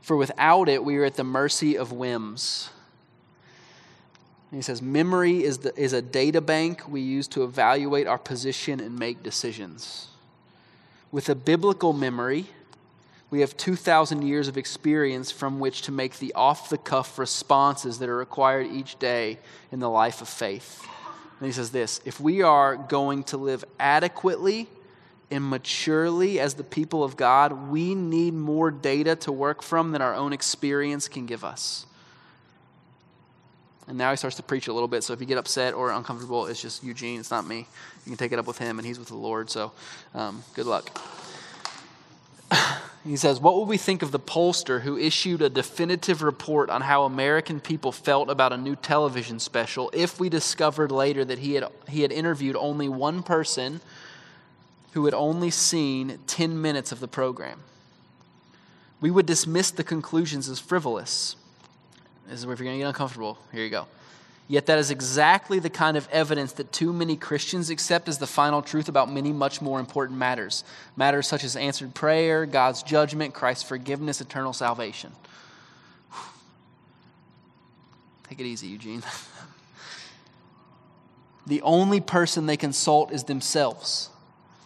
for 0.01 0.15
without 0.15 0.69
it, 0.69 0.83
we 0.83 0.97
are 0.97 1.05
at 1.05 1.15
the 1.15 1.23
mercy 1.23 1.75
of 1.75 1.91
whims 1.91 2.69
he 4.51 4.61
says, 4.61 4.81
memory 4.81 5.43
is, 5.43 5.59
the, 5.59 5.79
is 5.79 5.93
a 5.93 6.01
data 6.01 6.41
bank 6.41 6.87
we 6.87 7.01
use 7.01 7.27
to 7.29 7.43
evaluate 7.43 8.07
our 8.07 8.17
position 8.17 8.79
and 8.79 8.97
make 8.97 9.21
decisions. 9.21 10.07
With 11.11 11.29
a 11.29 11.35
biblical 11.35 11.93
memory, 11.93 12.45
we 13.29 13.41
have 13.41 13.55
2,000 13.57 14.23
years 14.23 14.47
of 14.47 14.57
experience 14.57 15.29
from 15.29 15.59
which 15.59 15.83
to 15.83 15.91
make 15.91 16.17
the 16.17 16.33
off 16.33 16.69
the 16.69 16.79
cuff 16.79 17.19
responses 17.19 17.99
that 17.99 18.09
are 18.09 18.17
required 18.17 18.67
each 18.67 18.97
day 18.97 19.37
in 19.71 19.79
the 19.79 19.89
life 19.89 20.19
of 20.21 20.27
faith. 20.27 20.83
And 21.39 21.45
he 21.45 21.51
says 21.51 21.71
this 21.71 22.01
if 22.05 22.19
we 22.19 22.41
are 22.41 22.75
going 22.75 23.23
to 23.25 23.37
live 23.37 23.63
adequately 23.79 24.67
and 25.31 25.49
maturely 25.49 26.39
as 26.39 26.55
the 26.55 26.63
people 26.63 27.03
of 27.03 27.15
God, 27.15 27.69
we 27.69 27.95
need 27.95 28.33
more 28.33 28.71
data 28.71 29.15
to 29.17 29.31
work 29.31 29.61
from 29.61 29.91
than 29.91 30.01
our 30.01 30.15
own 30.15 30.33
experience 30.33 31.07
can 31.07 31.25
give 31.25 31.43
us. 31.43 31.85
And 33.87 33.97
now 33.97 34.11
he 34.11 34.17
starts 34.17 34.35
to 34.37 34.43
preach 34.43 34.67
a 34.67 34.73
little 34.73 34.87
bit. 34.87 35.03
So 35.03 35.13
if 35.13 35.19
you 35.19 35.25
get 35.25 35.39
upset 35.39 35.73
or 35.73 35.91
uncomfortable, 35.91 36.45
it's 36.45 36.61
just 36.61 36.83
Eugene. 36.83 37.19
It's 37.19 37.31
not 37.31 37.47
me. 37.47 37.67
You 38.05 38.11
can 38.11 38.17
take 38.17 38.31
it 38.31 38.37
up 38.37 38.45
with 38.45 38.59
him, 38.59 38.77
and 38.77 38.85
he's 38.85 38.99
with 38.99 39.07
the 39.07 39.15
Lord. 39.15 39.49
So 39.49 39.71
um, 40.13 40.43
good 40.53 40.67
luck. 40.67 41.01
He 43.09 43.17
says, 43.17 43.39
What 43.39 43.55
will 43.55 43.65
we 43.65 43.77
think 43.77 44.03
of 44.03 44.11
the 44.11 44.19
pollster 44.19 44.81
who 44.81 44.95
issued 44.95 45.41
a 45.41 45.49
definitive 45.49 46.21
report 46.21 46.69
on 46.69 46.81
how 46.81 47.05
American 47.05 47.59
people 47.59 47.91
felt 47.91 48.29
about 48.29 48.53
a 48.53 48.57
new 48.57 48.75
television 48.75 49.39
special 49.39 49.89
if 49.95 50.19
we 50.19 50.29
discovered 50.29 50.91
later 50.91 51.25
that 51.25 51.39
he 51.39 51.55
had, 51.55 51.65
he 51.87 52.03
had 52.03 52.11
interviewed 52.11 52.55
only 52.55 52.87
one 52.87 53.23
person 53.23 53.81
who 54.91 55.05
had 55.05 55.15
only 55.15 55.49
seen 55.49 56.19
10 56.27 56.61
minutes 56.61 56.91
of 56.91 56.99
the 56.99 57.07
program? 57.07 57.61
We 59.01 59.09
would 59.09 59.25
dismiss 59.25 59.71
the 59.71 59.83
conclusions 59.83 60.47
as 60.47 60.59
frivolous. 60.59 61.35
This 62.27 62.37
is 62.37 62.45
where 62.45 62.53
if 62.53 62.59
you're 62.59 62.65
going 62.65 62.77
to 62.77 62.83
get 62.83 62.89
uncomfortable, 62.89 63.39
here 63.51 63.63
you 63.63 63.71
go. 63.71 63.87
Yet 64.51 64.65
that 64.65 64.79
is 64.79 64.89
exactly 64.89 65.59
the 65.59 65.69
kind 65.69 65.95
of 65.95 66.09
evidence 66.11 66.53
that 66.53 66.71
too 66.71 66.91
many 66.91 67.15
Christians 67.15 67.69
accept 67.69 68.09
as 68.09 68.17
the 68.17 68.25
final 68.25 68.63
truth 68.63 68.89
about 68.89 69.13
many 69.13 69.31
much 69.31 69.61
more 69.61 69.79
important 69.79 70.17
matters. 70.17 70.63
Matters 70.95 71.27
such 71.27 71.43
as 71.43 71.55
answered 71.55 71.93
prayer, 71.93 72.47
God's 72.47 72.81
judgment, 72.81 73.35
Christ's 73.35 73.63
forgiveness, 73.63 74.21
eternal 74.21 74.51
salvation. 74.51 75.11
Take 78.27 78.39
it 78.39 78.47
easy, 78.47 78.65
Eugene. 78.69 79.03
the 81.45 81.61
only 81.61 82.01
person 82.01 82.47
they 82.47 82.57
consult 82.57 83.11
is 83.11 83.25
themselves. 83.25 84.09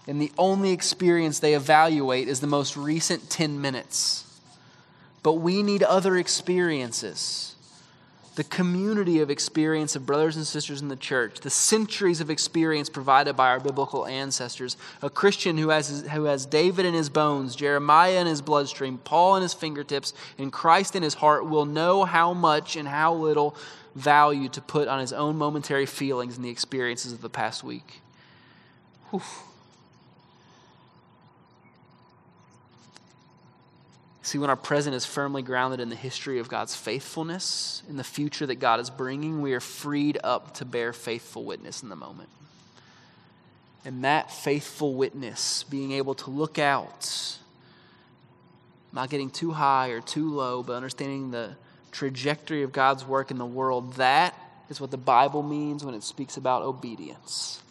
And 0.07 0.21
the 0.21 0.31
only 0.37 0.71
experience 0.71 1.39
they 1.39 1.55
evaluate 1.55 2.29
is 2.29 2.39
the 2.39 2.47
most 2.47 2.77
recent 2.77 3.29
10 3.29 3.59
minutes. 3.59 4.39
But 5.23 5.33
we 5.33 5.61
need 5.61 5.83
other 5.83 6.15
experiences 6.15 7.52
the 8.35 8.43
community 8.43 9.19
of 9.19 9.29
experience 9.29 9.95
of 9.95 10.05
brothers 10.05 10.35
and 10.35 10.45
sisters 10.45 10.81
in 10.81 10.87
the 10.87 10.95
church, 10.95 11.39
the 11.41 11.49
centuries 11.49 12.19
of 12.19 12.29
experience 12.29 12.89
provided 12.89 13.35
by 13.35 13.49
our 13.49 13.59
biblical 13.59 14.07
ancestors, 14.07 14.75
a 15.01 15.09
Christian 15.09 15.57
who 15.57 15.69
has, 15.69 16.07
who 16.11 16.23
has 16.23 16.45
David 16.45 16.85
in 16.85 16.93
his 16.93 17.09
bones, 17.09 17.55
Jeremiah 17.55 18.19
in 18.19 18.27
his 18.27 18.41
bloodstream, 18.41 18.97
Paul 18.97 19.35
in 19.35 19.43
his 19.43 19.53
fingertips, 19.53 20.13
and 20.37 20.51
Christ 20.51 20.95
in 20.95 21.03
his 21.03 21.15
heart 21.15 21.47
will 21.47 21.65
know 21.65 22.05
how 22.05 22.33
much 22.33 22.75
and 22.75 22.87
how 22.87 23.13
little 23.13 23.55
value 23.93 24.49
to 24.49 24.61
put 24.61 24.87
on 24.87 24.99
his 24.99 25.13
own 25.13 25.37
momentary 25.37 25.85
feelings 25.85 26.35
and 26.35 26.43
the 26.43 26.49
experiences 26.49 27.13
of 27.13 27.21
the 27.21 27.29
past 27.29 27.63
week. 27.63 28.01
Whew. 29.11 29.21
See, 34.23 34.37
when 34.37 34.49
our 34.49 34.55
present 34.55 34.95
is 34.95 35.05
firmly 35.05 35.41
grounded 35.41 35.81
in 35.81 35.89
the 35.89 35.97
history 35.97 36.39
of 36.39 36.47
God's 36.47 36.75
faithfulness, 36.75 37.83
in 37.89 37.97
the 37.97 38.05
future 38.05 38.45
that 38.45 38.55
God 38.55 38.79
is 38.79 38.89
bringing, 38.89 39.41
we 39.41 39.53
are 39.53 39.59
freed 39.59 40.17
up 40.23 40.53
to 40.55 40.65
bear 40.65 40.93
faithful 40.93 41.43
witness 41.43 41.83
in 41.83 41.89
the 41.89 41.97
moment. 41.97 42.29
And 43.83 44.05
that 44.05 44.31
faithful 44.31 44.93
witness, 44.93 45.63
being 45.63 45.91
able 45.91 46.15
to 46.15 46.29
look 46.29 46.57
out, 46.57 47.37
not 48.93 49.09
getting 49.09 49.29
too 49.29 49.51
high 49.51 49.89
or 49.89 49.99
too 49.99 50.33
low, 50.33 50.63
but 50.63 50.73
understanding 50.73 51.31
the 51.31 51.57
trajectory 51.91 52.63
of 52.63 52.71
God's 52.71 53.05
work 53.05 53.29
in 53.29 53.37
the 53.37 53.45
world, 53.45 53.95
that 53.95 54.33
is 54.69 54.79
what 54.79 54.89
the 54.89 54.97
Bible 54.97 55.43
means 55.43 55.83
when 55.83 55.95
it 55.95 56.03
speaks 56.03 56.37
about 56.37 56.61
obedience 56.61 57.62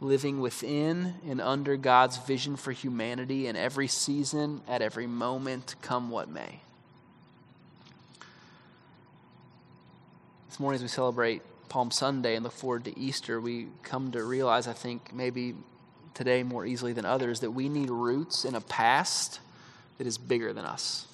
living 0.00 0.40
within 0.40 1.14
and 1.28 1.40
under 1.40 1.76
God's 1.76 2.16
vision 2.18 2.56
for 2.56 2.72
humanity 2.72 3.46
in 3.46 3.56
every 3.56 3.86
season, 3.86 4.62
at 4.66 4.80
every 4.80 5.06
moment, 5.06 5.74
come 5.82 6.10
what 6.10 6.28
may. 6.28 6.60
This 10.48 10.58
morning, 10.58 10.76
as 10.76 10.82
we 10.82 10.88
celebrate 10.88 11.42
Palm 11.68 11.90
Sunday 11.90 12.34
and 12.34 12.42
look 12.42 12.52
forward 12.52 12.84
to 12.84 12.98
Easter, 12.98 13.40
we 13.40 13.68
come 13.82 14.10
to 14.12 14.24
realize, 14.24 14.66
I 14.66 14.72
think, 14.72 15.14
maybe 15.14 15.54
today 16.14 16.42
more 16.42 16.66
easily 16.66 16.92
than 16.92 17.04
others, 17.04 17.40
that 17.40 17.50
we 17.50 17.68
need 17.68 17.90
roots 17.90 18.44
in 18.44 18.54
a 18.54 18.60
past 18.60 19.40
that 19.98 20.06
is 20.06 20.18
bigger 20.18 20.52
than 20.52 20.64
us. 20.64 21.06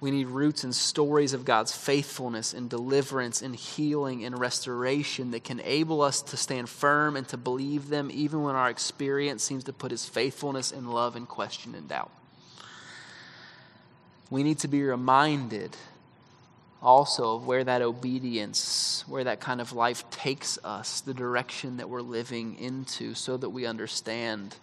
We 0.00 0.10
need 0.10 0.28
roots 0.28 0.64
and 0.64 0.74
stories 0.74 1.34
of 1.34 1.44
God's 1.44 1.76
faithfulness 1.76 2.54
and 2.54 2.70
deliverance 2.70 3.42
and 3.42 3.54
healing 3.54 4.24
and 4.24 4.38
restoration 4.38 5.30
that 5.32 5.44
can 5.44 5.60
enable 5.60 6.00
us 6.00 6.22
to 6.22 6.38
stand 6.38 6.70
firm 6.70 7.16
and 7.16 7.28
to 7.28 7.36
believe 7.36 7.90
them 7.90 8.10
even 8.10 8.42
when 8.42 8.56
our 8.56 8.70
experience 8.70 9.44
seems 9.44 9.64
to 9.64 9.74
put 9.74 9.90
his 9.90 10.06
faithfulness 10.06 10.72
and 10.72 10.90
love 10.90 11.16
in 11.16 11.26
question 11.26 11.74
and 11.74 11.86
doubt. 11.86 12.10
We 14.30 14.42
need 14.42 14.58
to 14.60 14.68
be 14.68 14.82
reminded 14.82 15.76
also 16.82 17.34
of 17.34 17.46
where 17.46 17.64
that 17.64 17.82
obedience, 17.82 19.04
where 19.06 19.24
that 19.24 19.40
kind 19.40 19.60
of 19.60 19.72
life 19.72 20.08
takes 20.10 20.58
us, 20.64 21.02
the 21.02 21.12
direction 21.12 21.76
that 21.76 21.90
we're 21.90 22.00
living 22.00 22.56
into, 22.58 23.14
so 23.14 23.36
that 23.36 23.50
we 23.50 23.66
understand 23.66 24.56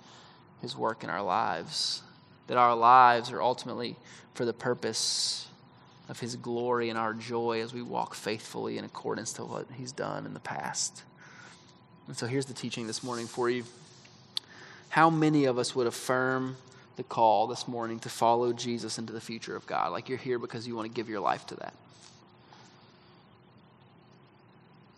his 0.62 0.76
work 0.76 1.04
in 1.04 1.12
our 1.12 1.22
lives. 1.22 2.02
That 2.48 2.58
our 2.58 2.76
lives 2.76 3.32
are 3.32 3.42
ultimately 3.42 3.96
for 4.34 4.46
the 4.46 4.54
purpose 4.54 5.48
of 6.10 6.20
his 6.20 6.36
glory 6.36 6.90
and 6.90 6.98
our 6.98 7.14
joy 7.14 7.62
as 7.62 7.74
we 7.74 7.82
walk 7.82 8.16
faithfully 8.16 8.78
in 8.78 8.86
accordance 8.86 9.34
to 9.34 9.44
what 9.44 9.68
he's 9.76 9.92
done 9.92 10.26
in 10.26 10.34
the 10.34 10.40
past. 10.40 11.04
And 12.08 12.16
so 12.16 12.26
here's 12.26 12.46
the 12.46 12.54
teaching 12.54 12.88
this 12.88 13.04
morning 13.04 13.28
for 13.28 13.50
you. 13.50 13.66
How 14.90 15.10
many 15.10 15.46
of 15.46 15.58
us 15.58 15.76
would 15.76 15.88
affirm 15.88 16.56
the 16.96 17.04
call 17.04 17.48
this 17.48 17.68
morning 17.68 18.00
to 18.00 18.10
follow 18.10 18.54
Jesus 18.54 18.98
into 18.98 19.12
the 19.12 19.20
future 19.20 19.56
of 19.56 19.68
God? 19.68 19.92
Like 19.92 20.08
you're 20.08 20.18
here 20.18 20.40
because 20.40 20.66
you 20.68 20.76
want 20.76 20.88
to 20.88 20.94
give 20.94 21.10
your 21.10 21.20
life 21.20 21.46
to 21.48 21.56
that. 21.56 21.74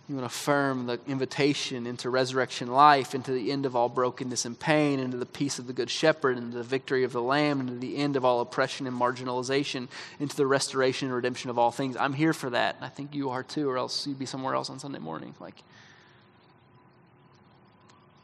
You 0.09 0.15
want 0.15 0.23
to 0.23 0.35
affirm 0.35 0.87
the 0.87 0.99
invitation 1.07 1.85
into 1.85 2.09
resurrection 2.09 2.67
life, 2.67 3.13
into 3.13 3.31
the 3.31 3.51
end 3.51 3.67
of 3.67 3.75
all 3.75 3.87
brokenness 3.87 4.43
and 4.43 4.59
pain, 4.59 4.99
into 4.99 5.17
the 5.17 5.25
peace 5.25 5.59
of 5.59 5.67
the 5.67 5.73
Good 5.73 5.91
Shepherd, 5.91 6.35
into 6.37 6.57
the 6.57 6.63
victory 6.63 7.03
of 7.03 7.13
the 7.13 7.21
Lamb, 7.21 7.61
into 7.61 7.75
the 7.75 7.95
end 7.95 8.15
of 8.15 8.25
all 8.25 8.41
oppression 8.41 8.87
and 8.87 8.99
marginalization, 8.99 9.87
into 10.19 10.35
the 10.35 10.47
restoration 10.47 11.07
and 11.07 11.15
redemption 11.15 11.51
of 11.51 11.59
all 11.59 11.69
things. 11.69 11.95
I'm 11.95 12.13
here 12.13 12.33
for 12.33 12.49
that. 12.49 12.77
I 12.81 12.89
think 12.89 13.13
you 13.13 13.29
are 13.29 13.43
too, 13.43 13.69
or 13.69 13.77
else 13.77 14.07
you'd 14.07 14.17
be 14.17 14.25
somewhere 14.25 14.55
else 14.55 14.71
on 14.71 14.79
Sunday 14.79 14.97
morning. 14.99 15.35
Like 15.39 15.61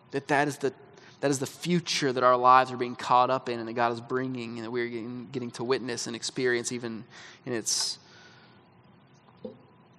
that 0.10 0.28
that 0.28 0.48
is 0.48 0.58
the 0.58 0.74
That 1.22 1.32
is 1.32 1.40
the 1.40 1.48
future 1.48 2.12
that 2.12 2.24
our 2.24 2.38
lives 2.38 2.72
are 2.72 2.78
being 2.78 2.96
caught 2.96 3.30
up 3.30 3.48
in 3.48 3.60
and 3.60 3.68
that 3.68 3.74
God 3.74 3.94
is 3.94 4.02
bringing 4.02 4.58
and 4.58 4.66
that 4.66 4.72
we're 4.72 4.90
getting, 4.90 5.30
getting 5.32 5.52
to 5.52 5.64
witness 5.64 6.08
and 6.08 6.16
experience 6.16 6.72
even 6.72 7.04
in 7.46 7.54
its 7.54 8.00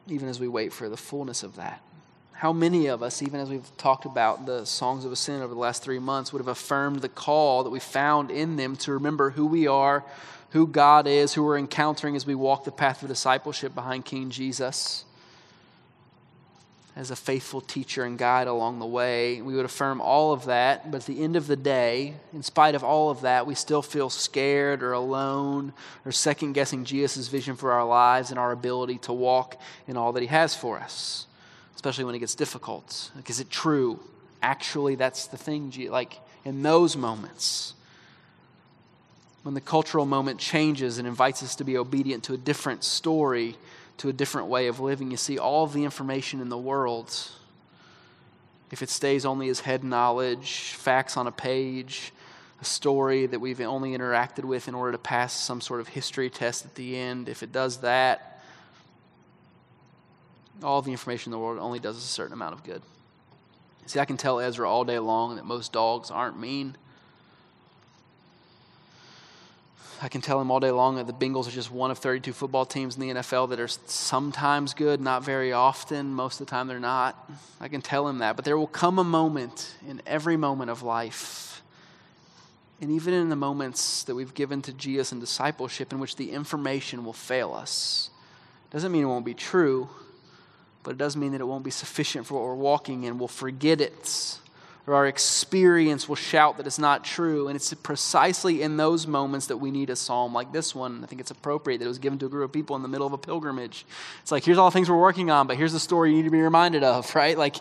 even 0.08 0.28
as 0.28 0.40
we 0.40 0.48
wait 0.48 0.72
for 0.72 0.88
the 0.88 0.96
fullness 0.96 1.42
of 1.42 1.56
that. 1.56 1.80
How 2.32 2.52
many 2.52 2.86
of 2.86 3.02
us, 3.02 3.22
even 3.22 3.40
as 3.40 3.48
we've 3.48 3.76
talked 3.78 4.04
about 4.04 4.44
the 4.44 4.66
songs 4.66 5.04
of 5.04 5.12
ascent 5.12 5.42
over 5.42 5.54
the 5.54 5.60
last 5.60 5.82
three 5.82 5.98
months, 5.98 6.32
would 6.32 6.40
have 6.40 6.48
affirmed 6.48 7.00
the 7.00 7.08
call 7.08 7.64
that 7.64 7.70
we 7.70 7.80
found 7.80 8.30
in 8.30 8.56
them 8.56 8.76
to 8.76 8.92
remember 8.92 9.30
who 9.30 9.46
we 9.46 9.66
are, 9.66 10.04
who 10.50 10.66
God 10.66 11.06
is, 11.06 11.32
who 11.32 11.42
we're 11.42 11.58
encountering 11.58 12.14
as 12.14 12.26
we 12.26 12.34
walk 12.34 12.64
the 12.64 12.72
path 12.72 13.02
of 13.02 13.08
discipleship 13.08 13.74
behind 13.74 14.04
King 14.04 14.28
Jesus? 14.28 15.04
As 16.96 17.10
a 17.10 17.16
faithful 17.16 17.60
teacher 17.60 18.04
and 18.04 18.16
guide 18.18 18.48
along 18.48 18.78
the 18.78 18.86
way, 18.86 19.42
we 19.42 19.54
would 19.54 19.66
affirm 19.66 20.00
all 20.00 20.32
of 20.32 20.46
that, 20.46 20.90
but 20.90 21.02
at 21.02 21.06
the 21.06 21.22
end 21.22 21.36
of 21.36 21.46
the 21.46 21.56
day, 21.56 22.14
in 22.32 22.42
spite 22.42 22.74
of 22.74 22.82
all 22.82 23.10
of 23.10 23.20
that, 23.20 23.46
we 23.46 23.54
still 23.54 23.82
feel 23.82 24.08
scared 24.08 24.82
or 24.82 24.94
alone 24.94 25.74
or 26.06 26.12
second 26.12 26.54
guessing 26.54 26.86
Jesus' 26.86 27.28
vision 27.28 27.54
for 27.54 27.72
our 27.72 27.84
lives 27.84 28.30
and 28.30 28.38
our 28.38 28.50
ability 28.50 28.96
to 28.98 29.12
walk 29.12 29.60
in 29.86 29.98
all 29.98 30.12
that 30.12 30.22
He 30.22 30.28
has 30.28 30.56
for 30.56 30.78
us 30.78 31.26
especially 31.86 32.04
when 32.04 32.16
it 32.16 32.18
gets 32.18 32.34
difficult. 32.34 33.12
Like, 33.14 33.30
is 33.30 33.38
it 33.38 33.48
true? 33.48 34.00
Actually, 34.42 34.96
that's 34.96 35.28
the 35.28 35.36
thing. 35.36 35.72
Like, 35.88 36.18
in 36.44 36.62
those 36.62 36.96
moments, 36.96 37.74
when 39.44 39.54
the 39.54 39.60
cultural 39.60 40.04
moment 40.04 40.40
changes 40.40 40.98
and 40.98 41.06
invites 41.06 41.44
us 41.44 41.54
to 41.56 41.64
be 41.64 41.76
obedient 41.76 42.24
to 42.24 42.34
a 42.34 42.36
different 42.36 42.82
story, 42.82 43.56
to 43.98 44.08
a 44.08 44.12
different 44.12 44.48
way 44.48 44.66
of 44.66 44.80
living, 44.80 45.10
you 45.10 45.16
see, 45.16 45.38
all 45.38 45.66
the 45.66 45.84
information 45.84 46.40
in 46.40 46.48
the 46.48 46.58
world, 46.58 47.14
if 48.70 48.82
it 48.82 48.90
stays 48.90 49.24
only 49.24 49.48
as 49.48 49.60
head 49.60 49.84
knowledge, 49.84 50.74
facts 50.76 51.16
on 51.16 51.26
a 51.26 51.32
page, 51.32 52.12
a 52.60 52.64
story 52.64 53.26
that 53.26 53.38
we've 53.38 53.60
only 53.60 53.96
interacted 53.96 54.44
with 54.44 54.68
in 54.68 54.74
order 54.74 54.92
to 54.92 54.98
pass 54.98 55.32
some 55.32 55.60
sort 55.60 55.80
of 55.80 55.88
history 55.88 56.30
test 56.30 56.64
at 56.64 56.74
the 56.74 56.96
end, 56.96 57.28
if 57.28 57.42
it 57.42 57.52
does 57.52 57.78
that, 57.78 58.42
all 60.62 60.80
the 60.82 60.90
information 60.90 61.32
in 61.32 61.38
the 61.38 61.44
world 61.44 61.58
only 61.58 61.78
does 61.78 61.96
a 61.96 62.00
certain 62.00 62.32
amount 62.32 62.54
of 62.54 62.64
good. 62.64 62.82
See, 63.86 64.00
I 64.00 64.04
can 64.04 64.16
tell 64.16 64.40
Ezra 64.40 64.68
all 64.68 64.84
day 64.84 64.98
long 64.98 65.36
that 65.36 65.44
most 65.44 65.72
dogs 65.72 66.10
aren't 66.10 66.38
mean. 66.38 66.76
I 70.02 70.08
can 70.08 70.20
tell 70.20 70.40
him 70.40 70.50
all 70.50 70.60
day 70.60 70.70
long 70.70 70.96
that 70.96 71.06
the 71.06 71.12
Bengals 71.12 71.48
are 71.48 71.52
just 71.52 71.70
one 71.70 71.90
of 71.90 71.98
32 71.98 72.32
football 72.32 72.66
teams 72.66 72.96
in 72.96 73.00
the 73.00 73.20
NFL 73.20 73.48
that 73.50 73.60
are 73.60 73.68
sometimes 73.68 74.74
good, 74.74 75.00
not 75.00 75.24
very 75.24 75.52
often. 75.52 76.12
Most 76.12 76.40
of 76.40 76.46
the 76.46 76.50
time, 76.50 76.68
they're 76.68 76.78
not. 76.78 77.30
I 77.60 77.68
can 77.68 77.80
tell 77.80 78.06
him 78.06 78.18
that. 78.18 78.36
But 78.36 78.44
there 78.44 78.58
will 78.58 78.66
come 78.66 78.98
a 78.98 79.04
moment 79.04 79.74
in 79.88 80.02
every 80.06 80.36
moment 80.36 80.70
of 80.70 80.82
life, 80.82 81.62
and 82.80 82.90
even 82.90 83.14
in 83.14 83.30
the 83.30 83.36
moments 83.36 84.04
that 84.04 84.14
we've 84.14 84.34
given 84.34 84.60
to 84.62 84.72
Jesus 84.72 85.12
and 85.12 85.20
discipleship, 85.20 85.92
in 85.92 85.98
which 85.98 86.16
the 86.16 86.30
information 86.30 87.04
will 87.04 87.14
fail 87.14 87.54
us. 87.54 88.10
Doesn't 88.70 88.92
mean 88.92 89.02
it 89.02 89.06
won't 89.06 89.24
be 89.24 89.34
true, 89.34 89.88
but 90.82 90.90
it 90.90 90.98
does 90.98 91.16
mean 91.16 91.32
that 91.32 91.40
it 91.40 91.46
won't 91.46 91.64
be 91.64 91.70
sufficient 91.70 92.26
for 92.26 92.34
what 92.34 92.44
we're 92.44 92.54
walking 92.54 93.04
in. 93.04 93.18
We'll 93.18 93.28
forget 93.28 93.80
it, 93.80 94.38
or 94.86 94.94
our 94.94 95.06
experience 95.06 96.08
will 96.08 96.16
shout 96.16 96.58
that 96.58 96.66
it's 96.66 96.78
not 96.78 97.04
true. 97.04 97.48
And 97.48 97.56
it's 97.56 97.74
precisely 97.74 98.62
in 98.62 98.76
those 98.76 99.06
moments 99.06 99.46
that 99.48 99.56
we 99.56 99.72
need 99.72 99.90
a 99.90 99.96
psalm 99.96 100.32
like 100.32 100.52
this 100.52 100.74
one. 100.74 101.02
I 101.02 101.06
think 101.06 101.20
it's 101.20 101.32
appropriate 101.32 101.78
that 101.78 101.86
it 101.86 101.88
was 101.88 101.98
given 101.98 102.18
to 102.20 102.26
a 102.26 102.28
group 102.28 102.44
of 102.44 102.52
people 102.52 102.76
in 102.76 102.82
the 102.82 102.88
middle 102.88 103.06
of 103.06 103.12
a 103.12 103.18
pilgrimage. 103.18 103.84
It's 104.22 104.30
like, 104.30 104.44
here's 104.44 104.58
all 104.58 104.70
the 104.70 104.74
things 104.74 104.88
we're 104.88 104.96
working 104.96 105.30
on, 105.30 105.48
but 105.48 105.56
here's 105.56 105.72
the 105.72 105.80
story 105.80 106.10
you 106.10 106.16
need 106.18 106.24
to 106.24 106.30
be 106.30 106.40
reminded 106.40 106.84
of, 106.84 107.12
right? 107.16 107.36
Like, 107.36 107.56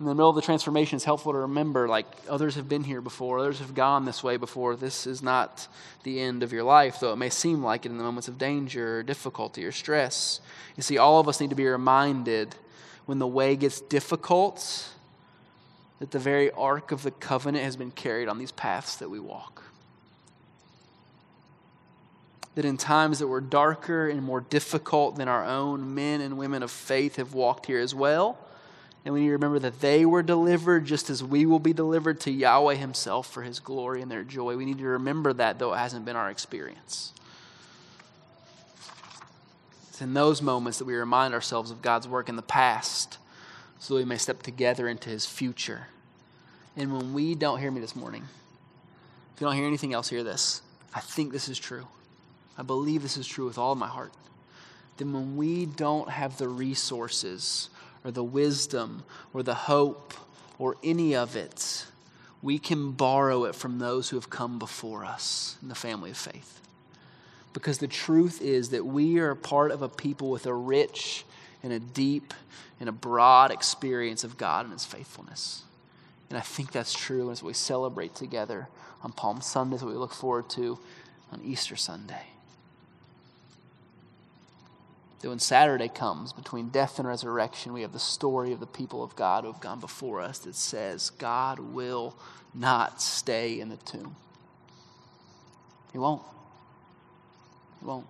in 0.00 0.06
the 0.06 0.14
middle 0.14 0.30
of 0.30 0.36
the 0.36 0.42
transformation, 0.42 0.94
it's 0.94 1.04
helpful 1.04 1.32
to 1.32 1.38
remember 1.38 1.88
like 1.88 2.06
others 2.28 2.54
have 2.54 2.68
been 2.68 2.84
here 2.84 3.00
before, 3.00 3.40
others 3.40 3.58
have 3.58 3.74
gone 3.74 4.04
this 4.04 4.22
way 4.22 4.36
before. 4.36 4.76
This 4.76 5.08
is 5.08 5.24
not 5.24 5.66
the 6.04 6.20
end 6.20 6.44
of 6.44 6.52
your 6.52 6.62
life, 6.62 7.00
though 7.00 7.12
it 7.12 7.16
may 7.16 7.30
seem 7.30 7.64
like 7.64 7.84
it 7.84 7.90
in 7.90 7.98
the 7.98 8.04
moments 8.04 8.28
of 8.28 8.38
danger 8.38 8.98
or 8.98 9.02
difficulty 9.02 9.64
or 9.64 9.72
stress. 9.72 10.40
You 10.76 10.84
see, 10.84 10.98
all 10.98 11.18
of 11.18 11.26
us 11.26 11.40
need 11.40 11.50
to 11.50 11.56
be 11.56 11.66
reminded 11.66 12.54
when 13.06 13.18
the 13.18 13.26
way 13.26 13.56
gets 13.56 13.80
difficult 13.80 14.88
that 15.98 16.10
the 16.10 16.18
very 16.18 16.50
ark 16.52 16.92
of 16.92 17.02
the 17.02 17.10
covenant 17.10 17.64
has 17.64 17.76
been 17.76 17.90
carried 17.90 18.28
on 18.28 18.38
these 18.38 18.52
paths 18.52 18.96
that 18.96 19.10
we 19.10 19.18
walk. 19.18 19.64
That 22.54 22.64
in 22.64 22.76
times 22.76 23.18
that 23.18 23.28
were 23.28 23.40
darker 23.40 24.08
and 24.08 24.22
more 24.22 24.40
difficult 24.40 25.16
than 25.16 25.28
our 25.28 25.44
own, 25.44 25.94
men 25.94 26.20
and 26.20 26.38
women 26.38 26.62
of 26.62 26.70
faith 26.70 27.16
have 27.16 27.34
walked 27.34 27.66
here 27.66 27.80
as 27.80 27.94
well 27.94 28.38
and 29.08 29.14
we 29.14 29.20
need 29.20 29.28
to 29.28 29.32
remember 29.32 29.58
that 29.60 29.80
they 29.80 30.04
were 30.04 30.22
delivered 30.22 30.84
just 30.84 31.08
as 31.08 31.24
we 31.24 31.46
will 31.46 31.58
be 31.60 31.72
delivered 31.72 32.20
to 32.20 32.30
Yahweh 32.30 32.74
Himself 32.74 33.26
for 33.32 33.42
His 33.42 33.58
glory 33.58 34.02
and 34.02 34.10
their 34.10 34.22
joy. 34.22 34.54
We 34.54 34.66
need 34.66 34.76
to 34.78 34.84
remember 34.84 35.32
that, 35.32 35.58
though 35.58 35.72
it 35.72 35.78
hasn't 35.78 36.04
been 36.04 36.14
our 36.14 36.30
experience. 36.30 37.14
It's 39.88 40.02
in 40.02 40.14
those 40.14 40.42
moments 40.42 40.76
that 40.78 40.84
we 40.84 40.94
remind 40.94 41.32
ourselves 41.32 41.70
of 41.70 41.80
God's 41.80 42.06
work 42.06 42.28
in 42.28 42.36
the 42.36 42.42
past 42.42 43.16
so 43.78 43.94
we 43.96 44.04
may 44.04 44.16
step 44.16 44.42
together 44.42 44.88
into 44.88 45.10
His 45.10 45.26
future. 45.26 45.88
And 46.76 46.92
when 46.92 47.12
we 47.12 47.34
don't 47.34 47.58
hear 47.58 47.70
me 47.70 47.80
this 47.80 47.96
morning, 47.96 48.24
if 49.34 49.40
you 49.40 49.46
don't 49.46 49.56
hear 49.56 49.66
anything 49.66 49.94
else, 49.94 50.08
hear 50.08 50.24
this. 50.24 50.62
I 50.94 51.00
think 51.00 51.32
this 51.32 51.48
is 51.48 51.58
true. 51.58 51.86
I 52.56 52.62
believe 52.62 53.02
this 53.02 53.16
is 53.16 53.26
true 53.26 53.46
with 53.46 53.58
all 53.58 53.74
my 53.74 53.86
heart. 53.86 54.12
Then 54.96 55.12
when 55.12 55.36
we 55.36 55.66
don't 55.66 56.10
have 56.10 56.38
the 56.38 56.48
resources, 56.48 57.70
or 58.04 58.10
the 58.10 58.24
wisdom 58.24 59.04
or 59.34 59.42
the 59.42 59.54
hope 59.54 60.14
or 60.58 60.76
any 60.82 61.14
of 61.14 61.36
it, 61.36 61.84
we 62.42 62.58
can 62.58 62.92
borrow 62.92 63.44
it 63.44 63.54
from 63.54 63.78
those 63.78 64.08
who 64.08 64.16
have 64.16 64.30
come 64.30 64.58
before 64.58 65.04
us 65.04 65.56
in 65.62 65.68
the 65.68 65.74
family 65.74 66.10
of 66.10 66.16
faith. 66.16 66.60
Because 67.52 67.78
the 67.78 67.88
truth 67.88 68.40
is 68.40 68.70
that 68.70 68.86
we 68.86 69.18
are 69.18 69.34
part 69.34 69.72
of 69.72 69.82
a 69.82 69.88
people 69.88 70.30
with 70.30 70.46
a 70.46 70.54
rich 70.54 71.24
and 71.62 71.72
a 71.72 71.78
deep 71.78 72.34
and 72.80 72.88
a 72.88 72.92
broad 72.92 73.50
experience 73.50 74.24
of 74.24 74.38
God 74.38 74.64
and 74.64 74.72
His 74.72 74.84
faithfulness. 74.84 75.62
And 76.28 76.38
I 76.38 76.42
think 76.42 76.72
that's 76.72 76.92
true 76.92 77.30
as 77.30 77.42
we 77.42 77.52
celebrate 77.52 78.14
together 78.14 78.68
on 79.02 79.12
Palm 79.12 79.40
Sunday, 79.40 79.76
as 79.76 79.84
we 79.84 79.94
look 79.94 80.12
forward 80.12 80.50
to 80.50 80.78
on 81.32 81.40
Easter 81.44 81.76
Sunday 81.76 82.26
that 85.20 85.28
when 85.28 85.38
Saturday 85.38 85.88
comes, 85.88 86.32
between 86.32 86.68
death 86.68 86.98
and 86.98 87.08
resurrection, 87.08 87.72
we 87.72 87.82
have 87.82 87.92
the 87.92 87.98
story 87.98 88.52
of 88.52 88.60
the 88.60 88.66
people 88.66 89.02
of 89.02 89.16
God 89.16 89.44
who 89.44 89.52
have 89.52 89.60
gone 89.60 89.80
before 89.80 90.20
us 90.20 90.38
that 90.40 90.54
says 90.54 91.10
God 91.10 91.58
will 91.58 92.16
not 92.54 93.02
stay 93.02 93.58
in 93.60 93.68
the 93.68 93.76
tomb. 93.78 94.14
He 95.92 95.98
won't. 95.98 96.22
He 97.80 97.86
won't. 97.86 98.06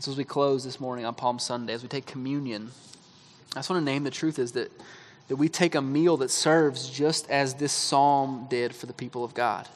So, 0.00 0.12
as 0.12 0.16
we 0.16 0.24
close 0.24 0.64
this 0.64 0.78
morning 0.78 1.04
on 1.04 1.14
Palm 1.14 1.38
Sunday, 1.38 1.72
as 1.72 1.82
we 1.82 1.88
take 1.88 2.06
communion, 2.06 2.70
I 3.54 3.58
just 3.58 3.70
want 3.70 3.80
to 3.80 3.84
name 3.84 4.04
the 4.04 4.10
truth 4.10 4.38
is 4.38 4.52
that, 4.52 4.70
that 5.26 5.36
we 5.36 5.48
take 5.48 5.74
a 5.74 5.82
meal 5.82 6.16
that 6.18 6.30
serves 6.30 6.88
just 6.88 7.28
as 7.30 7.54
this 7.54 7.72
psalm 7.72 8.46
did 8.48 8.74
for 8.74 8.86
the 8.86 8.92
people 8.92 9.24
of 9.24 9.34
God. 9.34 9.68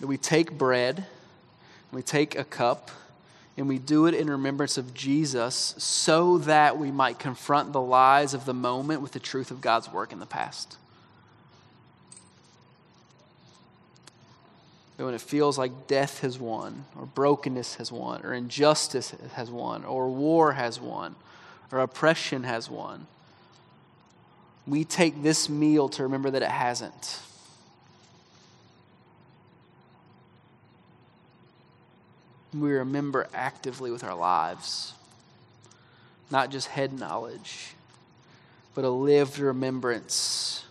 That 0.00 0.06
we 0.06 0.16
take 0.16 0.56
bread 0.56 1.06
we 1.92 2.02
take 2.02 2.36
a 2.36 2.44
cup 2.44 2.90
and 3.56 3.68
we 3.68 3.78
do 3.78 4.06
it 4.06 4.14
in 4.14 4.30
remembrance 4.30 4.78
of 4.78 4.94
Jesus 4.94 5.74
so 5.76 6.38
that 6.38 6.78
we 6.78 6.90
might 6.90 7.18
confront 7.18 7.72
the 7.72 7.80
lies 7.80 8.32
of 8.32 8.46
the 8.46 8.54
moment 8.54 9.02
with 9.02 9.12
the 9.12 9.20
truth 9.20 9.50
of 9.50 9.60
God's 9.60 9.92
work 9.92 10.10
in 10.10 10.18
the 10.18 10.26
past. 10.26 10.78
When 15.04 15.14
it 15.14 15.20
feels 15.20 15.58
like 15.58 15.88
death 15.88 16.20
has 16.20 16.38
won, 16.38 16.84
or 16.96 17.06
brokenness 17.06 17.76
has 17.76 17.90
won, 17.90 18.24
or 18.24 18.32
injustice 18.32 19.12
has 19.34 19.50
won, 19.50 19.84
or 19.84 20.08
war 20.08 20.52
has 20.52 20.80
won, 20.80 21.16
or 21.72 21.80
oppression 21.80 22.44
has 22.44 22.70
won, 22.70 23.06
we 24.66 24.84
take 24.84 25.22
this 25.22 25.48
meal 25.48 25.88
to 25.90 26.04
remember 26.04 26.30
that 26.30 26.42
it 26.42 26.50
hasn't. 26.50 27.20
we 32.54 32.72
remember 32.72 33.28
actively 33.32 33.90
with 33.90 34.04
our 34.04 34.14
lives. 34.14 34.92
Not 36.30 36.50
just 36.50 36.68
head 36.68 36.92
knowledge, 36.92 37.74
but 38.74 38.84
a 38.84 38.90
lived 38.90 39.38
remembrance 39.38 40.64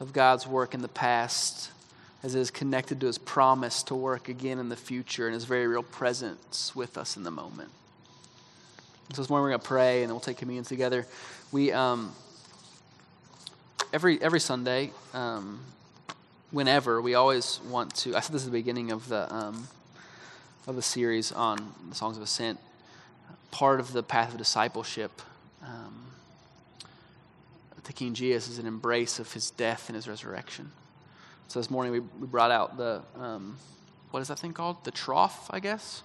of 0.00 0.12
God's 0.12 0.46
work 0.46 0.74
in 0.74 0.82
the 0.82 0.88
past 0.88 1.70
as 2.24 2.34
it 2.34 2.40
is 2.40 2.50
connected 2.50 3.00
to 3.02 3.06
his 3.06 3.18
promise 3.18 3.82
to 3.82 3.94
work 3.94 4.30
again 4.30 4.58
in 4.58 4.70
the 4.70 4.76
future 4.76 5.26
and 5.26 5.34
his 5.34 5.44
very 5.44 5.66
real 5.66 5.82
presence 5.82 6.74
with 6.74 6.96
us 6.96 7.18
in 7.18 7.22
the 7.22 7.30
moment. 7.30 7.68
So 9.12 9.20
this 9.20 9.28
morning 9.28 9.42
we're 9.42 9.50
going 9.50 9.60
to 9.60 9.68
pray 9.68 10.00
and 10.00 10.08
then 10.08 10.14
we'll 10.14 10.20
take 10.20 10.38
communion 10.38 10.64
together. 10.64 11.06
We, 11.52 11.70
um, 11.70 12.12
every, 13.92 14.20
every 14.22 14.40
Sunday, 14.40 14.90
um, 15.12 15.60
whenever, 16.50 17.02
we 17.02 17.14
always 17.14 17.60
want 17.68 17.94
to, 17.96 18.16
I 18.16 18.20
said 18.20 18.34
this 18.34 18.46
at 18.46 18.50
the 18.50 18.58
beginning 18.58 18.90
of 18.90 19.06
the, 19.10 19.32
um, 19.32 19.68
of 20.66 20.76
the 20.76 20.82
series 20.82 21.30
on 21.30 21.74
the 21.90 21.94
Songs 21.94 22.16
of 22.16 22.22
Ascent, 22.22 22.58
part 23.50 23.80
of 23.80 23.92
the 23.92 24.02
path 24.02 24.32
of 24.32 24.38
discipleship, 24.38 25.20
um, 25.62 26.06
to 27.84 27.92
King 27.92 28.14
Jesus 28.14 28.48
is 28.48 28.58
an 28.58 28.66
embrace 28.66 29.18
of 29.18 29.30
his 29.34 29.50
death 29.50 29.90
and 29.90 29.96
his 29.96 30.08
resurrection. 30.08 30.72
So 31.48 31.60
this 31.60 31.70
morning 31.70 31.92
we, 31.92 32.00
we 32.00 32.26
brought 32.26 32.50
out 32.50 32.76
the, 32.76 33.02
um, 33.18 33.56
what 34.10 34.20
is 34.20 34.28
that 34.28 34.38
thing 34.38 34.52
called? 34.52 34.82
The 34.84 34.90
trough, 34.90 35.48
I 35.50 35.60
guess. 35.60 36.02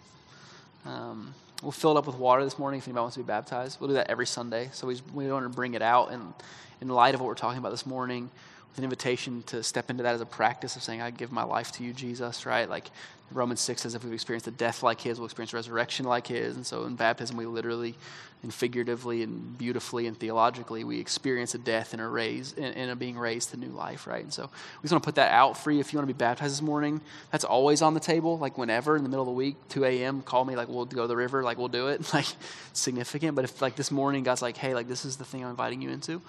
Um, 0.85 1.33
we'll 1.61 1.71
fill 1.71 1.91
it 1.91 1.97
up 1.97 2.07
with 2.07 2.17
water 2.17 2.43
this 2.43 2.59
morning 2.59 2.79
if 2.79 2.87
anybody 2.87 3.01
wants 3.01 3.15
to 3.15 3.23
be 3.23 3.27
baptized. 3.27 3.79
We'll 3.79 3.89
do 3.89 3.95
that 3.95 4.09
every 4.09 4.27
Sunday. 4.27 4.69
So 4.73 4.87
we, 4.87 4.99
we 5.13 5.31
want 5.31 5.45
to 5.45 5.49
bring 5.49 5.73
it 5.73 5.81
out. 5.81 6.11
And 6.11 6.33
in 6.81 6.87
light 6.87 7.15
of 7.15 7.21
what 7.21 7.27
we're 7.27 7.35
talking 7.35 7.57
about 7.57 7.71
this 7.71 7.85
morning, 7.85 8.29
an 8.77 8.83
invitation 8.83 9.43
to 9.43 9.63
step 9.63 9.89
into 9.89 10.03
that 10.03 10.15
as 10.15 10.21
a 10.21 10.25
practice 10.25 10.75
of 10.75 10.83
saying, 10.83 11.01
I 11.01 11.11
give 11.11 11.31
my 11.31 11.43
life 11.43 11.71
to 11.73 11.83
you, 11.83 11.93
Jesus, 11.93 12.45
right? 12.45 12.69
Like 12.69 12.89
Romans 13.31 13.61
6 13.61 13.81
says, 13.81 13.95
if 13.95 14.03
we've 14.03 14.13
experienced 14.13 14.47
a 14.47 14.51
death 14.51 14.83
like 14.83 15.01
his, 15.01 15.19
we'll 15.19 15.25
experience 15.25 15.53
resurrection 15.53 16.05
like 16.05 16.27
his. 16.27 16.55
And 16.55 16.65
so 16.65 16.85
in 16.85 16.95
baptism, 16.95 17.37
we 17.37 17.45
literally 17.45 17.95
and 18.41 18.53
figuratively 18.53 19.21
and 19.21 19.57
beautifully 19.57 20.07
and 20.07 20.17
theologically, 20.17 20.85
we 20.85 20.99
experience 20.99 21.55
a 21.55 21.57
death 21.57 21.91
and 21.91 22.01
a 22.01 22.07
raise 22.07 22.53
and, 22.53 22.89
a 22.89 22.95
being 22.95 23.17
raised 23.17 23.51
to 23.51 23.57
new 23.57 23.67
life, 23.67 24.07
right? 24.07 24.23
And 24.23 24.33
so 24.33 24.43
we 24.43 24.83
just 24.83 24.93
want 24.93 25.03
to 25.03 25.07
put 25.07 25.15
that 25.15 25.33
out 25.33 25.57
for 25.57 25.71
you. 25.71 25.81
If 25.81 25.91
you 25.91 25.99
want 25.99 26.07
to 26.07 26.13
be 26.13 26.17
baptized 26.17 26.53
this 26.53 26.61
morning, 26.61 27.01
that's 27.31 27.43
always 27.43 27.81
on 27.81 27.93
the 27.93 27.99
table. 27.99 28.37
Like 28.37 28.57
whenever 28.57 28.95
in 28.95 29.03
the 29.03 29.09
middle 29.09 29.23
of 29.23 29.27
the 29.27 29.33
week, 29.33 29.55
2 29.69 29.83
a.m., 29.83 30.21
call 30.21 30.45
me, 30.45 30.55
like 30.55 30.69
we'll 30.69 30.85
go 30.85 31.01
to 31.01 31.07
the 31.07 31.17
river, 31.17 31.43
like 31.43 31.57
we'll 31.57 31.67
do 31.67 31.87
it. 31.87 32.01
Like 32.19 32.25
significant. 32.73 33.35
But 33.35 33.45
if 33.45 33.61
like 33.61 33.75
this 33.75 33.91
morning, 33.91 34.23
God's 34.23 34.41
like, 34.41 34.57
hey, 34.57 34.73
like 34.73 34.87
this 34.87 35.05
is 35.05 35.17
the 35.17 35.25
thing 35.25 35.43
I'm 35.43 35.51
inviting 35.51 35.81
you 35.81 35.89
into, 35.89 36.21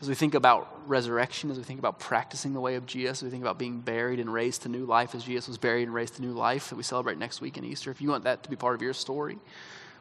as 0.00 0.08
we 0.08 0.14
think 0.14 0.34
about 0.34 0.88
resurrection, 0.88 1.50
as 1.50 1.58
we 1.58 1.64
think 1.64 1.78
about 1.78 1.98
practicing 1.98 2.52
the 2.52 2.60
way 2.60 2.76
of 2.76 2.86
Jesus, 2.86 3.18
as 3.18 3.24
we 3.24 3.30
think 3.30 3.42
about 3.42 3.58
being 3.58 3.80
buried 3.80 4.20
and 4.20 4.32
raised 4.32 4.62
to 4.62 4.68
new 4.68 4.84
life 4.84 5.14
as 5.14 5.24
Jesus 5.24 5.48
was 5.48 5.58
buried 5.58 5.84
and 5.84 5.94
raised 5.94 6.16
to 6.16 6.22
new 6.22 6.32
life 6.32 6.70
that 6.70 6.76
we 6.76 6.82
celebrate 6.82 7.18
next 7.18 7.40
week 7.40 7.56
in 7.56 7.64
Easter, 7.64 7.90
if 7.90 8.00
you 8.00 8.08
want 8.08 8.24
that 8.24 8.42
to 8.44 8.50
be 8.50 8.56
part 8.56 8.74
of 8.74 8.82
your 8.82 8.92
story, 8.92 9.38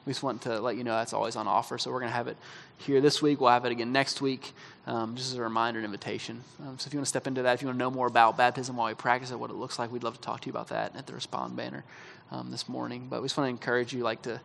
we 0.06 0.12
just 0.12 0.24
want 0.24 0.44
to 0.44 0.62
let 0.62 0.78
you 0.78 0.84
know 0.86 0.92
that's 0.92 1.14
always 1.14 1.36
on 1.36 1.48
offer. 1.48 1.78
So 1.78 1.92
we're 1.92 2.00
going 2.00 2.12
to 2.12 2.16
have 2.16 2.28
it 2.28 2.38
here 2.78 3.02
this 3.02 3.22
week. 3.22 3.42
We'll 3.42 3.50
have 3.50 3.66
it 3.66 3.74
again 3.74 3.92
next 3.92 4.22
week, 4.22 4.54
um, 4.86 5.16
just 5.16 5.34
as 5.34 5.38
a 5.38 5.42
reminder 5.42 5.80
and 5.80 5.86
invitation. 5.86 6.44
Um, 6.62 6.80
so 6.80 6.88
if 6.88 6.94
you 6.94 7.00
want 7.00 7.08
to 7.08 7.10
step 7.10 7.28
into 7.28 7.42
that, 7.42 7.56
if 7.56 7.62
you 7.62 7.68
want 7.68 7.78
to 7.78 7.84
know 7.84 7.92
more 7.92 8.08
about 8.08 8.38
baptism 8.38 8.78
while 8.78 8.88
we 8.88 8.94
practice 8.94 9.32
it, 9.32 9.40
what 9.40 9.50
it 9.50 9.56
looks 9.56 9.78
like, 9.78 9.92
we'd 9.92 10.04
love 10.04 10.16
to 10.16 10.22
talk 10.22 10.42
to 10.42 10.46
you 10.46 10.52
about 10.52 10.70
that 10.70 10.96
at 10.96 11.08
the 11.08 11.14
Respond 11.14 11.58
banner 11.58 11.84
um, 12.32 12.52
this 12.52 12.70
morning. 12.70 13.08
But 13.10 13.22
we 13.22 13.26
just 13.26 13.38
want 13.38 13.48
to 13.48 13.50
encourage 13.50 13.94
you, 13.94 14.04
like 14.04 14.22
to 14.22 14.40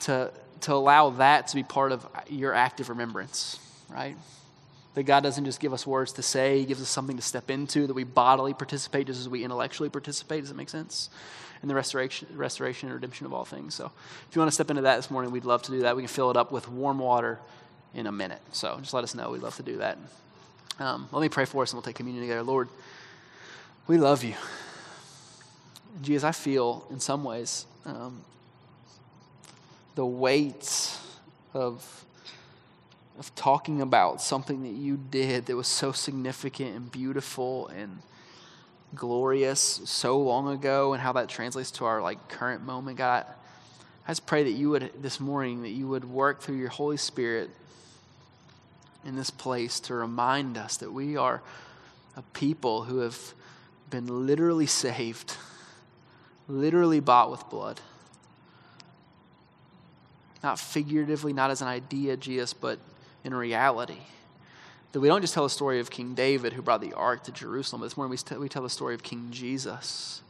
to 0.00 0.32
to 0.62 0.72
allow 0.72 1.10
that 1.10 1.48
to 1.48 1.56
be 1.56 1.62
part 1.62 1.92
of 1.92 2.06
your 2.28 2.54
active 2.54 2.88
remembrance, 2.88 3.60
right? 3.90 4.16
That 4.94 5.02
God 5.04 5.22
doesn't 5.22 5.44
just 5.44 5.60
give 5.60 5.72
us 5.72 5.86
words 5.86 6.12
to 6.12 6.22
say, 6.22 6.60
He 6.60 6.64
gives 6.64 6.80
us 6.80 6.88
something 6.88 7.16
to 7.16 7.22
step 7.22 7.50
into, 7.50 7.86
that 7.86 7.94
we 7.94 8.04
bodily 8.04 8.54
participate 8.54 9.06
just 9.08 9.20
as 9.20 9.28
we 9.28 9.44
intellectually 9.44 9.88
participate. 9.88 10.40
Does 10.40 10.50
that 10.50 10.56
make 10.56 10.68
sense? 10.68 11.10
In 11.62 11.68
the 11.68 11.74
restoration, 11.74 12.28
restoration 12.34 12.88
and 12.88 12.94
redemption 12.94 13.26
of 13.26 13.32
all 13.32 13.44
things. 13.44 13.74
So 13.74 13.90
if 14.28 14.36
you 14.36 14.40
want 14.40 14.50
to 14.50 14.54
step 14.54 14.70
into 14.70 14.82
that 14.82 14.96
this 14.96 15.10
morning, 15.10 15.30
we'd 15.32 15.44
love 15.44 15.62
to 15.62 15.72
do 15.72 15.80
that. 15.80 15.96
We 15.96 16.02
can 16.02 16.08
fill 16.08 16.30
it 16.30 16.36
up 16.36 16.52
with 16.52 16.68
warm 16.68 16.98
water 16.98 17.38
in 17.94 18.06
a 18.06 18.12
minute. 18.12 18.40
So 18.52 18.76
just 18.80 18.92
let 18.92 19.04
us 19.04 19.14
know. 19.14 19.30
We'd 19.30 19.42
love 19.42 19.56
to 19.56 19.62
do 19.62 19.78
that. 19.78 19.98
Um, 20.78 21.08
let 21.12 21.22
me 21.22 21.28
pray 21.28 21.44
for 21.44 21.62
us 21.62 21.70
and 21.72 21.76
we'll 21.76 21.82
take 21.82 21.96
communion 21.96 22.24
together. 22.24 22.42
Lord, 22.42 22.68
we 23.86 23.96
love 23.96 24.24
you. 24.24 24.34
Jesus, 26.02 26.24
I 26.24 26.32
feel 26.32 26.86
in 26.90 26.98
some 26.98 27.22
ways 27.22 27.66
um, 27.84 28.20
the 29.94 30.04
weight 30.04 30.98
of 31.52 32.04
of 33.18 33.34
talking 33.34 33.80
about 33.80 34.20
something 34.20 34.62
that 34.62 34.72
you 34.72 34.96
did 34.96 35.46
that 35.46 35.56
was 35.56 35.68
so 35.68 35.92
significant 35.92 36.74
and 36.74 36.90
beautiful 36.90 37.68
and 37.68 37.98
glorious 38.94 39.80
so 39.84 40.18
long 40.18 40.48
ago 40.48 40.92
and 40.92 41.02
how 41.02 41.12
that 41.12 41.28
translates 41.28 41.70
to 41.70 41.84
our 41.84 42.00
like 42.00 42.28
current 42.28 42.62
moment 42.64 42.96
god 42.96 43.26
i 44.06 44.10
just 44.10 44.26
pray 44.26 44.44
that 44.44 44.52
you 44.52 44.70
would 44.70 44.90
this 45.02 45.18
morning 45.18 45.62
that 45.62 45.70
you 45.70 45.88
would 45.88 46.04
work 46.04 46.40
through 46.40 46.56
your 46.56 46.68
holy 46.68 46.96
spirit 46.96 47.50
in 49.04 49.16
this 49.16 49.30
place 49.30 49.80
to 49.80 49.94
remind 49.94 50.56
us 50.56 50.76
that 50.76 50.92
we 50.92 51.16
are 51.16 51.42
a 52.16 52.22
people 52.32 52.84
who 52.84 52.98
have 52.98 53.18
been 53.90 54.26
literally 54.26 54.66
saved 54.66 55.36
literally 56.46 57.00
bought 57.00 57.30
with 57.30 57.48
blood. 57.48 57.80
Not 60.42 60.58
figuratively 60.58 61.32
not 61.32 61.50
as 61.50 61.62
an 61.62 61.68
idea 61.68 62.16
jesus 62.16 62.52
but 62.52 62.78
in 63.24 63.34
reality. 63.34 63.98
That 64.92 65.00
we 65.00 65.08
don't 65.08 65.22
just 65.22 65.34
tell 65.34 65.42
the 65.42 65.50
story 65.50 65.80
of 65.80 65.90
King 65.90 66.14
David 66.14 66.52
who 66.52 66.62
brought 66.62 66.80
the 66.80 66.92
ark 66.92 67.24
to 67.24 67.32
Jerusalem, 67.32 67.80
but 67.80 67.86
this 67.86 67.96
morning 67.96 68.16
we, 68.30 68.36
we 68.36 68.48
tell 68.48 68.62
the 68.62 68.70
story 68.70 68.94
of 68.94 69.02
King 69.02 69.28
Jesus 69.30 70.22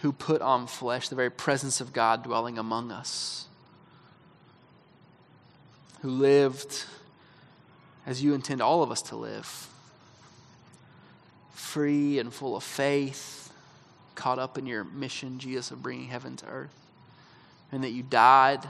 who 0.00 0.12
put 0.12 0.42
on 0.42 0.66
flesh, 0.66 1.08
the 1.08 1.14
very 1.14 1.30
presence 1.30 1.80
of 1.80 1.92
God 1.92 2.24
dwelling 2.24 2.58
among 2.58 2.90
us, 2.90 3.46
who 6.00 6.10
lived 6.10 6.84
as 8.04 8.20
you 8.20 8.34
intend 8.34 8.60
all 8.60 8.82
of 8.82 8.90
us 8.90 9.00
to 9.02 9.16
live 9.16 9.68
free 11.52 12.18
and 12.18 12.34
full 12.34 12.56
of 12.56 12.64
faith, 12.64 13.50
caught 14.16 14.38
up 14.38 14.58
in 14.58 14.66
your 14.66 14.84
mission, 14.84 15.38
Jesus, 15.38 15.70
of 15.70 15.82
bringing 15.82 16.08
heaven 16.08 16.36
to 16.36 16.46
earth, 16.46 16.74
and 17.70 17.84
that 17.84 17.90
you 17.90 18.02
died 18.02 18.60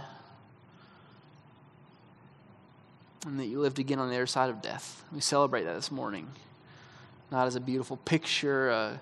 and 3.27 3.39
that 3.39 3.47
you 3.47 3.61
lived 3.61 3.79
again 3.79 3.99
on 3.99 4.09
the 4.09 4.15
other 4.15 4.27
side 4.27 4.51
of 4.51 4.63
death. 4.63 5.05
We 5.13 5.21
celebrate 5.21 5.65
that 5.65 5.75
this 5.75 5.91
morning, 5.91 6.29
not 7.31 7.47
as 7.47 7.55
a 7.55 7.61
beautiful 7.61 7.97
picture, 7.99 8.71
a 8.71 9.01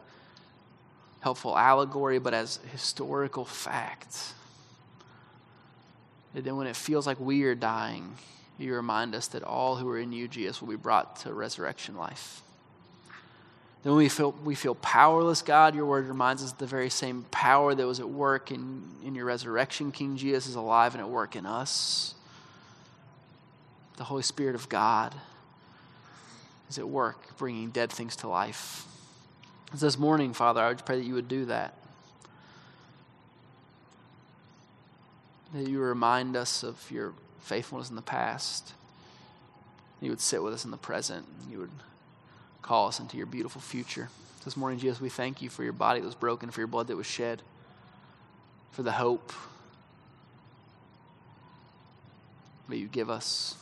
helpful 1.21 1.57
allegory, 1.57 2.19
but 2.19 2.35
as 2.35 2.59
historical 2.71 3.45
fact. 3.45 4.35
And 6.35 6.45
then 6.45 6.57
when 6.57 6.67
it 6.67 6.77
feels 6.77 7.07
like 7.07 7.19
we 7.19 7.43
are 7.45 7.55
dying, 7.55 8.15
you 8.59 8.75
remind 8.75 9.15
us 9.15 9.29
that 9.29 9.43
all 9.43 9.77
who 9.77 9.89
are 9.89 9.99
in 9.99 10.13
you, 10.13 10.29
Jesus, 10.29 10.61
will 10.61 10.69
be 10.69 10.77
brought 10.77 11.17
to 11.21 11.33
resurrection 11.33 11.97
life. 11.97 12.43
Then 13.83 13.93
when 13.93 13.99
we 13.99 14.11
feel, 14.11 14.33
we 14.45 14.55
feel 14.55 14.75
powerless, 14.75 15.41
God, 15.41 15.75
your 15.75 15.87
word 15.87 16.07
reminds 16.07 16.45
us 16.45 16.53
the 16.53 16.67
very 16.67 16.91
same 16.91 17.25
power 17.31 17.75
that 17.75 17.87
was 17.87 17.99
at 17.99 18.09
work 18.09 18.51
in, 18.51 18.83
in 19.03 19.15
your 19.15 19.25
resurrection, 19.25 19.91
King 19.91 20.19
Jesus, 20.19 20.47
is 20.47 20.55
alive 20.55 20.95
and 20.95 21.01
at 21.01 21.09
work 21.09 21.35
in 21.35 21.47
us 21.47 22.15
the 24.01 24.05
Holy 24.05 24.23
Spirit 24.23 24.55
of 24.55 24.67
God 24.71 25.15
is 26.71 26.79
at 26.79 26.89
work 26.89 27.37
bringing 27.37 27.69
dead 27.69 27.93
things 27.93 28.17
to 28.17 28.29
life. 28.29 28.87
As 29.75 29.83
this 29.83 29.99
morning, 29.99 30.33
Father, 30.33 30.63
I 30.63 30.69
would 30.69 30.87
pray 30.87 30.97
that 30.97 31.05
you 31.05 31.13
would 31.13 31.29
do 31.29 31.45
that. 31.45 31.75
That 35.53 35.69
you 35.69 35.81
remind 35.81 36.35
us 36.35 36.63
of 36.63 36.91
your 36.91 37.13
faithfulness 37.43 37.91
in 37.91 37.97
the 37.97 38.01
past. 38.01 38.73
You 40.01 40.09
would 40.09 40.21
sit 40.23 40.43
with 40.43 40.55
us 40.55 40.65
in 40.65 40.71
the 40.71 40.79
present. 40.79 41.27
You 41.51 41.59
would 41.59 41.71
call 42.63 42.89
us 42.89 43.01
into 43.01 43.19
your 43.19 43.27
beautiful 43.27 43.61
future. 43.61 44.09
This 44.47 44.57
morning, 44.57 44.79
Jesus, 44.79 44.99
we 44.99 45.11
thank 45.11 45.43
you 45.43 45.51
for 45.51 45.63
your 45.63 45.75
body 45.75 46.01
that 46.01 46.07
was 46.07 46.15
broken, 46.15 46.51
for 46.51 46.63
your 46.63 46.69
blood 46.69 46.87
that 46.87 46.97
was 46.97 47.05
shed, 47.05 47.43
for 48.73 48.83
the 48.83 48.93
hope 48.93 49.31
that 52.71 52.79
you 52.79 52.87
give 52.87 53.11
us. 53.11 53.57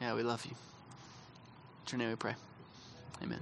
Yeah, 0.00 0.14
we 0.14 0.22
love 0.22 0.44
you. 0.44 0.52
In 1.92 1.98
your 1.98 1.98
name 1.98 2.10
we 2.10 2.16
pray. 2.16 2.34
Amen. 3.22 3.40